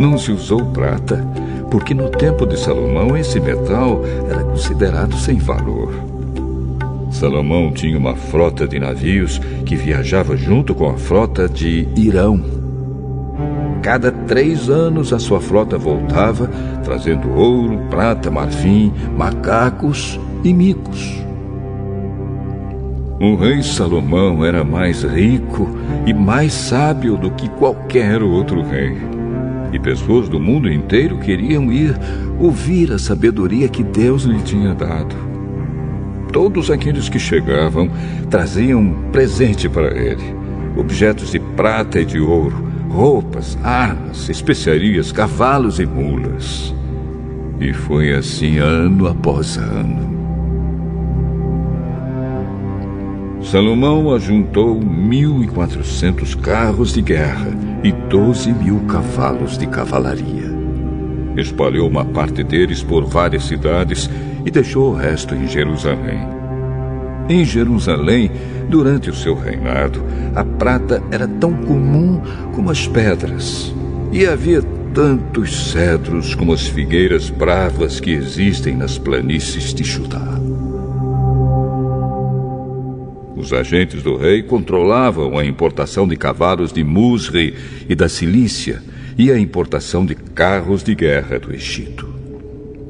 não 0.00 0.16
se 0.16 0.32
usou 0.32 0.64
prata, 0.64 1.22
porque 1.70 1.94
no 1.94 2.08
tempo 2.08 2.44
de 2.44 2.58
Salomão 2.58 3.16
esse 3.16 3.38
metal 3.38 4.02
era 4.28 4.42
considerado 4.42 5.16
sem 5.16 5.38
valor. 5.38 5.92
Salomão 7.12 7.72
tinha 7.72 7.96
uma 7.96 8.14
frota 8.16 8.66
de 8.66 8.78
navios 8.78 9.38
que 9.64 9.76
viajava 9.76 10.36
junto 10.36 10.74
com 10.74 10.88
a 10.88 10.96
frota 10.96 11.48
de 11.48 11.88
Irão. 11.96 12.42
Cada 13.82 14.10
três 14.10 14.68
anos 14.68 15.12
a 15.12 15.18
sua 15.18 15.40
frota 15.40 15.78
voltava, 15.78 16.48
trazendo 16.84 17.30
ouro, 17.32 17.78
prata, 17.88 18.30
marfim, 18.30 18.92
macacos 19.16 20.20
e 20.44 20.52
micos. 20.52 21.18
O 23.20 23.36
rei 23.36 23.62
Salomão 23.62 24.44
era 24.44 24.64
mais 24.64 25.02
rico 25.02 25.68
e 26.06 26.12
mais 26.12 26.52
sábio 26.52 27.16
do 27.16 27.30
que 27.30 27.48
qualquer 27.50 28.22
outro 28.22 28.62
rei 28.62 29.19
e 29.72 29.78
pessoas 29.78 30.28
do 30.28 30.40
mundo 30.40 30.70
inteiro 30.70 31.18
queriam 31.18 31.72
ir 31.72 31.96
ouvir 32.38 32.92
a 32.92 32.98
sabedoria 32.98 33.68
que 33.68 33.82
Deus 33.82 34.24
lhe 34.24 34.40
tinha 34.42 34.74
dado. 34.74 35.14
Todos 36.32 36.70
aqueles 36.70 37.08
que 37.08 37.18
chegavam 37.18 37.90
traziam 38.28 38.94
presente 39.12 39.68
para 39.68 39.96
ele: 39.96 40.34
objetos 40.76 41.32
de 41.32 41.38
prata 41.38 42.00
e 42.00 42.04
de 42.04 42.20
ouro, 42.20 42.64
roupas, 42.88 43.58
armas, 43.62 44.28
especiarias, 44.28 45.12
cavalos 45.12 45.78
e 45.78 45.86
mulas. 45.86 46.74
E 47.60 47.72
foi 47.72 48.14
assim 48.14 48.58
ano 48.58 49.06
após 49.06 49.56
ano. 49.56 50.18
Salomão 53.42 54.14
ajuntou 54.14 54.78
1.400 54.78 56.40
carros 56.40 56.92
de 56.92 57.02
guerra 57.02 57.69
e 57.82 57.92
12 57.92 58.52
mil 58.52 58.80
cavalos 58.80 59.56
de 59.56 59.66
cavalaria. 59.66 60.50
Espalhou 61.36 61.88
uma 61.88 62.04
parte 62.04 62.42
deles 62.42 62.82
por 62.82 63.04
várias 63.04 63.44
cidades 63.44 64.10
e 64.44 64.50
deixou 64.50 64.90
o 64.90 64.94
resto 64.94 65.34
em 65.34 65.46
Jerusalém. 65.46 66.20
Em 67.28 67.44
Jerusalém, 67.44 68.30
durante 68.68 69.08
o 69.08 69.14
seu 69.14 69.34
reinado, 69.34 70.02
a 70.34 70.44
prata 70.44 71.02
era 71.10 71.28
tão 71.28 71.52
comum 71.52 72.20
como 72.54 72.70
as 72.70 72.88
pedras, 72.88 73.74
e 74.12 74.26
havia 74.26 74.62
tantos 74.92 75.70
cedros 75.70 76.34
como 76.34 76.52
as 76.52 76.66
figueiras 76.66 77.30
bravas 77.30 78.00
que 78.00 78.10
existem 78.10 78.76
nas 78.76 78.98
planícies 78.98 79.72
de 79.72 79.84
Judá. 79.84 80.40
Os 83.40 83.54
agentes 83.54 84.02
do 84.02 84.18
rei 84.18 84.42
controlavam 84.42 85.38
a 85.38 85.44
importação 85.46 86.06
de 86.06 86.14
cavalos 86.14 86.74
de 86.74 86.84
Musri 86.84 87.54
e 87.88 87.94
da 87.94 88.06
Cilícia 88.06 88.82
e 89.16 89.32
a 89.32 89.38
importação 89.38 90.04
de 90.04 90.14
carros 90.14 90.84
de 90.84 90.94
guerra 90.94 91.38
do 91.38 91.50
Egito. 91.50 92.06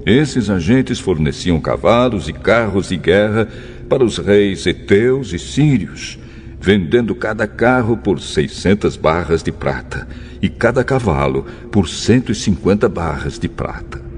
Esses 0.04 0.50
agentes 0.50 0.98
forneciam 0.98 1.60
cavalos 1.60 2.28
e 2.28 2.32
carros 2.32 2.88
de 2.88 2.96
guerra 2.96 3.46
para 3.88 4.04
os 4.04 4.18
reis 4.18 4.66
heteus 4.66 5.32
e 5.32 5.38
sírios, 5.38 6.18
vendendo 6.60 7.14
cada 7.14 7.46
carro 7.46 7.96
por 7.96 8.20
600 8.20 8.96
barras 8.96 9.44
de 9.44 9.52
prata 9.52 10.08
e 10.42 10.48
cada 10.48 10.82
cavalo 10.82 11.46
por 11.70 11.88
150 11.88 12.88
barras 12.88 13.38
de 13.38 13.48
prata. 13.48 14.09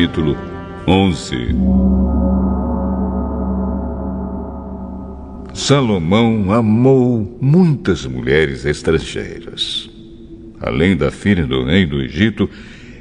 Capítulo 0.00 0.34
11. 0.86 1.36
Salomão 5.52 6.50
amou 6.50 7.38
muitas 7.38 8.06
mulheres 8.06 8.64
estrangeiras. 8.64 9.90
Além 10.58 10.96
da 10.96 11.10
filha 11.10 11.46
do 11.46 11.64
rei 11.64 11.84
do 11.84 12.00
Egito, 12.00 12.48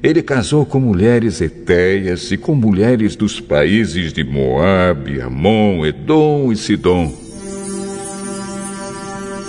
ele 0.03 0.21
casou 0.21 0.65
com 0.65 0.81
mulheres 0.81 1.39
etéias 1.39 2.29
e 2.33 2.37
com 2.37 2.53
mulheres 2.53 3.15
dos 3.15 3.39
países 3.39 4.11
de 4.11 4.25
Moabe, 4.25 5.21
Amon, 5.21 5.85
Edom 5.85 6.51
e 6.51 6.57
Sidom. 6.57 7.13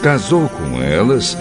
Casou 0.00 0.48
com 0.48 0.80
elas, 0.80 1.36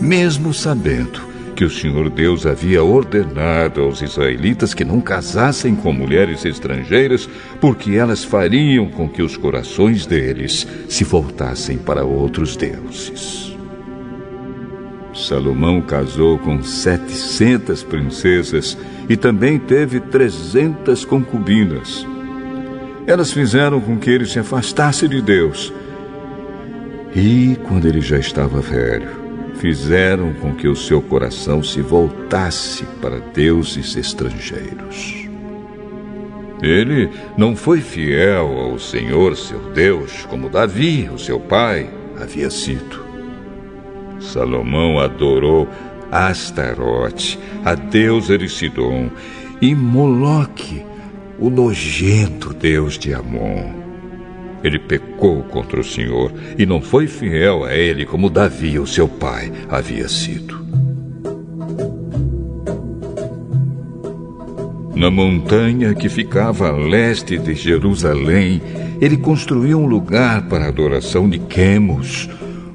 mesmo 0.00 0.54
sabendo 0.54 1.31
que 1.62 1.66
o 1.66 1.70
Senhor 1.70 2.10
Deus 2.10 2.44
havia 2.44 2.82
ordenado 2.82 3.82
aos 3.82 4.02
israelitas 4.02 4.74
que 4.74 4.84
não 4.84 5.00
casassem 5.00 5.76
com 5.76 5.92
mulheres 5.92 6.44
estrangeiras, 6.44 7.30
porque 7.60 7.92
elas 7.92 8.24
fariam 8.24 8.88
com 8.88 9.08
que 9.08 9.22
os 9.22 9.36
corações 9.36 10.04
deles 10.04 10.66
se 10.88 11.04
voltassem 11.04 11.78
para 11.78 12.04
outros 12.04 12.56
deuses. 12.56 13.56
Salomão 15.14 15.80
casou 15.80 16.36
com 16.36 16.60
setecentas 16.64 17.84
princesas 17.84 18.76
e 19.08 19.16
também 19.16 19.56
teve 19.56 20.00
trezentas 20.00 21.04
concubinas. 21.04 22.04
Elas 23.06 23.30
fizeram 23.30 23.80
com 23.80 23.96
que 23.98 24.10
ele 24.10 24.26
se 24.26 24.40
afastasse 24.40 25.06
de 25.06 25.22
Deus. 25.22 25.72
E, 27.14 27.56
quando 27.68 27.86
ele 27.86 28.00
já 28.00 28.18
estava 28.18 28.60
velho, 28.60 29.21
fizeram 29.62 30.32
com 30.32 30.52
que 30.52 30.66
o 30.66 30.74
seu 30.74 31.00
coração 31.00 31.62
se 31.62 31.80
voltasse 31.80 32.82
para 33.00 33.20
deuses 33.20 33.94
estrangeiros. 33.94 35.28
Ele 36.60 37.08
não 37.38 37.54
foi 37.54 37.80
fiel 37.80 38.48
ao 38.58 38.76
Senhor 38.80 39.36
seu 39.36 39.60
Deus, 39.72 40.26
como 40.28 40.48
Davi, 40.48 41.08
o 41.14 41.16
seu 41.16 41.38
pai, 41.38 41.88
havia 42.20 42.50
sido. 42.50 43.04
Salomão 44.18 44.98
adorou 44.98 45.68
Astarote, 46.10 47.38
a 47.64 47.76
deusa 47.76 48.36
de 48.36 48.48
Sidom, 48.48 49.10
e 49.60 49.76
Moloque, 49.76 50.84
o 51.38 51.48
nojento 51.48 52.52
deus 52.52 52.98
de 52.98 53.14
Amon. 53.14 53.81
Ele 54.62 54.78
pecou 54.78 55.42
contra 55.44 55.80
o 55.80 55.84
Senhor 55.84 56.32
e 56.58 56.64
não 56.64 56.80
foi 56.80 57.06
fiel 57.06 57.64
a 57.64 57.74
ele 57.74 58.04
como 58.04 58.30
Davi, 58.30 58.78
o 58.78 58.86
seu 58.86 59.08
pai, 59.08 59.52
havia 59.68 60.08
sido. 60.08 60.62
Na 64.94 65.10
montanha 65.10 65.94
que 65.94 66.08
ficava 66.08 66.68
a 66.68 66.76
leste 66.76 67.36
de 67.36 67.54
Jerusalém, 67.54 68.62
ele 69.00 69.16
construiu 69.16 69.80
um 69.80 69.86
lugar 69.86 70.48
para 70.48 70.66
a 70.66 70.68
adoração 70.68 71.28
de 71.28 71.40
Quemos, 71.40 72.28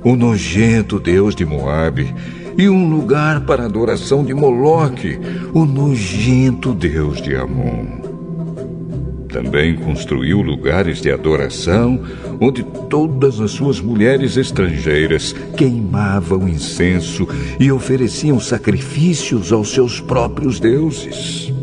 o 0.04 0.14
nojento 0.14 1.00
deus 1.00 1.34
de 1.34 1.46
Moabe, 1.46 2.14
e 2.58 2.68
um 2.68 2.90
lugar 2.90 3.46
para 3.46 3.64
a 3.64 3.66
adoração 3.68 4.26
de 4.26 4.34
Moloque, 4.34 5.18
o 5.54 5.64
nojento 5.64 6.74
deus 6.74 7.22
de 7.22 7.36
Amon. 7.36 8.07
Também 9.30 9.76
construiu 9.76 10.42
lugares 10.42 11.02
de 11.02 11.12
adoração 11.12 12.02
onde 12.40 12.64
todas 12.90 13.40
as 13.42 13.52
suas 13.52 13.80
mulheres 13.80 14.38
estrangeiras 14.38 15.34
queimavam 15.56 16.48
incenso 16.48 17.28
e 17.60 17.72
ofereciam 17.72 18.40
sacrifícios 18.40 19.52
aos 19.52 19.72
seus 19.72 20.00
próprios 20.00 20.60
deuses. 20.60 21.54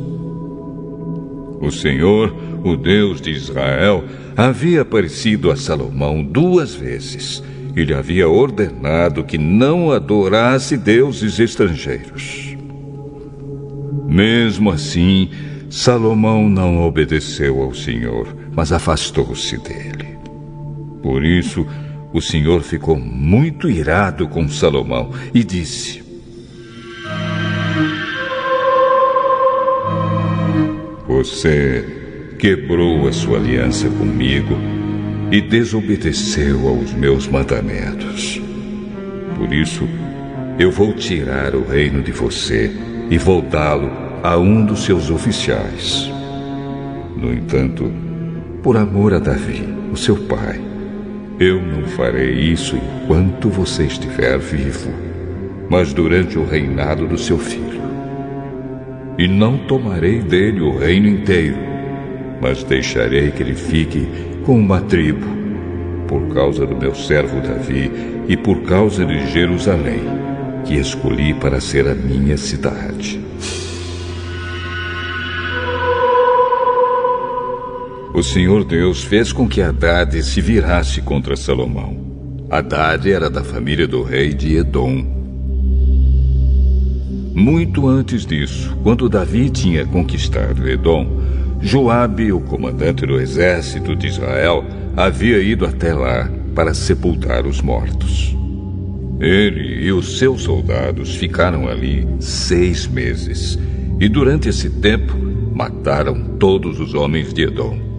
O 1.60 1.70
Senhor, 1.70 2.34
o 2.62 2.76
Deus 2.76 3.20
de 3.20 3.30
Israel, 3.30 4.04
havia 4.36 4.82
aparecido 4.82 5.50
a 5.50 5.56
Salomão 5.56 6.22
duas 6.22 6.74
vezes 6.74 7.42
e 7.74 7.82
lhe 7.82 7.94
havia 7.94 8.28
ordenado 8.28 9.24
que 9.24 9.38
não 9.38 9.90
adorasse 9.90 10.76
deuses 10.76 11.38
estrangeiros. 11.40 12.54
Mesmo 14.06 14.70
assim, 14.70 15.30
Salomão 15.76 16.48
não 16.48 16.80
obedeceu 16.86 17.60
ao 17.60 17.74
Senhor, 17.74 18.28
mas 18.54 18.70
afastou-se 18.70 19.58
dele. 19.58 20.16
Por 21.02 21.24
isso, 21.24 21.66
o 22.12 22.20
Senhor 22.20 22.62
ficou 22.62 22.96
muito 22.96 23.68
irado 23.68 24.28
com 24.28 24.48
Salomão 24.48 25.10
e 25.34 25.42
disse: 25.42 26.00
Você 31.08 32.36
quebrou 32.38 33.08
a 33.08 33.12
sua 33.12 33.38
aliança 33.38 33.88
comigo 33.88 34.56
e 35.32 35.40
desobedeceu 35.40 36.68
aos 36.68 36.92
meus 36.92 37.26
mandamentos. 37.26 38.40
Por 39.36 39.52
isso, 39.52 39.88
eu 40.56 40.70
vou 40.70 40.94
tirar 40.94 41.56
o 41.56 41.66
reino 41.66 42.00
de 42.00 42.12
você 42.12 42.70
e 43.10 43.18
vou 43.18 43.42
dá-lo 43.42 44.03
a 44.24 44.38
um 44.38 44.64
dos 44.64 44.84
seus 44.84 45.10
oficiais. 45.10 46.10
No 47.14 47.30
entanto, 47.30 47.92
por 48.62 48.74
amor 48.74 49.12
a 49.12 49.18
Davi, 49.18 49.68
o 49.92 49.96
seu 49.98 50.16
pai, 50.16 50.58
eu 51.38 51.60
não 51.60 51.82
farei 51.88 52.32
isso 52.32 52.74
enquanto 52.74 53.50
você 53.50 53.82
estiver 53.82 54.38
vivo, 54.38 54.90
mas 55.68 55.92
durante 55.92 56.38
o 56.38 56.46
reinado 56.46 57.06
do 57.06 57.18
seu 57.18 57.36
filho. 57.36 57.82
E 59.18 59.28
não 59.28 59.58
tomarei 59.58 60.22
dele 60.22 60.62
o 60.62 60.74
reino 60.74 61.06
inteiro, 61.06 61.58
mas 62.40 62.64
deixarei 62.64 63.30
que 63.30 63.42
ele 63.42 63.54
fique 63.54 64.08
com 64.46 64.58
uma 64.58 64.80
tribo, 64.80 65.26
por 66.08 66.32
causa 66.32 66.66
do 66.66 66.74
meu 66.74 66.94
servo 66.94 67.42
Davi 67.42 67.90
e 68.26 68.38
por 68.38 68.62
causa 68.62 69.04
de 69.04 69.30
Jerusalém, 69.30 70.00
que 70.64 70.76
escolhi 70.76 71.34
para 71.34 71.60
ser 71.60 71.86
a 71.86 71.94
minha 71.94 72.38
cidade. 72.38 73.22
O 78.14 78.22
Senhor 78.22 78.64
Deus 78.64 79.02
fez 79.02 79.32
com 79.32 79.48
que 79.48 79.60
Haddad 79.60 80.22
se 80.22 80.40
virasse 80.40 81.02
contra 81.02 81.34
Salomão. 81.34 82.46
Haddad 82.48 83.10
era 83.10 83.28
da 83.28 83.42
família 83.42 83.88
do 83.88 84.04
rei 84.04 84.32
de 84.32 84.54
Edom. 84.54 85.04
Muito 87.34 87.88
antes 87.88 88.24
disso, 88.24 88.72
quando 88.84 89.08
Davi 89.08 89.50
tinha 89.50 89.84
conquistado 89.84 90.68
Edom, 90.68 91.20
Joabe, 91.60 92.30
o 92.30 92.38
comandante 92.38 93.04
do 93.04 93.20
exército 93.20 93.96
de 93.96 94.06
Israel, 94.06 94.64
havia 94.96 95.42
ido 95.42 95.66
até 95.66 95.92
lá 95.92 96.30
para 96.54 96.72
sepultar 96.72 97.44
os 97.44 97.60
mortos. 97.60 98.32
Ele 99.18 99.86
e 99.86 99.90
os 99.90 100.18
seus 100.18 100.42
soldados 100.42 101.16
ficaram 101.16 101.66
ali 101.66 102.06
seis 102.20 102.86
meses 102.86 103.58
e, 103.98 104.08
durante 104.08 104.48
esse 104.50 104.70
tempo, 104.70 105.16
mataram 105.52 106.36
todos 106.38 106.78
os 106.78 106.94
homens 106.94 107.34
de 107.34 107.42
Edom. 107.42 107.93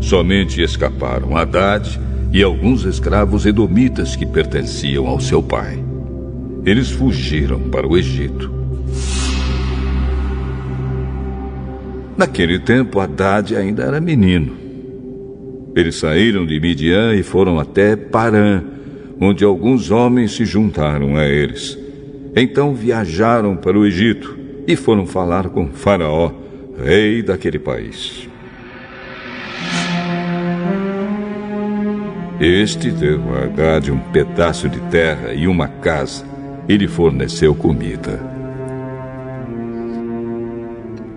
Somente 0.00 0.62
escaparam 0.62 1.36
Haddad 1.36 2.00
e 2.32 2.42
alguns 2.42 2.84
escravos 2.84 3.46
edomitas 3.46 4.14
que 4.14 4.24
pertenciam 4.24 5.06
ao 5.06 5.20
seu 5.20 5.42
pai. 5.42 5.82
Eles 6.64 6.90
fugiram 6.90 7.60
para 7.70 7.86
o 7.86 7.96
Egito. 7.96 8.50
Naquele 12.16 12.58
tempo, 12.58 13.00
Haddad 13.00 13.56
ainda 13.56 13.84
era 13.84 14.00
menino. 14.00 14.56
Eles 15.74 15.96
saíram 15.96 16.44
de 16.44 16.58
Midian 16.58 17.14
e 17.14 17.22
foram 17.22 17.58
até 17.58 17.94
Parã, 17.94 18.62
onde 19.20 19.44
alguns 19.44 19.90
homens 19.90 20.32
se 20.32 20.44
juntaram 20.44 21.16
a 21.16 21.26
eles. 21.26 21.78
Então 22.34 22.74
viajaram 22.74 23.56
para 23.56 23.78
o 23.78 23.86
Egito 23.86 24.36
e 24.66 24.76
foram 24.76 25.06
falar 25.06 25.48
com 25.48 25.68
Faraó, 25.68 26.32
rei 26.82 27.22
daquele 27.22 27.58
país. 27.58 28.28
Este 32.40 32.92
deu 32.92 33.20
a 33.34 33.46
Haddad 33.46 33.90
um 33.90 33.98
pedaço 33.98 34.68
de 34.68 34.78
terra 34.82 35.32
e 35.34 35.48
uma 35.48 35.66
casa 35.66 36.24
e 36.68 36.76
lhe 36.76 36.86
forneceu 36.86 37.52
comida. 37.52 38.20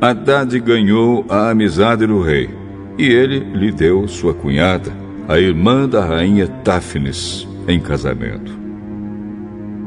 Haddad 0.01 0.59
ganhou 0.59 1.23
a 1.29 1.51
amizade 1.51 2.07
do 2.07 2.23
rei 2.23 2.49
e 2.97 3.05
ele 3.05 3.37
lhe 3.37 3.71
deu 3.71 4.07
sua 4.07 4.33
cunhada, 4.33 4.91
a 5.27 5.39
irmã 5.39 5.87
da 5.87 6.03
rainha 6.03 6.47
Táfnis, 6.47 7.47
em 7.67 7.79
casamento. 7.79 8.51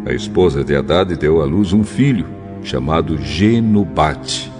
A 0.06 0.12
esposa 0.12 0.62
de 0.62 0.76
Haddad 0.76 1.16
deu 1.16 1.42
à 1.42 1.44
luz 1.44 1.72
um 1.72 1.82
filho 1.82 2.26
chamado 2.62 3.18
Genubate, 3.18 4.52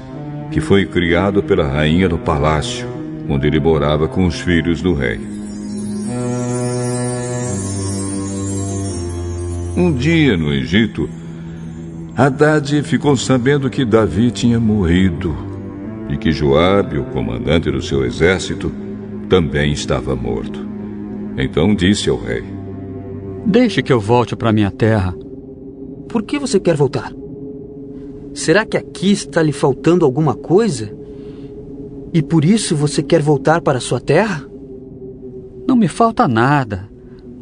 que 0.51 0.61
foi 0.61 0.87
criado 0.87 1.41
pela 1.41 1.69
rainha 1.69 2.09
no 2.09 2.19
palácio, 2.19 2.89
onde 3.29 3.47
ele 3.47 3.61
morava 3.61 4.09
com 4.09 4.27
os 4.27 4.41
filhos 4.41 4.83
do 4.83 4.93
rei. 4.93 5.34
Um 9.77 9.93
dia 9.93 10.37
no 10.37 10.53
Egito, 10.53 11.09
Haddad 12.17 12.81
ficou 12.85 13.17
sabendo 13.17 13.69
que 13.69 13.85
Davi 13.85 14.31
tinha 14.31 14.61
morrido 14.61 15.35
e 16.09 16.17
que 16.17 16.31
Joabe, 16.31 16.97
o 16.99 17.05
comandante 17.07 17.73
do 17.73 17.83
seu 17.83 18.05
exército, 18.05 18.71
também 19.29 19.73
estava 19.73 20.15
morto. 20.15 20.65
Então 21.37 21.75
disse 21.75 22.09
ao 22.09 22.17
rei: 22.17 22.45
Deixe 23.45 23.83
que 23.83 23.93
eu 23.93 23.99
volte 23.99 24.37
para 24.37 24.53
minha 24.53 24.71
terra. 24.71 25.13
Por 26.09 26.23
que 26.23 26.39
você 26.39 26.61
quer 26.61 26.77
voltar? 26.77 27.13
Será 28.33 28.65
que 28.65 28.77
aqui 28.77 29.11
está 29.11 29.43
lhe 29.43 29.51
faltando 29.53 30.05
alguma 30.05 30.37
coisa? 30.37 30.97
E 32.13 32.23
por 32.23 32.45
isso 32.45 32.77
você 32.77 33.03
quer 33.03 33.21
voltar 33.21 33.61
para 33.61 33.81
sua 33.81 34.01
terra? 34.01 34.47
Não 35.67 35.75
me 35.75 35.89
falta 35.89 36.29
nada, 36.29 36.89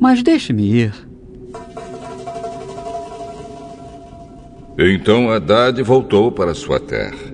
mas 0.00 0.22
deixe-me 0.22 0.64
ir. 0.64 1.11
Então 4.90 5.30
Haddad 5.30 5.80
voltou 5.82 6.32
para 6.32 6.54
sua 6.54 6.80
terra. 6.80 7.32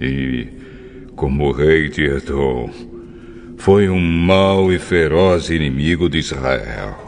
E, 0.00 0.48
como 1.14 1.52
rei 1.52 1.88
de 1.88 2.04
Edom, 2.04 2.68
foi 3.56 3.88
um 3.88 4.00
mau 4.00 4.72
e 4.72 4.78
feroz 4.78 5.50
inimigo 5.50 6.08
de 6.08 6.18
Israel. 6.18 6.98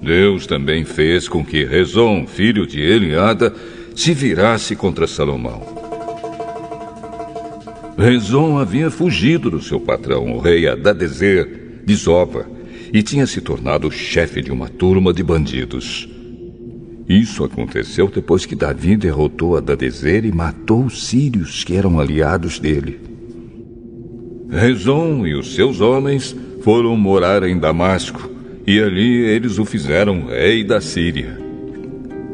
Deus 0.00 0.46
também 0.46 0.84
fez 0.84 1.28
com 1.28 1.44
que 1.44 1.64
Rezon, 1.64 2.26
filho 2.26 2.66
de 2.66 2.80
Eliada, 2.80 3.52
se 3.94 4.14
virasse 4.14 4.74
contra 4.74 5.06
Salomão. 5.06 5.60
Rezon 7.98 8.58
havia 8.58 8.90
fugido 8.90 9.50
do 9.50 9.60
seu 9.60 9.80
patrão, 9.80 10.32
o 10.32 10.38
rei 10.38 10.66
Adadezer, 10.66 11.82
de 11.84 11.94
Zoba, 11.94 12.48
e 12.92 13.02
tinha 13.02 13.26
se 13.26 13.40
tornado 13.40 13.90
chefe 13.90 14.40
de 14.40 14.50
uma 14.50 14.68
turma 14.68 15.12
de 15.12 15.22
bandidos. 15.22 16.15
Isso 17.08 17.44
aconteceu 17.44 18.08
depois 18.08 18.44
que 18.44 18.56
Davi 18.56 18.96
derrotou 18.96 19.56
Adadezer 19.56 20.24
e 20.24 20.32
matou 20.32 20.84
os 20.84 21.06
sírios 21.06 21.62
que 21.62 21.76
eram 21.76 22.00
aliados 22.00 22.58
dele. 22.58 22.98
Rezon 24.50 25.24
e 25.24 25.34
os 25.34 25.54
seus 25.54 25.80
homens 25.80 26.36
foram 26.62 26.96
morar 26.96 27.44
em 27.44 27.58
Damasco, 27.58 28.28
e 28.66 28.80
ali 28.80 29.24
eles 29.24 29.58
o 29.58 29.64
fizeram 29.64 30.26
rei 30.26 30.64
da 30.64 30.80
Síria. 30.80 31.38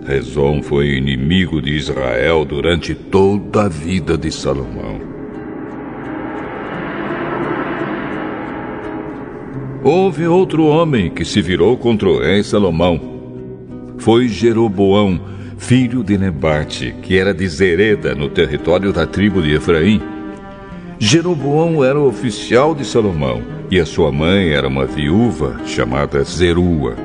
Rezon 0.07 0.63
foi 0.63 0.97
inimigo 0.97 1.61
de 1.61 1.77
Israel 1.77 2.45
durante 2.47 2.95
toda 2.95 3.65
a 3.65 3.69
vida 3.69 4.17
de 4.17 4.33
Salomão. 4.33 5.01
Houve 9.85 10.27
outro 10.27 10.65
homem 10.65 11.11
que 11.11 11.25
se 11.25 11.43
virou 11.43 11.77
contra 11.77 12.09
o 12.09 12.21
rei 12.21 12.43
Salomão 12.43 13.12
foi 14.03 14.27
Jeroboão, 14.27 15.21
filho 15.57 16.03
de 16.03 16.19
Nebate, 16.19 16.93
que 17.03 17.17
era 17.17 17.33
de 17.33 17.47
Zereda, 17.47 18.17
no 18.17 18.29
território 18.29 18.93
da 18.93 19.07
tribo 19.07 19.41
de 19.41 19.55
Efraim. 19.55 20.03
Jeroboão 20.99 21.85
era 21.85 22.01
oficial 22.01 22.75
de 22.75 22.85
Salomão 22.85 23.43
e 23.71 23.79
a 23.79 23.87
sua 23.87 24.11
mãe 24.11 24.51
era 24.51 24.67
uma 24.67 24.87
viúva 24.87 25.61
chamada 25.67 26.25
Zerua. 26.25 26.97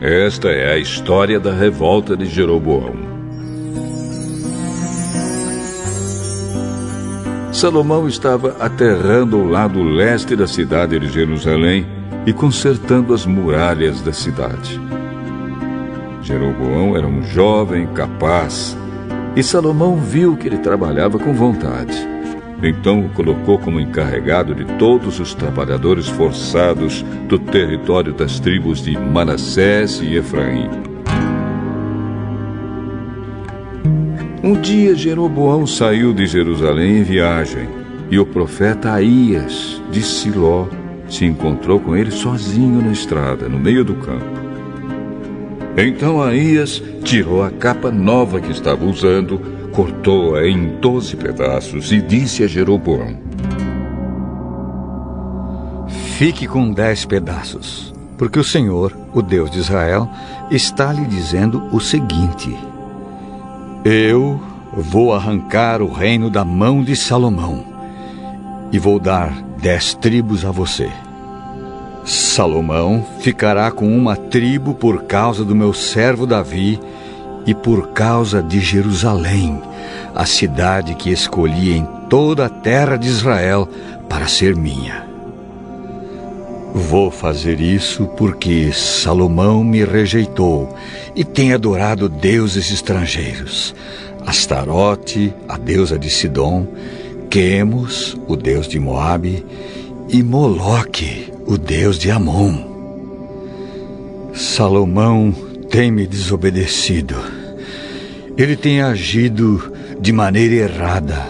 Esta 0.00 0.48
é 0.48 0.72
a 0.72 0.78
história 0.78 1.38
da 1.38 1.54
revolta 1.54 2.16
de 2.16 2.26
Jeroboão. 2.26 2.96
Salomão 7.52 8.08
estava 8.08 8.56
aterrando 8.58 9.38
o 9.38 9.48
lado 9.48 9.84
leste 9.84 10.34
da 10.34 10.48
cidade 10.48 10.98
de 10.98 11.06
Jerusalém 11.08 11.86
e 12.26 12.32
consertando 12.32 13.14
as 13.14 13.24
muralhas 13.24 14.00
da 14.02 14.12
cidade. 14.12 14.80
Jeroboão 16.22 16.96
era 16.96 17.06
um 17.06 17.22
jovem 17.22 17.86
capaz 17.88 18.76
e 19.34 19.42
Salomão 19.42 19.96
viu 19.96 20.36
que 20.36 20.46
ele 20.46 20.58
trabalhava 20.58 21.18
com 21.18 21.32
vontade. 21.32 21.96
Então 22.62 23.00
o 23.00 23.08
colocou 23.08 23.58
como 23.58 23.80
encarregado 23.80 24.54
de 24.54 24.64
todos 24.78 25.18
os 25.18 25.34
trabalhadores 25.34 26.08
forçados 26.08 27.04
do 27.28 27.38
território 27.38 28.12
das 28.12 28.38
tribos 28.38 28.82
de 28.82 28.96
Manassés 28.96 30.00
e 30.00 30.14
Efraim. 30.14 30.70
Um 34.44 34.60
dia 34.60 34.94
Jeroboão 34.94 35.66
saiu 35.66 36.12
de 36.12 36.26
Jerusalém 36.26 36.98
em 36.98 37.02
viagem 37.02 37.68
e 38.10 38.18
o 38.18 38.26
profeta 38.26 38.92
Aías, 38.92 39.82
de 39.90 40.02
Siló, 40.02 40.66
se 41.08 41.24
encontrou 41.24 41.80
com 41.80 41.96
ele 41.96 42.10
sozinho 42.10 42.80
na 42.80 42.92
estrada, 42.92 43.48
no 43.48 43.58
meio 43.58 43.84
do 43.84 43.94
campo. 43.94 44.51
Então 45.76 46.22
Aías 46.22 46.82
tirou 47.02 47.42
a 47.42 47.50
capa 47.50 47.90
nova 47.90 48.40
que 48.40 48.52
estava 48.52 48.84
usando, 48.84 49.40
cortou-a 49.72 50.46
em 50.46 50.78
doze 50.78 51.16
pedaços 51.16 51.90
e 51.92 52.00
disse 52.00 52.44
a 52.44 52.46
Jeroboão: 52.46 53.16
Fique 56.18 56.46
com 56.46 56.70
dez 56.70 57.06
pedaços, 57.06 57.92
porque 58.18 58.38
o 58.38 58.44
Senhor, 58.44 58.94
o 59.14 59.22
Deus 59.22 59.50
de 59.50 59.60
Israel, 59.60 60.08
está 60.50 60.92
lhe 60.92 61.06
dizendo 61.06 61.62
o 61.72 61.80
seguinte: 61.80 62.54
Eu 63.82 64.38
vou 64.76 65.14
arrancar 65.14 65.80
o 65.80 65.90
reino 65.90 66.28
da 66.28 66.44
mão 66.44 66.84
de 66.84 66.94
Salomão 66.94 67.64
e 68.70 68.78
vou 68.78 68.98
dar 68.98 69.32
dez 69.58 69.94
tribos 69.94 70.44
a 70.44 70.50
você. 70.50 70.90
Salomão 72.04 73.06
ficará 73.20 73.70
com 73.70 73.86
uma 73.96 74.16
tribo 74.16 74.74
por 74.74 75.04
causa 75.04 75.44
do 75.44 75.54
meu 75.54 75.72
servo 75.72 76.26
Davi 76.26 76.80
e 77.46 77.54
por 77.54 77.88
causa 77.88 78.42
de 78.42 78.60
Jerusalém, 78.60 79.60
a 80.14 80.24
cidade 80.26 80.94
que 80.94 81.10
escolhi 81.10 81.72
em 81.72 81.86
toda 82.08 82.46
a 82.46 82.48
terra 82.48 82.96
de 82.96 83.08
Israel 83.08 83.68
para 84.08 84.26
ser 84.26 84.56
minha. 84.56 85.06
Vou 86.74 87.10
fazer 87.10 87.60
isso 87.60 88.06
porque 88.16 88.72
Salomão 88.72 89.62
me 89.62 89.84
rejeitou 89.84 90.74
e 91.14 91.22
tem 91.22 91.52
adorado 91.52 92.08
deuses 92.08 92.70
estrangeiros. 92.70 93.74
Astarote, 94.26 95.34
a 95.48 95.58
deusa 95.58 95.98
de 95.98 96.08
Sidom, 96.08 96.66
Quemos, 97.28 98.16
o 98.26 98.36
deus 98.36 98.68
de 98.68 98.78
Moabe, 98.78 99.44
e 100.08 100.22
Moloque, 100.22 101.31
o 101.46 101.58
Deus 101.58 101.98
de 101.98 102.10
Amon. 102.10 102.70
Salomão 104.34 105.34
tem 105.70 105.90
me 105.90 106.06
desobedecido. 106.06 107.16
Ele 108.36 108.56
tem 108.56 108.80
agido 108.80 109.72
de 110.00 110.12
maneira 110.12 110.54
errada 110.54 111.26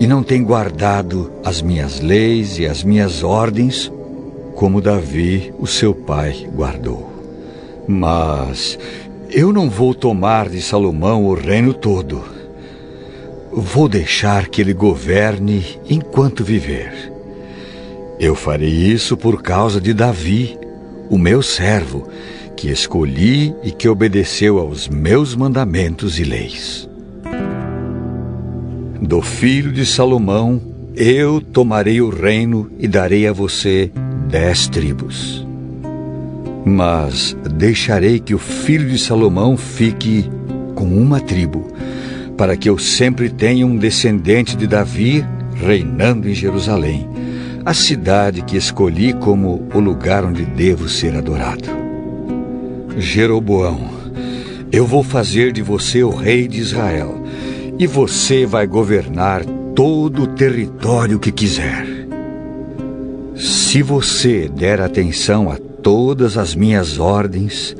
e 0.00 0.06
não 0.06 0.22
tem 0.22 0.42
guardado 0.42 1.30
as 1.44 1.60
minhas 1.60 2.00
leis 2.00 2.58
e 2.58 2.66
as 2.66 2.82
minhas 2.82 3.22
ordens 3.22 3.90
como 4.54 4.80
Davi, 4.80 5.52
o 5.58 5.66
seu 5.66 5.94
pai, 5.94 6.48
guardou. 6.54 7.12
Mas 7.86 8.78
eu 9.30 9.52
não 9.52 9.68
vou 9.68 9.94
tomar 9.94 10.48
de 10.48 10.62
Salomão 10.62 11.26
o 11.26 11.34
reino 11.34 11.74
todo. 11.74 12.24
Vou 13.52 13.86
deixar 13.86 14.48
que 14.48 14.62
ele 14.62 14.72
governe 14.72 15.78
enquanto 15.88 16.42
viver. 16.42 17.15
Eu 18.18 18.34
farei 18.34 18.70
isso 18.70 19.14
por 19.14 19.42
causa 19.42 19.78
de 19.78 19.92
Davi, 19.92 20.58
o 21.10 21.18
meu 21.18 21.42
servo, 21.42 22.08
que 22.56 22.70
escolhi 22.70 23.54
e 23.62 23.70
que 23.70 23.86
obedeceu 23.88 24.58
aos 24.58 24.88
meus 24.88 25.36
mandamentos 25.36 26.18
e 26.18 26.24
leis. 26.24 26.88
Do 29.02 29.20
filho 29.20 29.70
de 29.70 29.84
Salomão, 29.84 30.60
eu 30.96 31.42
tomarei 31.42 32.00
o 32.00 32.08
reino 32.08 32.70
e 32.78 32.88
darei 32.88 33.26
a 33.26 33.34
você 33.34 33.92
dez 34.30 34.66
tribos. 34.66 35.46
Mas 36.64 37.36
deixarei 37.54 38.18
que 38.18 38.34
o 38.34 38.38
filho 38.38 38.88
de 38.88 38.98
Salomão 38.98 39.58
fique 39.58 40.24
com 40.74 40.86
uma 40.86 41.20
tribo, 41.20 41.68
para 42.34 42.56
que 42.56 42.68
eu 42.68 42.78
sempre 42.78 43.28
tenha 43.28 43.66
um 43.66 43.76
descendente 43.76 44.56
de 44.56 44.66
Davi 44.66 45.22
reinando 45.54 46.28
em 46.30 46.34
Jerusalém 46.34 47.15
a 47.66 47.74
cidade 47.74 48.42
que 48.42 48.56
escolhi 48.56 49.12
como 49.12 49.66
o 49.74 49.80
lugar 49.80 50.24
onde 50.24 50.44
devo 50.44 50.88
ser 50.88 51.16
adorado. 51.16 51.68
Jeroboão, 52.96 53.80
eu 54.70 54.86
vou 54.86 55.02
fazer 55.02 55.50
de 55.50 55.62
você 55.62 56.04
o 56.04 56.10
rei 56.10 56.46
de 56.46 56.60
Israel, 56.60 57.20
e 57.76 57.84
você 57.84 58.46
vai 58.46 58.68
governar 58.68 59.44
todo 59.74 60.22
o 60.22 60.26
território 60.28 61.18
que 61.18 61.32
quiser. 61.32 61.84
Se 63.34 63.82
você 63.82 64.48
der 64.48 64.80
atenção 64.80 65.50
a 65.50 65.56
todas 65.56 66.38
as 66.38 66.54
minhas 66.54 67.00
ordens 67.00 67.76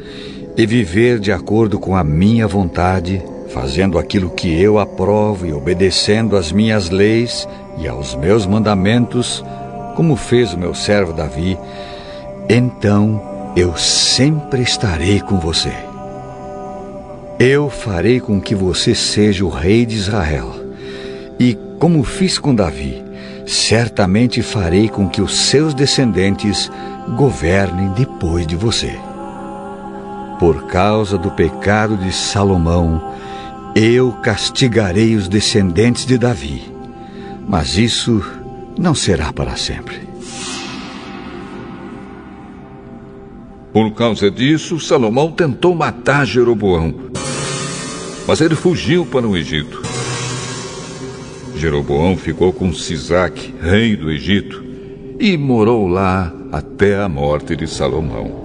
e 0.56 0.66
viver 0.66 1.20
de 1.20 1.30
acordo 1.30 1.78
com 1.78 1.94
a 1.94 2.02
minha 2.02 2.48
vontade, 2.48 3.22
fazendo 3.50 4.00
aquilo 4.00 4.30
que 4.30 4.60
eu 4.60 4.80
aprovo 4.80 5.46
e 5.46 5.52
obedecendo 5.52 6.36
às 6.36 6.50
minhas 6.50 6.90
leis 6.90 7.46
e 7.78 7.86
aos 7.86 8.16
meus 8.16 8.46
mandamentos, 8.46 9.44
como 9.96 10.14
fez 10.14 10.52
o 10.52 10.58
meu 10.58 10.74
servo 10.74 11.14
Davi, 11.14 11.58
então 12.50 13.52
eu 13.56 13.74
sempre 13.78 14.60
estarei 14.60 15.20
com 15.20 15.38
você. 15.40 15.72
Eu 17.38 17.70
farei 17.70 18.20
com 18.20 18.38
que 18.38 18.54
você 18.54 18.94
seja 18.94 19.44
o 19.44 19.48
rei 19.48 19.86
de 19.86 19.96
Israel. 19.96 20.54
E 21.40 21.58
como 21.78 22.04
fiz 22.04 22.38
com 22.38 22.54
Davi, 22.54 23.02
certamente 23.46 24.42
farei 24.42 24.88
com 24.88 25.08
que 25.08 25.22
os 25.22 25.34
seus 25.48 25.72
descendentes 25.72 26.70
governem 27.16 27.88
depois 27.92 28.46
de 28.46 28.54
você. 28.54 28.98
Por 30.38 30.66
causa 30.66 31.16
do 31.16 31.30
pecado 31.30 31.96
de 31.96 32.12
Salomão, 32.12 33.14
eu 33.74 34.12
castigarei 34.22 35.14
os 35.14 35.26
descendentes 35.26 36.04
de 36.04 36.18
Davi, 36.18 36.70
mas 37.48 37.78
isso 37.78 38.22
não 38.78 38.94
será 38.94 39.32
para 39.32 39.56
sempre. 39.56 40.00
Por 43.72 43.92
causa 43.92 44.30
disso, 44.30 44.80
Salomão 44.80 45.30
tentou 45.30 45.74
matar 45.74 46.24
Jeroboão, 46.26 46.94
mas 48.26 48.40
ele 48.40 48.54
fugiu 48.54 49.04
para 49.04 49.26
o 49.26 49.36
Egito. 49.36 49.82
Jeroboão 51.56 52.16
ficou 52.16 52.52
com 52.52 52.72
Sisaque, 52.72 53.54
rei 53.60 53.96
do 53.96 54.10
Egito, 54.10 54.64
e 55.18 55.36
morou 55.36 55.88
lá 55.88 56.32
até 56.52 57.00
a 57.00 57.08
morte 57.08 57.56
de 57.56 57.66
Salomão. 57.66 58.44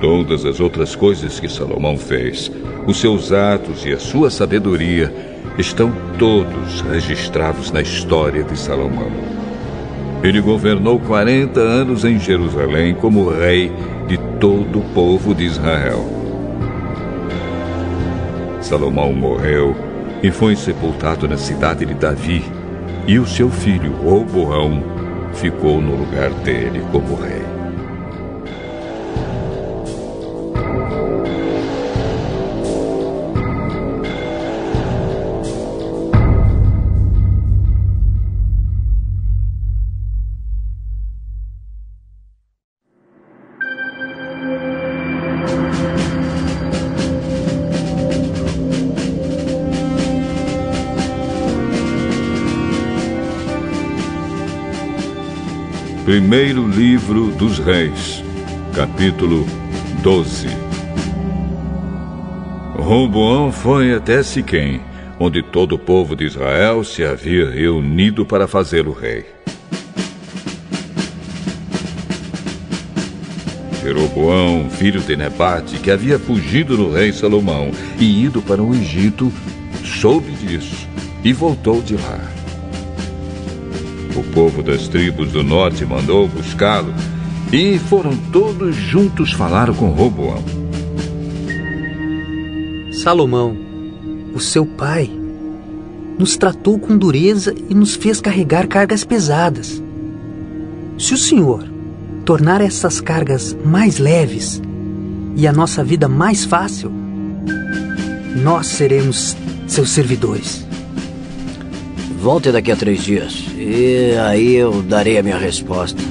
Todas 0.00 0.44
as 0.44 0.60
outras 0.60 0.94
coisas 0.94 1.40
que 1.40 1.48
Salomão 1.48 1.98
fez, 1.98 2.50
os 2.86 2.98
seus 2.98 3.32
atos 3.32 3.84
e 3.84 3.92
a 3.92 3.98
sua 3.98 4.30
sabedoria, 4.30 5.37
estão 5.58 5.92
todos 6.18 6.80
registrados 6.82 7.72
na 7.72 7.80
história 7.80 8.44
de 8.44 8.56
Salomão. 8.56 9.10
Ele 10.22 10.40
governou 10.40 10.98
40 11.00 11.60
anos 11.60 12.04
em 12.04 12.18
Jerusalém 12.18 12.94
como 12.94 13.28
rei 13.28 13.72
de 14.06 14.16
todo 14.40 14.78
o 14.78 14.84
povo 14.94 15.34
de 15.34 15.44
Israel. 15.44 16.04
Salomão 18.60 19.12
morreu 19.12 19.76
e 20.22 20.30
foi 20.30 20.54
sepultado 20.56 21.28
na 21.28 21.36
cidade 21.36 21.84
de 21.84 21.94
Davi, 21.94 22.44
e 23.06 23.18
o 23.18 23.26
seu 23.26 23.48
filho 23.50 23.92
Roboão 23.92 24.82
ficou 25.34 25.80
no 25.80 25.96
lugar 25.96 26.30
dele 26.30 26.82
como 26.92 27.14
rei. 27.14 27.37
Livro 56.78 57.32
dos 57.32 57.58
Reis, 57.58 58.22
capítulo 58.72 59.44
12 60.00 60.46
Roboão 62.76 63.50
foi 63.50 63.92
até 63.92 64.22
Siquém, 64.22 64.80
onde 65.18 65.42
todo 65.42 65.74
o 65.74 65.78
povo 65.78 66.14
de 66.14 66.24
Israel 66.24 66.84
se 66.84 67.02
havia 67.02 67.50
reunido 67.50 68.24
para 68.24 68.46
fazê-lo 68.46 68.92
rei. 68.92 69.26
Jeroboão, 73.82 74.70
filho 74.70 75.00
de 75.00 75.16
Nebate, 75.16 75.80
que 75.80 75.90
havia 75.90 76.16
fugido 76.16 76.76
do 76.76 76.92
rei 76.92 77.12
Salomão 77.12 77.72
e 77.98 78.22
ido 78.24 78.40
para 78.40 78.62
o 78.62 78.72
Egito, 78.72 79.32
soube 79.84 80.30
disso 80.30 80.86
e 81.24 81.32
voltou 81.32 81.82
de 81.82 81.96
lá. 81.96 82.37
Povo 84.38 84.62
das 84.62 84.86
tribos 84.86 85.32
do 85.32 85.42
norte 85.42 85.84
mandou 85.84 86.28
buscá-lo 86.28 86.94
e 87.52 87.76
foram 87.76 88.16
todos 88.30 88.76
juntos 88.76 89.32
falar 89.32 89.74
com 89.74 89.90
Roboão. 89.90 90.40
Salomão, 92.92 93.56
o 94.32 94.38
seu 94.38 94.64
pai, 94.64 95.10
nos 96.16 96.36
tratou 96.36 96.78
com 96.78 96.96
dureza 96.96 97.52
e 97.68 97.74
nos 97.74 97.96
fez 97.96 98.20
carregar 98.20 98.68
cargas 98.68 99.02
pesadas. 99.02 99.82
Se 100.96 101.14
o 101.14 101.18
senhor 101.18 101.68
tornar 102.24 102.60
essas 102.60 103.00
cargas 103.00 103.56
mais 103.64 103.98
leves 103.98 104.62
e 105.34 105.48
a 105.48 105.52
nossa 105.52 105.82
vida 105.82 106.08
mais 106.08 106.44
fácil, 106.44 106.92
nós 108.36 108.68
seremos 108.68 109.36
seus 109.66 109.90
servidores. 109.90 110.67
Volte 112.20 112.50
daqui 112.50 112.72
a 112.72 112.76
três 112.76 113.04
dias 113.04 113.46
e 113.56 114.12
aí 114.18 114.56
eu 114.56 114.82
darei 114.82 115.18
a 115.18 115.22
minha 115.22 115.38
resposta. 115.38 116.02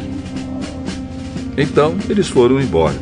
Então 1.57 1.97
eles 2.09 2.29
foram 2.29 2.61
embora. 2.61 2.95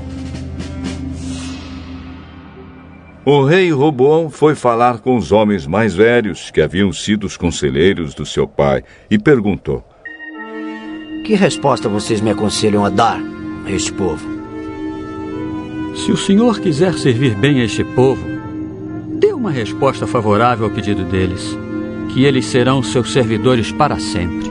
O 3.23 3.43
rei 3.43 3.71
Roboão 3.71 4.29
foi 4.29 4.55
falar 4.55 4.99
com 4.99 5.15
os 5.15 5.31
homens 5.31 5.67
mais 5.67 5.93
velhos, 5.93 6.49
que 6.49 6.61
haviam 6.61 6.91
sido 6.91 7.25
os 7.25 7.37
conselheiros 7.37 8.15
do 8.15 8.25
seu 8.25 8.47
pai, 8.47 8.83
e 9.09 9.19
perguntou: 9.19 9.83
Que 11.23 11.35
resposta 11.35 11.87
vocês 11.87 12.21
me 12.21 12.31
aconselham 12.31 12.83
a 12.83 12.89
dar 12.89 13.19
a 13.65 13.71
este 13.71 13.93
povo? 13.93 14.25
Se 15.95 16.11
o 16.11 16.17
senhor 16.17 16.59
quiser 16.59 16.93
servir 16.95 17.35
bem 17.35 17.61
a 17.61 17.65
este 17.65 17.83
povo, 17.83 18.25
dê 19.19 19.31
uma 19.31 19.51
resposta 19.51 20.07
favorável 20.07 20.65
ao 20.65 20.71
pedido 20.71 21.03
deles 21.03 21.57
que 22.15 22.23
eles 22.23 22.45
serão 22.45 22.81
seus 22.81 23.11
servidores 23.11 23.73
para 23.73 23.99
sempre. 23.99 24.49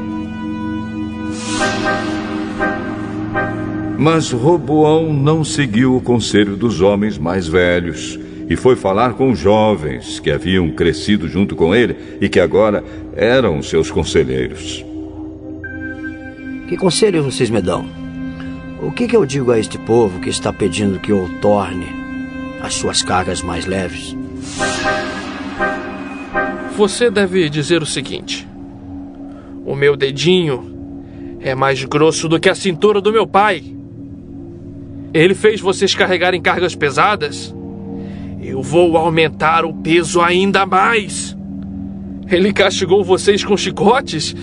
Mas 3.99 4.31
Roboão 4.31 5.15
não 5.15 5.43
seguiu 5.43 5.97
o 5.97 6.01
conselho 6.03 6.59
dos 6.59 6.83
homens 6.83 7.17
mais 7.17 7.49
velhos 7.49 8.21
e 8.51 8.55
foi 8.55 8.77
falar 8.77 9.15
com 9.15 9.31
os 9.31 9.39
jovens 9.39 10.21
que 10.21 10.31
haviam 10.31 10.71
crescido 10.73 11.27
junto 11.27 11.57
com 11.57 11.75
ele 11.75 11.97
e 12.21 12.29
que 12.29 12.39
agora 12.39 12.85
eram 13.17 13.63
seus 13.63 13.91
conselheiros. 13.91 14.85
Que 16.69 16.77
conselho 16.77 17.23
vocês 17.23 17.49
me 17.49 17.63
dão? 17.63 17.87
O 18.83 18.93
que, 18.93 19.09
que 19.09 19.17
eu 19.17 19.25
digo 19.25 19.51
a 19.51 19.59
este 19.59 19.79
povo 19.79 20.21
que 20.21 20.29
está 20.29 20.53
pedindo 20.53 21.01
que 21.01 21.13
eu 21.13 21.31
torne 21.41 21.87
as 22.61 22.75
suas 22.75 23.03
cargas 23.03 23.41
mais 23.41 23.65
leves? 23.65 24.15
Você 26.77 27.09
deve 27.09 27.49
dizer 27.49 27.83
o 27.83 27.87
seguinte: 27.87 28.49
O 29.65 29.77
meu 29.77 29.97
dedinho 29.97 31.39
é 31.41 31.55
mais 31.55 31.85
grosso 31.85 32.29
do 32.29 32.41
que 32.41 32.49
a 32.49 32.55
cintura 32.55 33.01
do 33.01 33.13
meu 33.13 33.29
pai. 33.29 33.63
Ele 35.13 35.35
fez 35.35 35.61
vocês 35.61 35.95
carregarem 35.95 36.43
cargas 36.43 36.75
pesadas. 36.75 37.55
Eu 38.43 38.61
vou 38.61 38.97
aumentar 38.97 39.65
o 39.65 39.73
peso 39.73 40.21
ainda 40.21 40.67
mais. 40.67 41.37
Ele 42.29 42.53
castigou 42.53 43.05
vocês 43.05 43.45
com 43.45 43.57
chicotes. 43.57 44.35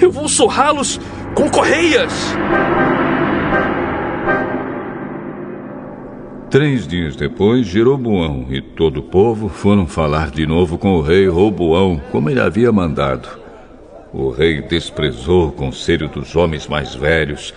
Eu 0.00 0.12
vou 0.12 0.28
surrá-los 0.28 1.00
com 1.34 1.50
correias. 1.50 2.12
Três 6.56 6.88
dias 6.88 7.14
depois, 7.14 7.66
Jeroboão 7.66 8.46
e 8.48 8.62
todo 8.62 9.00
o 9.00 9.02
povo 9.02 9.46
foram 9.46 9.86
falar 9.86 10.30
de 10.30 10.46
novo 10.46 10.78
com 10.78 10.94
o 10.94 11.02
rei 11.02 11.28
Roboão, 11.28 12.00
como 12.10 12.30
ele 12.30 12.40
havia 12.40 12.72
mandado. 12.72 13.28
O 14.10 14.30
rei 14.30 14.62
desprezou 14.62 15.48
o 15.48 15.52
conselho 15.52 16.08
dos 16.08 16.34
homens 16.34 16.66
mais 16.66 16.94
velhos 16.94 17.52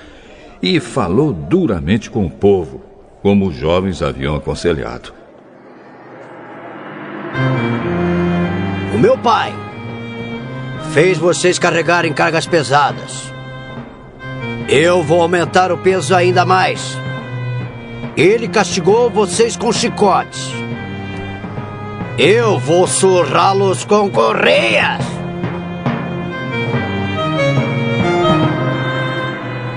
e 0.62 0.82
falou 0.82 1.32
duramente 1.32 2.10
com 2.10 2.26
o 2.26 2.30
povo, 2.30 2.84
como 3.22 3.47
os 3.47 3.56
jovens 3.56 4.02
haviam 4.02 4.36
aconselhado. 4.36 5.14
O 8.93 8.97
meu 8.97 9.18
pai 9.18 9.54
fez 10.91 11.18
vocês 11.18 11.58
carregarem 11.58 12.12
cargas 12.12 12.45
pesadas. 12.45 13.34
Eu 14.68 15.02
vou 15.02 15.22
aumentar 15.22 15.72
o 15.72 15.78
peso 15.78 16.14
ainda 16.14 16.45
mais. 16.45 16.97
Ele 18.16 18.47
castigou 18.47 19.10
vocês 19.10 19.56
com 19.56 19.72
chicotes. 19.72 20.52
Eu 22.18 22.60
vou 22.60 22.86
surrá-los 22.86 23.86
com 23.86 24.10
correias. 24.10 25.06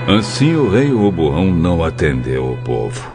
Assim 0.07 0.53
o 0.53 0.69
rei 0.69 0.89
Roboão 0.89 1.45
não 1.45 1.83
atendeu 1.83 2.51
o 2.51 2.57
povo. 2.57 3.13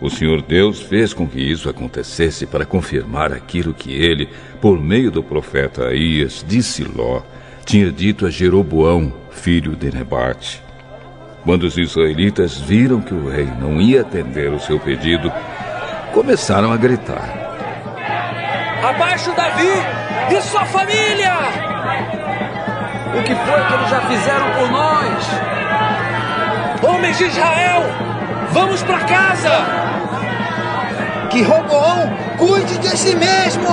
O 0.00 0.10
Senhor 0.10 0.42
Deus 0.42 0.80
fez 0.80 1.12
com 1.12 1.26
que 1.26 1.40
isso 1.40 1.68
acontecesse 1.68 2.46
para 2.46 2.64
confirmar 2.64 3.32
aquilo 3.32 3.72
que 3.72 3.92
ele, 3.92 4.28
por 4.60 4.80
meio 4.80 5.10
do 5.10 5.22
profeta 5.22 5.86
Aías 5.86 6.44
de 6.46 6.62
Siló, 6.62 7.22
tinha 7.64 7.90
dito 7.90 8.26
a 8.26 8.30
Jeroboão, 8.30 9.12
filho 9.30 9.76
de 9.76 9.92
Nebate. 9.92 10.62
Quando 11.48 11.62
os 11.62 11.78
israelitas 11.78 12.58
viram 12.58 13.00
que 13.00 13.14
o 13.14 13.30
rei 13.30 13.48
não 13.58 13.80
ia 13.80 14.02
atender 14.02 14.52
o 14.52 14.60
seu 14.60 14.78
pedido, 14.78 15.32
começaram 16.12 16.70
a 16.70 16.76
gritar: 16.76 17.24
Abaixo 18.86 19.32
Davi 19.34 19.72
e 20.30 20.42
sua 20.42 20.66
família! 20.66 21.32
O 23.18 23.22
que 23.22 23.34
foi 23.34 23.64
que 23.64 23.72
eles 23.72 23.88
já 23.88 24.00
fizeram 24.02 24.50
por 24.58 24.70
nós? 24.70 25.24
Homens 26.82 27.16
de 27.16 27.24
Israel, 27.24 27.82
vamos 28.52 28.82
para 28.82 28.98
casa! 29.04 29.50
Que 31.30 31.40
Roboão 31.40 32.14
cuide 32.36 32.76
de 32.76 32.88
si 32.88 33.16
mesmo! 33.16 33.68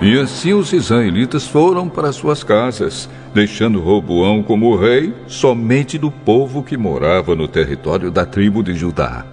E 0.00 0.18
assim 0.18 0.52
os 0.54 0.72
israelitas 0.72 1.46
foram 1.46 1.88
para 1.88 2.12
suas 2.12 2.44
casas, 2.44 3.08
deixando 3.38 3.78
Roboão 3.80 4.42
como 4.42 4.74
rei 4.74 5.14
somente 5.28 5.96
do 5.96 6.10
povo 6.10 6.60
que 6.60 6.76
morava 6.76 7.36
no 7.36 7.46
território 7.46 8.10
da 8.10 8.26
tribo 8.26 8.64
de 8.64 8.74
Judá. 8.74 9.24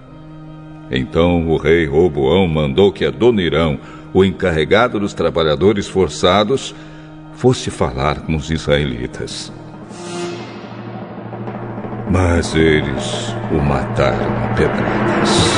Então 0.88 1.48
o 1.48 1.56
rei 1.56 1.86
Roboão 1.86 2.46
mandou 2.46 2.92
que 2.92 3.04
Adonirão, 3.04 3.80
o 4.14 4.24
encarregado 4.24 5.00
dos 5.00 5.12
trabalhadores 5.12 5.88
forçados, 5.88 6.72
fosse 7.34 7.68
falar 7.68 8.20
com 8.20 8.36
os 8.36 8.48
israelitas. 8.48 9.52
Mas 12.08 12.54
eles 12.54 13.34
o 13.50 13.60
mataram 13.60 14.44
a 14.44 14.54
pedradas. 14.54 15.55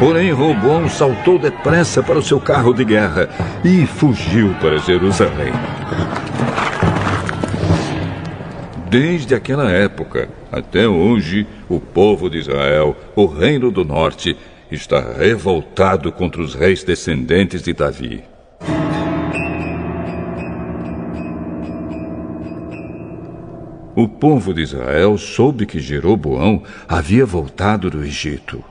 Porém, 0.00 0.32
Roboão 0.32 0.88
saltou 0.88 1.38
depressa 1.38 2.02
para 2.02 2.18
o 2.18 2.22
seu 2.22 2.40
carro 2.40 2.72
de 2.72 2.86
guerra 2.86 3.28
e 3.62 3.84
fugiu 3.84 4.54
para 4.54 4.78
Jerusalém. 4.78 5.52
Desde 8.88 9.34
aquela 9.34 9.70
época 9.70 10.30
até 10.50 10.88
hoje, 10.88 11.46
o 11.68 11.78
povo 11.78 12.30
de 12.30 12.38
Israel, 12.38 12.96
o 13.14 13.26
reino 13.26 13.70
do 13.70 13.84
norte, 13.84 14.34
está 14.72 15.00
revoltado 15.18 16.10
contra 16.10 16.40
os 16.40 16.54
reis 16.54 16.82
descendentes 16.82 17.62
de 17.62 17.74
Davi. 17.74 18.24
O 23.94 24.08
povo 24.08 24.54
de 24.54 24.62
Israel 24.62 25.18
soube 25.18 25.66
que 25.66 25.78
Jeroboão 25.78 26.62
havia 26.88 27.26
voltado 27.26 27.90
do 27.90 28.02
Egito. 28.02 28.69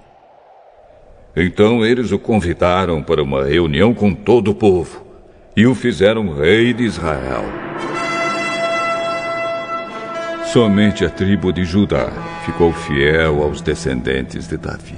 Então 1.41 1.85
eles 1.85 2.11
o 2.11 2.19
convidaram 2.19 3.01
para 3.01 3.23
uma 3.23 3.45
reunião 3.45 3.93
com 3.93 4.13
todo 4.13 4.51
o 4.51 4.55
povo 4.55 5.05
e 5.55 5.65
o 5.65 5.73
fizeram 5.73 6.33
rei 6.33 6.73
de 6.73 6.83
Israel. 6.83 7.45
Somente 10.51 11.05
a 11.05 11.09
tribo 11.09 11.53
de 11.53 11.63
Judá 11.63 12.11
ficou 12.45 12.73
fiel 12.73 13.41
aos 13.41 13.61
descendentes 13.61 14.49
de 14.49 14.57
Davi. 14.57 14.95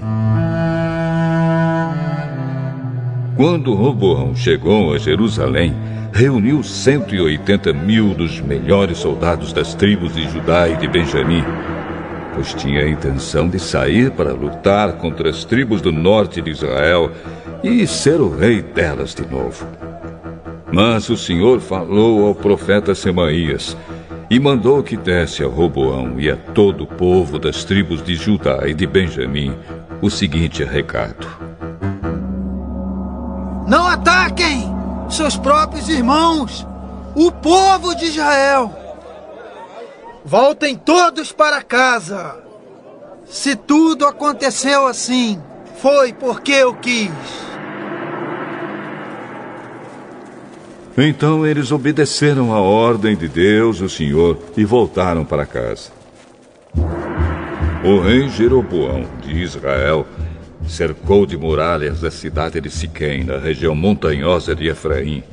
Quando 3.35 3.75
Roboão 3.75 4.35
chegou 4.35 4.93
a 4.93 4.97
Jerusalém, 4.97 5.75
reuniu 6.11 6.63
180 6.63 7.71
mil 7.71 8.15
dos 8.15 8.41
melhores 8.41 8.97
soldados 8.97 9.53
das 9.53 9.75
tribos 9.75 10.15
de 10.15 10.27
Judá 10.29 10.67
e 10.69 10.75
de 10.77 10.87
Benjamim, 10.87 11.43
pois 12.33 12.53
tinha 12.53 12.83
a 12.83 12.89
intenção 12.89 13.49
de 13.49 13.59
sair 13.59 14.11
para 14.11 14.33
lutar 14.33 14.93
contra 14.93 15.29
as 15.29 15.43
tribos 15.43 15.81
do 15.81 15.91
norte 15.91 16.41
de 16.41 16.51
Israel 16.51 17.11
e 17.63 17.85
ser 17.85 18.19
o 18.21 18.29
rei 18.29 18.61
delas 18.61 19.13
de 19.13 19.25
novo. 19.25 19.65
Mas 20.71 21.09
o 21.09 21.17
Senhor 21.17 21.59
falou 21.59 22.25
ao 22.25 22.33
profeta 22.33 22.95
Semaías 22.95 23.75
e 24.29 24.39
mandou 24.39 24.81
que 24.81 24.95
desse 24.95 25.43
a 25.43 25.47
Roboão 25.47 26.17
e 26.17 26.31
a 26.31 26.37
todo 26.37 26.85
o 26.85 26.87
povo 26.87 27.37
das 27.37 27.65
tribos 27.65 28.01
de 28.01 28.15
Judá 28.15 28.61
e 28.65 28.73
de 28.73 28.87
Benjamim 28.87 29.53
o 30.01 30.09
seguinte 30.09 30.63
recado: 30.63 31.27
Não 33.67 33.85
ataquem 33.87 34.71
seus 35.09 35.35
próprios 35.35 35.89
irmãos, 35.89 36.65
o 37.13 37.31
povo 37.31 37.93
de 37.93 38.05
Israel. 38.05 38.80
Voltem 40.31 40.77
todos 40.77 41.33
para 41.33 41.61
casa. 41.61 42.37
Se 43.25 43.53
tudo 43.53 44.07
aconteceu 44.07 44.87
assim, 44.87 45.37
foi 45.81 46.13
porque 46.13 46.53
eu 46.53 46.73
quis. 46.73 47.11
Então 50.97 51.45
eles 51.45 51.69
obedeceram 51.73 52.53
a 52.53 52.61
ordem 52.61 53.13
de 53.13 53.27
Deus, 53.27 53.81
o 53.81 53.89
Senhor, 53.89 54.39
e 54.55 54.63
voltaram 54.63 55.25
para 55.25 55.45
casa. 55.45 55.91
O 57.83 57.99
rei 57.99 58.29
Jeroboão 58.29 59.03
de 59.21 59.33
Israel 59.33 60.07
cercou 60.65 61.25
de 61.25 61.35
muralhas 61.35 62.05
a 62.05 62.09
cidade 62.09 62.61
de 62.61 62.69
Siquém, 62.69 63.25
na 63.25 63.37
região 63.37 63.75
montanhosa 63.75 64.55
de 64.55 64.69
Efraim, 64.69 65.25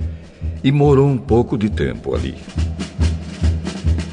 e 0.64 0.72
morou 0.72 1.06
um 1.06 1.18
pouco 1.18 1.56
de 1.56 1.70
tempo 1.70 2.16
ali. 2.16 2.34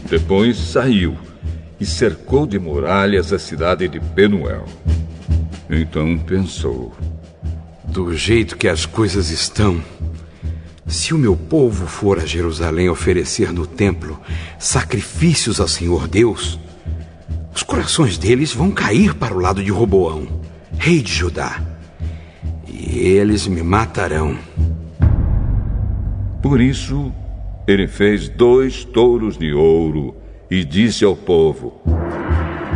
Depois 0.09 0.57
saiu 0.57 1.17
e 1.79 1.85
cercou 1.85 2.45
de 2.45 2.59
muralhas 2.59 3.33
a 3.33 3.39
cidade 3.39 3.87
de 3.87 3.99
Penuel. 3.99 4.65
Então 5.69 6.17
pensou: 6.19 6.93
Do 7.83 8.15
jeito 8.15 8.55
que 8.55 8.67
as 8.67 8.85
coisas 8.85 9.31
estão, 9.31 9.81
se 10.85 11.13
o 11.13 11.17
meu 11.17 11.35
povo 11.35 11.87
for 11.87 12.19
a 12.19 12.25
Jerusalém 12.25 12.87
oferecer 12.87 13.51
no 13.51 13.65
templo 13.65 14.19
sacrifícios 14.59 15.59
ao 15.59 15.67
Senhor 15.67 16.07
Deus, 16.07 16.59
os 17.53 17.63
corações 17.63 18.17
deles 18.17 18.53
vão 18.53 18.69
cair 18.69 19.15
para 19.15 19.33
o 19.33 19.39
lado 19.39 19.63
de 19.63 19.71
Roboão, 19.71 20.27
rei 20.77 21.01
de 21.01 21.11
Judá, 21.11 21.63
e 22.67 22.99
eles 22.99 23.47
me 23.47 23.63
matarão. 23.63 24.37
Por 26.43 26.61
isso, 26.61 27.11
ele 27.67 27.87
fez 27.87 28.29
dois 28.29 28.83
touros 28.83 29.37
de 29.37 29.53
ouro 29.53 30.15
e 30.49 30.63
disse 30.63 31.03
ao 31.03 31.15
povo: 31.15 31.81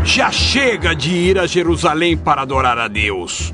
Já 0.04 0.32
chega 0.32 0.96
de 0.96 1.12
ir 1.12 1.38
a 1.38 1.46
Jerusalém 1.46 2.18
para 2.18 2.42
adorar 2.42 2.78
a 2.78 2.88
Deus. 2.88 3.54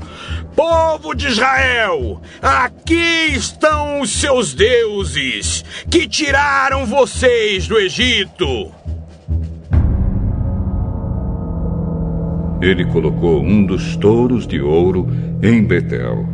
Povo 0.54 1.14
de 1.14 1.26
Israel, 1.26 2.22
aqui 2.40 3.26
estão 3.34 4.00
os 4.00 4.10
seus 4.10 4.54
deuses 4.54 5.62
que 5.90 6.08
tiraram 6.08 6.86
vocês 6.86 7.68
do 7.68 7.76
Egito. 7.76 8.72
Ele 12.62 12.86
colocou 12.86 13.42
um 13.42 13.66
dos 13.66 13.96
touros 13.96 14.46
de 14.46 14.58
ouro 14.58 15.06
em 15.42 15.62
Betel 15.62 16.26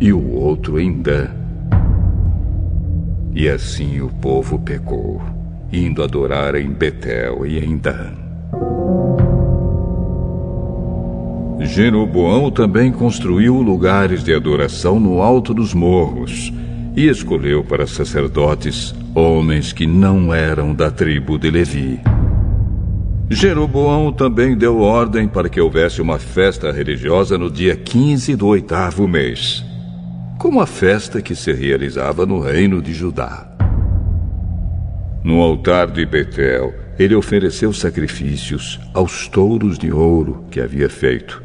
e 0.00 0.10
o 0.10 0.32
outro 0.32 0.80
em 0.80 1.02
Dan. 1.02 1.37
E 3.38 3.48
assim 3.48 4.00
o 4.00 4.08
povo 4.08 4.58
pecou, 4.58 5.22
indo 5.72 6.02
adorar 6.02 6.56
em 6.56 6.68
Betel 6.70 7.46
e 7.46 7.64
em 7.64 7.78
Dan. 7.78 8.14
Jeroboão 11.60 12.50
também 12.50 12.90
construiu 12.90 13.62
lugares 13.62 14.24
de 14.24 14.34
adoração 14.34 14.98
no 14.98 15.22
alto 15.22 15.54
dos 15.54 15.72
morros 15.72 16.52
e 16.96 17.06
escolheu 17.06 17.62
para 17.62 17.86
sacerdotes 17.86 18.92
homens 19.14 19.72
que 19.72 19.86
não 19.86 20.34
eram 20.34 20.74
da 20.74 20.90
tribo 20.90 21.38
de 21.38 21.48
Levi. 21.48 22.00
Jeroboão 23.30 24.12
também 24.12 24.56
deu 24.56 24.80
ordem 24.80 25.28
para 25.28 25.48
que 25.48 25.60
houvesse 25.60 26.02
uma 26.02 26.18
festa 26.18 26.72
religiosa 26.72 27.38
no 27.38 27.48
dia 27.48 27.76
15 27.76 28.34
do 28.34 28.48
oitavo 28.48 29.06
mês, 29.06 29.64
como 30.38 30.60
a 30.60 30.66
festa 30.66 31.20
que 31.20 31.34
se 31.34 31.52
realizava 31.52 32.24
no 32.24 32.38
reino 32.38 32.80
de 32.80 32.94
Judá. 32.94 33.50
No 35.24 35.40
altar 35.40 35.90
de 35.90 36.06
Betel, 36.06 36.72
ele 36.96 37.16
ofereceu 37.16 37.72
sacrifícios 37.72 38.78
aos 38.94 39.26
touros 39.26 39.76
de 39.76 39.92
ouro 39.92 40.44
que 40.48 40.60
havia 40.60 40.88
feito 40.88 41.42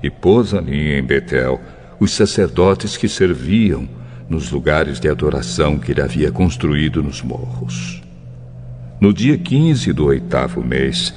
e 0.00 0.08
pôs 0.08 0.54
ali 0.54 0.96
em 0.96 1.02
Betel 1.02 1.60
os 1.98 2.12
sacerdotes 2.12 2.96
que 2.96 3.08
serviam 3.08 3.88
nos 4.28 4.52
lugares 4.52 5.00
de 5.00 5.08
adoração 5.08 5.76
que 5.76 5.90
ele 5.90 6.00
havia 6.00 6.30
construído 6.30 7.02
nos 7.02 7.22
morros. 7.22 8.00
No 9.00 9.12
dia 9.12 9.36
15 9.36 9.92
do 9.92 10.06
oitavo 10.06 10.62
mês, 10.62 11.12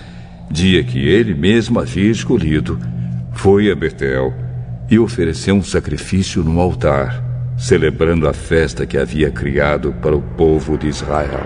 dia 0.49 0.83
que 0.83 1.07
ele 1.07 1.35
mesmo 1.35 1.79
havia 1.79 2.09
escolhido, 2.09 2.79
foi 3.31 3.71
a 3.71 3.75
Betel 3.75 4.33
e 4.91 4.99
ofereceu 4.99 5.55
um 5.55 5.63
sacrifício 5.63 6.43
no 6.43 6.59
altar, 6.59 7.23
celebrando 7.57 8.27
a 8.27 8.33
festa 8.33 8.85
que 8.85 8.97
havia 8.97 9.31
criado 9.31 9.93
para 10.01 10.13
o 10.13 10.21
povo 10.21 10.77
de 10.77 10.89
Israel. 10.89 11.39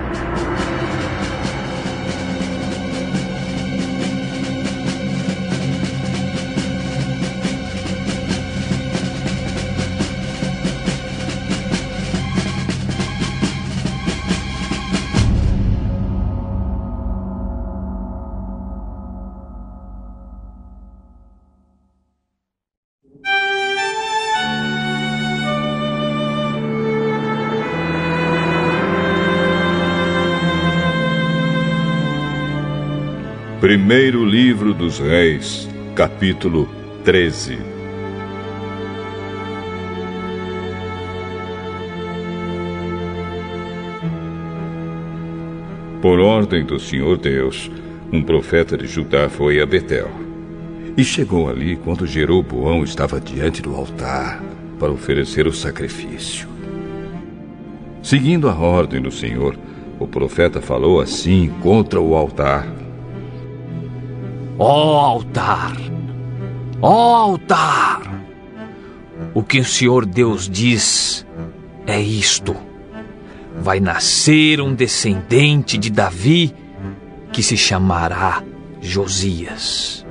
Primeiro 33.65 34.23
Livro 34.23 34.75
dos 34.75 34.99
Reis, 34.99 35.67
capítulo 35.95 36.69
13. 37.03 37.57
Por 45.99 46.19
ordem 46.19 46.63
do 46.63 46.79
Senhor 46.79 47.17
Deus, 47.17 47.71
um 48.13 48.21
profeta 48.21 48.77
de 48.77 48.85
Judá 48.85 49.29
foi 49.29 49.59
a 49.59 49.65
Betel. 49.65 50.11
E 50.95 51.03
chegou 51.03 51.49
ali 51.49 51.75
quando 51.75 52.05
Jeroboão 52.05 52.83
estava 52.83 53.19
diante 53.19 53.63
do 53.63 53.73
altar 53.73 54.43
para 54.77 54.91
oferecer 54.91 55.47
o 55.47 55.51
sacrifício. 55.51 56.47
Seguindo 58.03 58.47
a 58.47 58.53
ordem 58.53 59.01
do 59.01 59.09
Senhor, 59.09 59.57
o 59.97 60.05
profeta 60.05 60.61
falou 60.61 61.01
assim 61.01 61.49
contra 61.63 61.99
o 61.99 62.13
altar: 62.15 62.84
Ó 64.57 64.95
oh, 64.95 64.99
altar! 64.99 65.75
Ó 66.81 66.89
oh, 66.89 67.15
altar! 67.31 68.01
O 69.33 69.43
que 69.43 69.59
o 69.59 69.65
Senhor 69.65 70.05
Deus 70.05 70.49
diz 70.49 71.25
é 71.85 71.99
isto: 71.99 72.55
vai 73.59 73.79
nascer 73.79 74.61
um 74.61 74.73
descendente 74.73 75.77
de 75.77 75.89
Davi 75.89 76.55
que 77.33 77.43
se 77.43 77.57
chamará 77.57 78.41
Josias. 78.81 80.05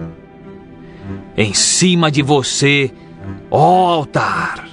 Em 1.37 1.55
cima 1.55 2.11
de 2.11 2.21
você, 2.21 2.93
ó 3.51 3.95
altar, 3.95 4.69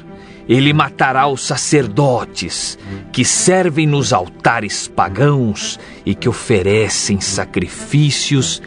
ele 0.49 0.73
matará 0.73 1.27
os 1.27 1.41
sacerdotes 1.41 2.77
que 3.11 3.23
servem 3.23 3.87
nos 3.87 4.11
altares 4.11 4.87
pagãos 4.87 5.79
e 6.05 6.13
que 6.13 6.27
oferecem 6.27 7.21
sacrifícios 7.21 8.61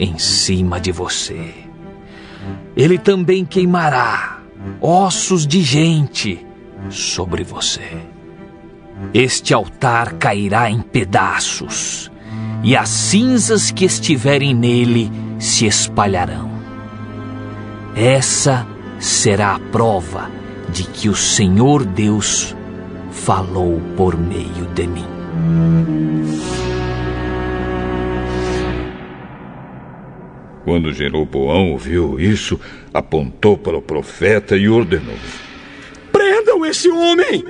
em 0.00 0.18
cima 0.18 0.80
de 0.80 0.90
você. 0.90 1.52
Ele 2.74 2.96
também 2.96 3.44
queimará 3.44 4.38
ossos 4.80 5.46
de 5.46 5.60
gente 5.60 6.44
sobre 6.88 7.44
você. 7.44 7.82
Este 9.12 9.52
altar 9.52 10.14
cairá 10.14 10.70
em 10.70 10.80
pedaços, 10.80 12.10
e 12.62 12.74
as 12.74 12.88
cinzas 12.88 13.70
que 13.70 13.84
estiverem 13.84 14.54
nele 14.54 15.10
se 15.38 15.66
espalharão. 15.66 16.50
Essa 17.94 18.66
será 18.98 19.54
a 19.56 19.58
prova 19.58 20.30
de 20.70 20.84
que 20.84 21.08
o 21.08 21.14
Senhor 21.14 21.84
Deus 21.84 22.54
falou 23.10 23.80
por 23.96 24.16
meio 24.16 24.66
de 24.74 24.86
mim. 24.86 25.06
Quando 30.64 30.92
Jeroboão 30.92 31.72
ouviu 31.72 32.20
isso, 32.20 32.60
apontou 32.92 33.56
para 33.56 33.76
o 33.76 33.82
profeta 33.82 34.56
e 34.56 34.68
ordenou: 34.68 35.16
Prendam 36.12 36.64
esse 36.66 36.90
homem! 36.90 37.44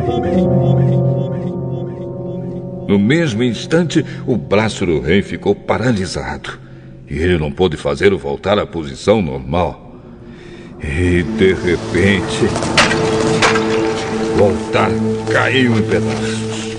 No 2.89 2.99
mesmo 2.99 3.43
instante, 3.43 4.05
o 4.27 4.37
braço 4.37 4.85
do 4.85 5.01
rei 5.01 5.23
ficou 5.23 5.55
paralisado 5.55 6.59
e 7.09 7.19
ele 7.19 7.39
não 7.39 7.51
pôde 7.51 7.77
fazê-lo 7.77 8.17
voltar 8.17 8.59
à 8.59 8.67
posição 8.67 9.21
normal. 9.21 9.97
E 10.81 11.23
de 11.23 11.53
repente, 11.53 12.47
o 14.39 14.45
altar 14.45 14.91
caiu 15.33 15.77
em 15.77 15.83
pedaços 15.83 16.77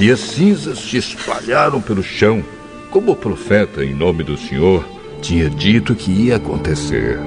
e 0.00 0.10
as 0.10 0.20
cinzas 0.20 0.78
se 0.78 0.96
espalharam 0.96 1.80
pelo 1.80 2.02
chão, 2.02 2.44
como 2.90 3.12
o 3.12 3.16
profeta, 3.16 3.84
em 3.84 3.94
nome 3.94 4.22
do 4.22 4.36
Senhor, 4.36 4.97
tinha 5.20 5.50
dito 5.50 5.94
que 5.94 6.10
ia 6.10 6.36
acontecer. 6.36 7.18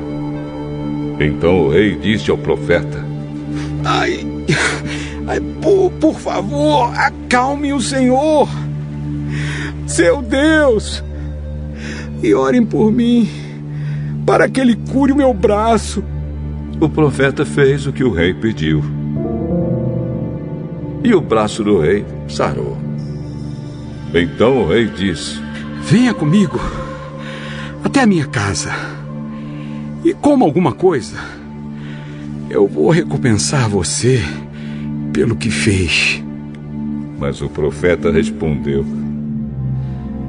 Então 1.20 1.66
o 1.66 1.70
rei 1.70 1.96
disse 1.96 2.32
ao 2.32 2.38
profeta: 2.38 3.06
Ai, 3.86 4.26
ai 5.28 5.40
por, 5.62 5.92
por 5.92 6.20
favor, 6.20 6.92
acalme 6.96 7.74
o 7.74 7.82
Senhor, 7.82 8.48
seu 9.86 10.22
Deus, 10.22 11.04
e 12.24 12.34
orem 12.34 12.66
por 12.66 12.92
mim, 12.92 13.30
para 14.26 14.50
que 14.50 14.60
ele 14.60 14.76
cure 14.76 15.12
o 15.12 15.18
meu 15.18 15.34
braço. 15.34 16.04
O 16.80 16.90
profeta 16.90 17.46
fez 17.46 17.86
o 17.86 17.94
que 17.94 18.04
o 18.04 18.12
rei 18.12 18.34
pediu. 18.34 18.84
E 21.04 21.14
o 21.14 21.22
braço 21.22 21.64
do 21.64 21.80
rei 21.80 22.06
sarou. 22.28 22.78
Então 24.14 24.64
o 24.64 24.68
rei 24.68 24.88
disse: 24.88 25.40
Venha 25.84 26.14
comigo 26.14 26.60
até 27.84 28.02
a 28.02 28.06
minha 28.06 28.26
casa 28.26 28.72
e 30.04 30.14
coma 30.14 30.46
alguma 30.46 30.72
coisa. 30.72 31.18
Eu 32.50 32.68
vou 32.68 32.90
recompensar 32.90 33.70
você 33.70 34.22
pelo 35.14 35.36
que 35.36 35.50
fez. 35.50 36.24
Mas 37.20 37.42
o 37.42 37.50
profeta 37.50 38.12
respondeu: 38.12 38.86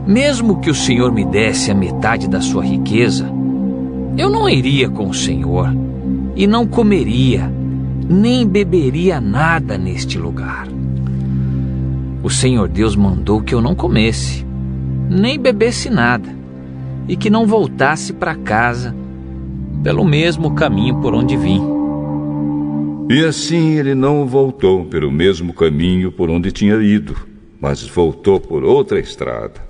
Mesmo 0.06 0.60
que 0.60 0.70
o 0.70 0.74
Senhor 0.74 1.10
me 1.12 1.24
desse 1.24 1.70
a 1.70 1.74
metade 1.74 2.28
da 2.28 2.40
sua 2.40 2.64
riqueza, 2.64 3.28
eu 4.16 4.28
não 4.28 4.48
iria 4.48 4.88
com 4.88 5.08
o 5.08 5.14
Senhor 5.14 5.74
e 6.36 6.46
não 6.46 6.66
comeria, 6.66 7.50
nem 8.08 8.46
beberia 8.46 9.20
nada 9.20 9.78
neste 9.78 10.18
lugar. 10.18 10.68
O 12.22 12.30
Senhor 12.30 12.68
Deus 12.68 12.94
mandou 12.94 13.40
que 13.40 13.54
eu 13.54 13.60
não 13.60 13.74
comesse, 13.74 14.46
nem 15.08 15.40
bebesse 15.40 15.90
nada, 15.90 16.28
e 17.08 17.16
que 17.16 17.28
não 17.28 17.46
voltasse 17.46 18.12
para 18.12 18.34
casa 18.34 18.94
pelo 19.82 20.04
mesmo 20.04 20.54
caminho 20.54 21.00
por 21.00 21.14
onde 21.14 21.36
vim. 21.36 21.60
E 23.10 23.24
assim 23.24 23.76
ele 23.78 23.94
não 23.94 24.26
voltou 24.26 24.84
pelo 24.84 25.10
mesmo 25.10 25.52
caminho 25.52 26.12
por 26.12 26.30
onde 26.30 26.52
tinha 26.52 26.76
ido, 26.76 27.16
mas 27.60 27.82
voltou 27.82 28.40
por 28.40 28.64
outra 28.64 29.00
estrada. 29.00 29.60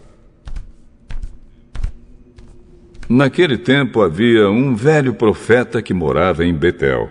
Naquele 3.09 3.59
tempo 3.59 4.01
havia 4.01 4.49
um 4.49 4.75
velho 4.75 5.15
profeta 5.15 5.83
que 5.83 5.93
morava 5.93 6.45
em 6.45 6.55
Betel. 6.55 7.11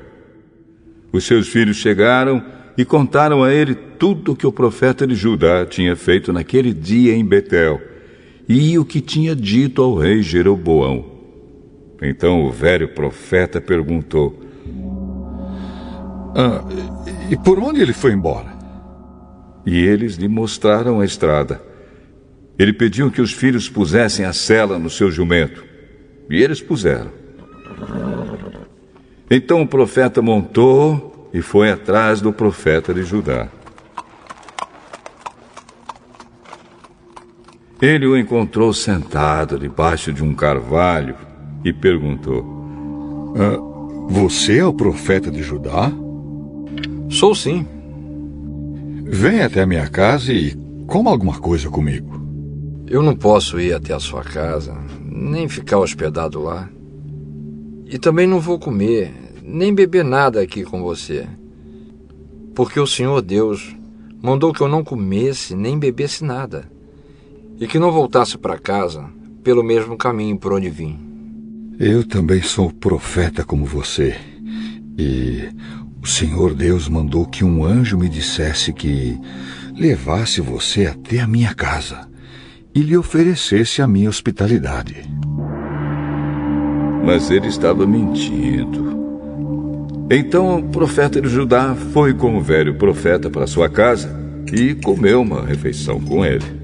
Os 1.11 1.25
seus 1.25 1.47
filhos 1.47 1.77
chegaram 1.77 2.43
e 2.77 2.85
contaram 2.85 3.43
a 3.43 3.53
ele 3.53 3.75
tudo 3.75 4.31
o 4.31 4.35
que 4.35 4.47
o 4.47 4.51
profeta 4.51 5.05
de 5.05 5.13
Judá 5.13 5.65
tinha 5.65 5.95
feito 5.95 6.31
naquele 6.31 6.73
dia 6.73 7.13
em 7.13 7.25
Betel 7.25 7.90
e 8.51 8.77
o 8.77 8.83
que 8.83 8.99
tinha 8.99 9.33
dito 9.33 9.81
ao 9.81 9.95
rei 9.95 10.21
Jeroboão. 10.21 11.05
Então 12.01 12.43
o 12.45 12.51
velho 12.51 12.89
profeta 12.89 13.61
perguntou: 13.61 14.37
ah, 16.35 16.63
E 17.29 17.37
por 17.37 17.59
onde 17.59 17.81
ele 17.81 17.93
foi 17.93 18.11
embora? 18.11 18.51
E 19.65 19.77
eles 19.77 20.15
lhe 20.15 20.27
mostraram 20.27 20.99
a 20.99 21.05
estrada. 21.05 21.61
Ele 22.59 22.73
pediu 22.73 23.09
que 23.09 23.21
os 23.21 23.31
filhos 23.31 23.69
pusessem 23.69 24.25
a 24.25 24.33
sela 24.33 24.77
no 24.77 24.89
seu 24.89 25.09
jumento. 25.09 25.63
E 26.29 26.41
eles 26.41 26.61
puseram. 26.61 27.11
Então 29.29 29.61
o 29.61 29.67
profeta 29.67 30.21
montou 30.21 31.29
e 31.33 31.41
foi 31.41 31.71
atrás 31.71 32.19
do 32.19 32.33
profeta 32.33 32.93
de 32.93 33.03
Judá. 33.03 33.47
Ele 37.81 38.05
o 38.05 38.15
encontrou 38.15 38.71
sentado 38.71 39.57
debaixo 39.57 40.13
de 40.13 40.23
um 40.23 40.35
carvalho 40.35 41.15
e 41.65 41.73
perguntou: 41.73 42.45
ah, 43.35 43.57
Você 44.07 44.59
é 44.59 44.65
o 44.65 44.71
profeta 44.71 45.31
de 45.31 45.41
Judá? 45.41 45.91
Sou 47.09 47.33
sim. 47.33 47.65
Venha 49.03 49.47
até 49.47 49.63
a 49.63 49.65
minha 49.65 49.87
casa 49.87 50.31
e 50.31 50.55
coma 50.85 51.09
alguma 51.09 51.39
coisa 51.39 51.69
comigo. 51.69 52.21
Eu 52.85 53.01
não 53.01 53.15
posso 53.15 53.59
ir 53.59 53.73
até 53.73 53.95
a 53.95 53.99
sua 53.99 54.23
casa, 54.23 54.77
nem 55.03 55.49
ficar 55.49 55.79
hospedado 55.79 56.39
lá. 56.39 56.69
E 57.87 57.97
também 57.97 58.27
não 58.27 58.39
vou 58.39 58.59
comer, 58.59 59.11
nem 59.43 59.73
beber 59.73 60.05
nada 60.05 60.39
aqui 60.39 60.63
com 60.63 60.83
você. 60.83 61.27
Porque 62.53 62.79
o 62.79 62.85
Senhor 62.85 63.21
Deus 63.23 63.75
mandou 64.21 64.53
que 64.53 64.61
eu 64.61 64.67
não 64.67 64.83
comesse 64.83 65.55
nem 65.55 65.79
bebesse 65.79 66.23
nada. 66.23 66.69
E 67.61 67.67
que 67.67 67.77
não 67.77 67.91
voltasse 67.91 68.39
para 68.39 68.57
casa 68.57 69.07
pelo 69.43 69.63
mesmo 69.63 69.95
caminho 69.95 70.35
por 70.35 70.51
onde 70.51 70.67
vim. 70.67 70.99
Eu 71.79 72.03
também 72.03 72.41
sou 72.41 72.71
profeta 72.71 73.43
como 73.43 73.65
você. 73.65 74.15
E 74.97 75.47
o 76.01 76.07
Senhor 76.07 76.55
Deus 76.55 76.89
mandou 76.89 77.23
que 77.27 77.43
um 77.43 77.63
anjo 77.63 77.99
me 77.99 78.09
dissesse 78.09 78.73
que 78.73 79.15
levasse 79.77 80.41
você 80.41 80.87
até 80.87 81.19
a 81.19 81.27
minha 81.27 81.53
casa 81.53 82.09
e 82.73 82.81
lhe 82.81 82.97
oferecesse 82.97 83.79
a 83.79 83.87
minha 83.87 84.09
hospitalidade. 84.09 85.03
Mas 87.05 87.29
ele 87.29 87.47
estava 87.47 87.85
mentindo. 87.85 88.99
Então 90.09 90.57
o 90.57 90.63
profeta 90.69 91.21
de 91.21 91.29
Judá 91.29 91.75
foi 91.75 92.13
com 92.13 92.37
o 92.37 92.41
velho 92.41 92.75
profeta 92.75 93.29
para 93.29 93.45
sua 93.45 93.69
casa 93.69 94.19
e 94.51 94.73
comeu 94.73 95.21
uma 95.21 95.45
refeição 95.45 95.99
com 95.99 96.25
ele. 96.25 96.60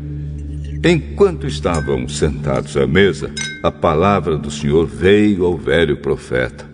Enquanto 0.83 1.47
estavam 1.47 2.07
sentados 2.07 2.77
à 2.77 2.85
mesa, 2.85 3.31
a 3.63 3.71
palavra 3.71 4.37
do 4.37 4.51
Senhor 4.51 4.85
veio 4.85 5.45
ao 5.45 5.57
velho 5.57 5.97
profeta. 5.97 6.69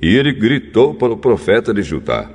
E 0.00 0.14
ele 0.14 0.32
gritou 0.32 0.94
para 0.94 1.12
o 1.12 1.16
profeta 1.16 1.72
de 1.72 1.82
Judá: 1.82 2.28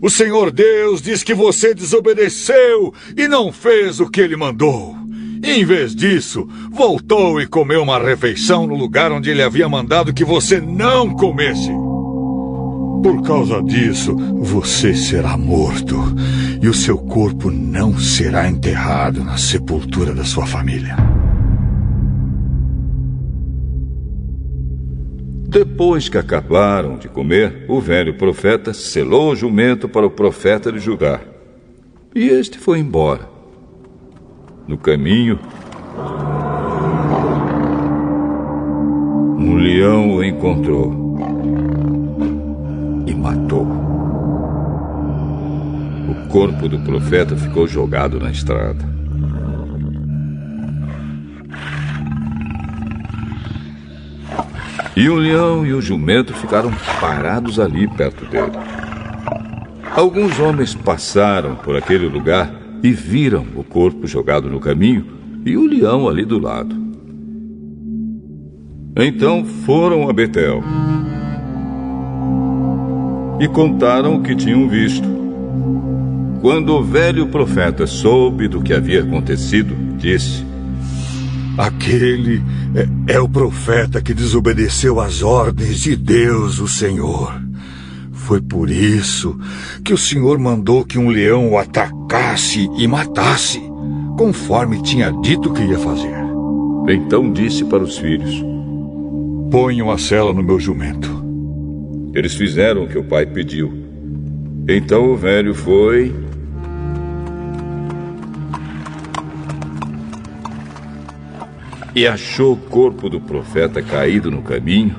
O 0.00 0.08
Senhor 0.08 0.50
Deus 0.50 1.02
diz 1.02 1.22
que 1.22 1.34
você 1.34 1.74
desobedeceu 1.74 2.92
e 3.16 3.28
não 3.28 3.52
fez 3.52 4.00
o 4.00 4.08
que 4.08 4.20
ele 4.20 4.36
mandou. 4.36 4.96
Em 5.42 5.64
vez 5.64 5.94
disso, 5.94 6.46
voltou 6.70 7.40
e 7.40 7.46
comeu 7.46 7.82
uma 7.82 7.98
refeição 7.98 8.66
no 8.66 8.74
lugar 8.74 9.10
onde 9.10 9.30
ele 9.30 9.42
havia 9.42 9.68
mandado 9.68 10.12
que 10.12 10.24
você 10.24 10.60
não 10.60 11.14
comesse. 11.14 11.70
Por 13.02 13.22
causa 13.22 13.62
disso, 13.62 14.14
você 14.14 14.94
será 14.94 15.34
morto 15.36 15.96
e 16.62 16.68
o 16.68 16.74
seu 16.74 16.98
corpo 16.98 17.50
não 17.50 17.98
será 17.98 18.46
enterrado 18.46 19.24
na 19.24 19.38
sepultura 19.38 20.14
da 20.14 20.22
sua 20.22 20.46
família. 20.46 20.96
Depois 25.48 26.10
que 26.10 26.18
acabaram 26.18 26.98
de 26.98 27.08
comer, 27.08 27.64
o 27.68 27.80
velho 27.80 28.18
profeta 28.18 28.74
selou 28.74 29.32
o 29.32 29.36
jumento 29.36 29.88
para 29.88 30.06
o 30.06 30.10
profeta 30.10 30.70
de 30.70 30.78
Judá. 30.78 31.20
E 32.14 32.28
este 32.28 32.58
foi 32.58 32.80
embora. 32.80 33.28
No 34.68 34.76
caminho, 34.76 35.38
um 39.38 39.54
leão 39.56 40.16
o 40.16 40.22
encontrou 40.22 40.99
corpo 46.30 46.68
do 46.68 46.78
profeta 46.78 47.36
ficou 47.36 47.66
jogado 47.66 48.20
na 48.20 48.30
estrada. 48.30 48.88
E 54.96 55.08
o 55.08 55.16
leão 55.16 55.66
e 55.66 55.72
o 55.72 55.80
jumento 55.80 56.32
ficaram 56.34 56.70
parados 57.00 57.58
ali 57.58 57.88
perto 57.88 58.24
dele. 58.26 58.52
Alguns 59.94 60.38
homens 60.38 60.74
passaram 60.74 61.56
por 61.56 61.76
aquele 61.76 62.06
lugar 62.06 62.52
e 62.82 62.92
viram 62.92 63.46
o 63.56 63.64
corpo 63.64 64.06
jogado 64.06 64.48
no 64.48 64.60
caminho 64.60 65.04
e 65.44 65.56
o 65.56 65.66
leão 65.66 66.08
ali 66.08 66.24
do 66.24 66.38
lado. 66.38 66.76
Então 68.96 69.44
foram 69.44 70.08
a 70.08 70.12
Betel 70.12 70.62
e 73.40 73.48
contaram 73.48 74.16
o 74.16 74.22
que 74.22 74.36
tinham 74.36 74.68
visto. 74.68 75.19
Quando 76.40 76.74
o 76.74 76.82
velho 76.82 77.26
profeta 77.26 77.86
soube 77.86 78.48
do 78.48 78.62
que 78.62 78.72
havia 78.72 79.02
acontecido, 79.02 79.76
disse: 79.98 80.42
Aquele 81.58 82.42
é, 82.74 83.14
é, 83.14 83.20
o 83.20 83.28
profeta 83.28 84.00
que 84.00 84.14
desobedeceu 84.14 85.00
às 85.00 85.22
ordens 85.22 85.80
de 85.80 85.94
Deus, 85.94 86.58
o 86.58 86.66
Senhor. 86.66 87.38
Foi 88.12 88.40
por 88.40 88.70
isso 88.70 89.38
que 89.84 89.92
o 89.92 89.98
Senhor 89.98 90.38
mandou 90.38 90.84
que 90.84 90.98
um 90.98 91.10
leão 91.10 91.50
o 91.50 91.58
atacasse 91.58 92.70
e 92.78 92.86
matasse, 92.86 93.60
conforme 94.16 94.82
tinha 94.82 95.10
dito 95.10 95.52
que 95.52 95.62
ia 95.62 95.78
fazer. 95.78 96.20
Então 96.88 97.30
disse 97.30 97.64
para 97.66 97.82
os 97.82 97.98
filhos: 97.98 98.42
Ponham 99.50 99.90
a 99.90 99.98
cela 99.98 100.32
no 100.32 100.42
meu 100.42 100.58
jumento. 100.58 101.22
Eles 102.14 102.34
fizeram 102.34 102.84
o 102.84 102.88
que 102.88 102.96
o 102.96 103.04
pai 103.04 103.26
pediu. 103.26 103.72
Então 104.66 105.12
o 105.12 105.16
velho 105.16 105.54
foi. 105.54 106.14
E 111.94 112.06
achou 112.06 112.52
o 112.52 112.56
corpo 112.56 113.08
do 113.08 113.20
profeta 113.20 113.82
caído 113.82 114.30
no 114.30 114.42
caminho 114.42 114.96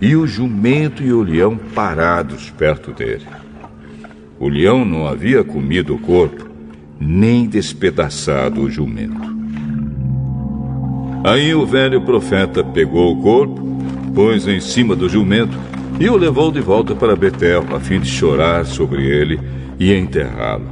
e 0.00 0.16
o 0.16 0.26
jumento 0.26 1.02
e 1.02 1.12
o 1.12 1.22
leão 1.22 1.56
parados 1.56 2.50
perto 2.50 2.92
dele. 2.92 3.26
O 4.40 4.48
leão 4.48 4.84
não 4.84 5.06
havia 5.06 5.44
comido 5.44 5.94
o 5.94 5.98
corpo, 5.98 6.50
nem 6.98 7.46
despedaçado 7.46 8.62
o 8.62 8.70
jumento. 8.70 9.32
Aí 11.22 11.54
o 11.54 11.64
velho 11.64 12.00
profeta 12.00 12.64
pegou 12.64 13.12
o 13.12 13.22
corpo, 13.22 13.60
pôs 14.12 14.48
em 14.48 14.58
cima 14.58 14.96
do 14.96 15.08
jumento 15.08 15.56
e 16.00 16.08
o 16.08 16.16
levou 16.16 16.50
de 16.50 16.60
volta 16.60 16.96
para 16.96 17.14
Betel, 17.14 17.64
a 17.72 17.78
fim 17.78 18.00
de 18.00 18.08
chorar 18.08 18.66
sobre 18.66 19.06
ele 19.06 19.38
e 19.78 19.94
enterrá-lo. 19.94 20.66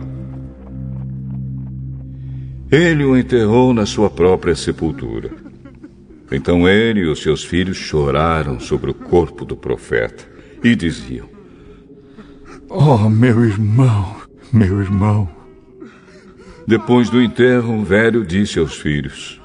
Ele 2.68 3.04
o 3.04 3.16
enterrou 3.16 3.72
na 3.72 3.86
sua 3.86 4.10
própria 4.10 4.56
sepultura. 4.56 5.49
Então 6.30 6.68
ele 6.68 7.00
e 7.00 7.06
os 7.06 7.22
seus 7.22 7.44
filhos 7.44 7.76
choraram 7.76 8.60
sobre 8.60 8.90
o 8.90 8.94
corpo 8.94 9.44
do 9.44 9.56
profeta 9.56 10.24
e 10.62 10.76
diziam: 10.76 11.28
Oh, 12.68 13.08
meu 13.08 13.44
irmão, 13.44 14.16
meu 14.52 14.80
irmão. 14.80 15.28
Depois 16.66 17.10
do 17.10 17.20
enterro, 17.20 17.80
o 17.80 17.84
velho 17.84 18.24
disse 18.24 18.58
aos 18.60 18.76
filhos: 18.76 19.40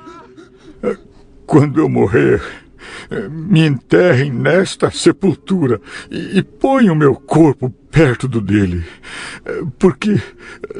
Quando 1.45 1.79
eu 1.79 1.89
morrer, 1.89 2.41
me 3.31 3.65
enterrem 3.65 4.31
nesta 4.31 4.91
sepultura 4.91 5.81
e, 6.11 6.37
e 6.37 6.43
ponham 6.43 6.93
meu 6.93 7.15
corpo 7.15 7.73
perto 7.95 8.27
do 8.27 8.41
dele, 8.41 8.83
porque 9.79 10.21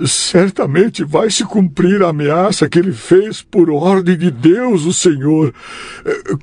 certamente 0.06 1.02
vai 1.02 1.30
se 1.32 1.46
cumprir 1.46 2.04
a 2.04 2.10
ameaça 2.10 2.68
que 2.68 2.78
ele 2.78 2.92
fez 2.92 3.42
por 3.42 3.70
ordem 3.70 4.18
de 4.18 4.30
Deus, 4.30 4.84
o 4.84 4.92
Senhor, 4.92 5.54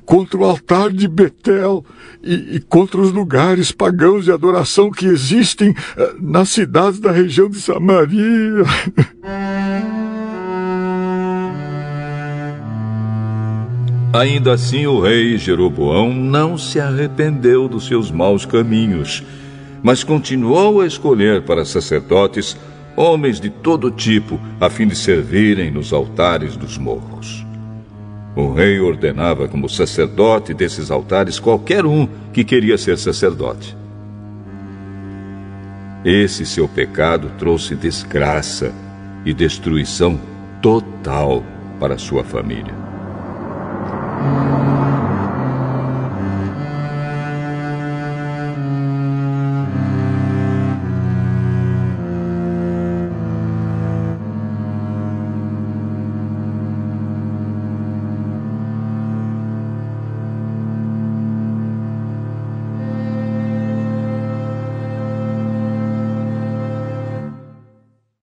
contra 0.03 0.35
o 0.39 0.43
altar 0.43 0.89
de 0.89 1.07
Betel 1.07 1.85
e, 2.23 2.55
e 2.55 2.59
contra 2.59 2.99
os 2.99 3.11
lugares 3.11 3.71
pagãos 3.71 4.25
de 4.25 4.31
adoração 4.31 4.89
que 4.89 5.05
existem 5.05 5.75
eh, 5.95 6.15
nas 6.19 6.49
cidades 6.49 6.99
da 6.99 7.11
região 7.11 7.47
de 7.47 7.61
Samaria. 7.61 8.63
Ainda 14.11 14.53
assim, 14.53 14.87
o 14.87 14.99
rei 14.99 15.37
Jeroboão 15.37 16.13
não 16.13 16.57
se 16.57 16.79
arrependeu 16.79 17.67
dos 17.67 17.85
seus 17.85 18.09
maus 18.09 18.45
caminhos, 18.45 19.23
mas 19.83 20.03
continuou 20.03 20.79
a 20.79 20.87
escolher 20.87 21.43
para 21.43 21.65
sacerdotes 21.65 22.57
homens 22.95 23.39
de 23.39 23.49
todo 23.49 23.91
tipo, 23.91 24.39
a 24.59 24.69
fim 24.69 24.87
de 24.87 24.95
servirem 24.95 25.69
nos 25.69 25.91
altares 25.91 26.55
dos 26.55 26.77
morros. 26.77 27.45
O 28.35 28.53
rei 28.53 28.79
ordenava 28.79 29.47
como 29.47 29.69
sacerdote 29.69 30.53
desses 30.53 30.89
altares 30.89 31.39
qualquer 31.39 31.85
um 31.85 32.07
que 32.31 32.43
queria 32.43 32.77
ser 32.77 32.97
sacerdote. 32.97 33.75
Esse 36.03 36.45
seu 36.45 36.67
pecado 36.67 37.31
trouxe 37.37 37.75
desgraça 37.75 38.73
e 39.25 39.33
destruição 39.33 40.19
total 40.61 41.43
para 41.79 41.97
sua 41.97 42.23
família. 42.23 42.73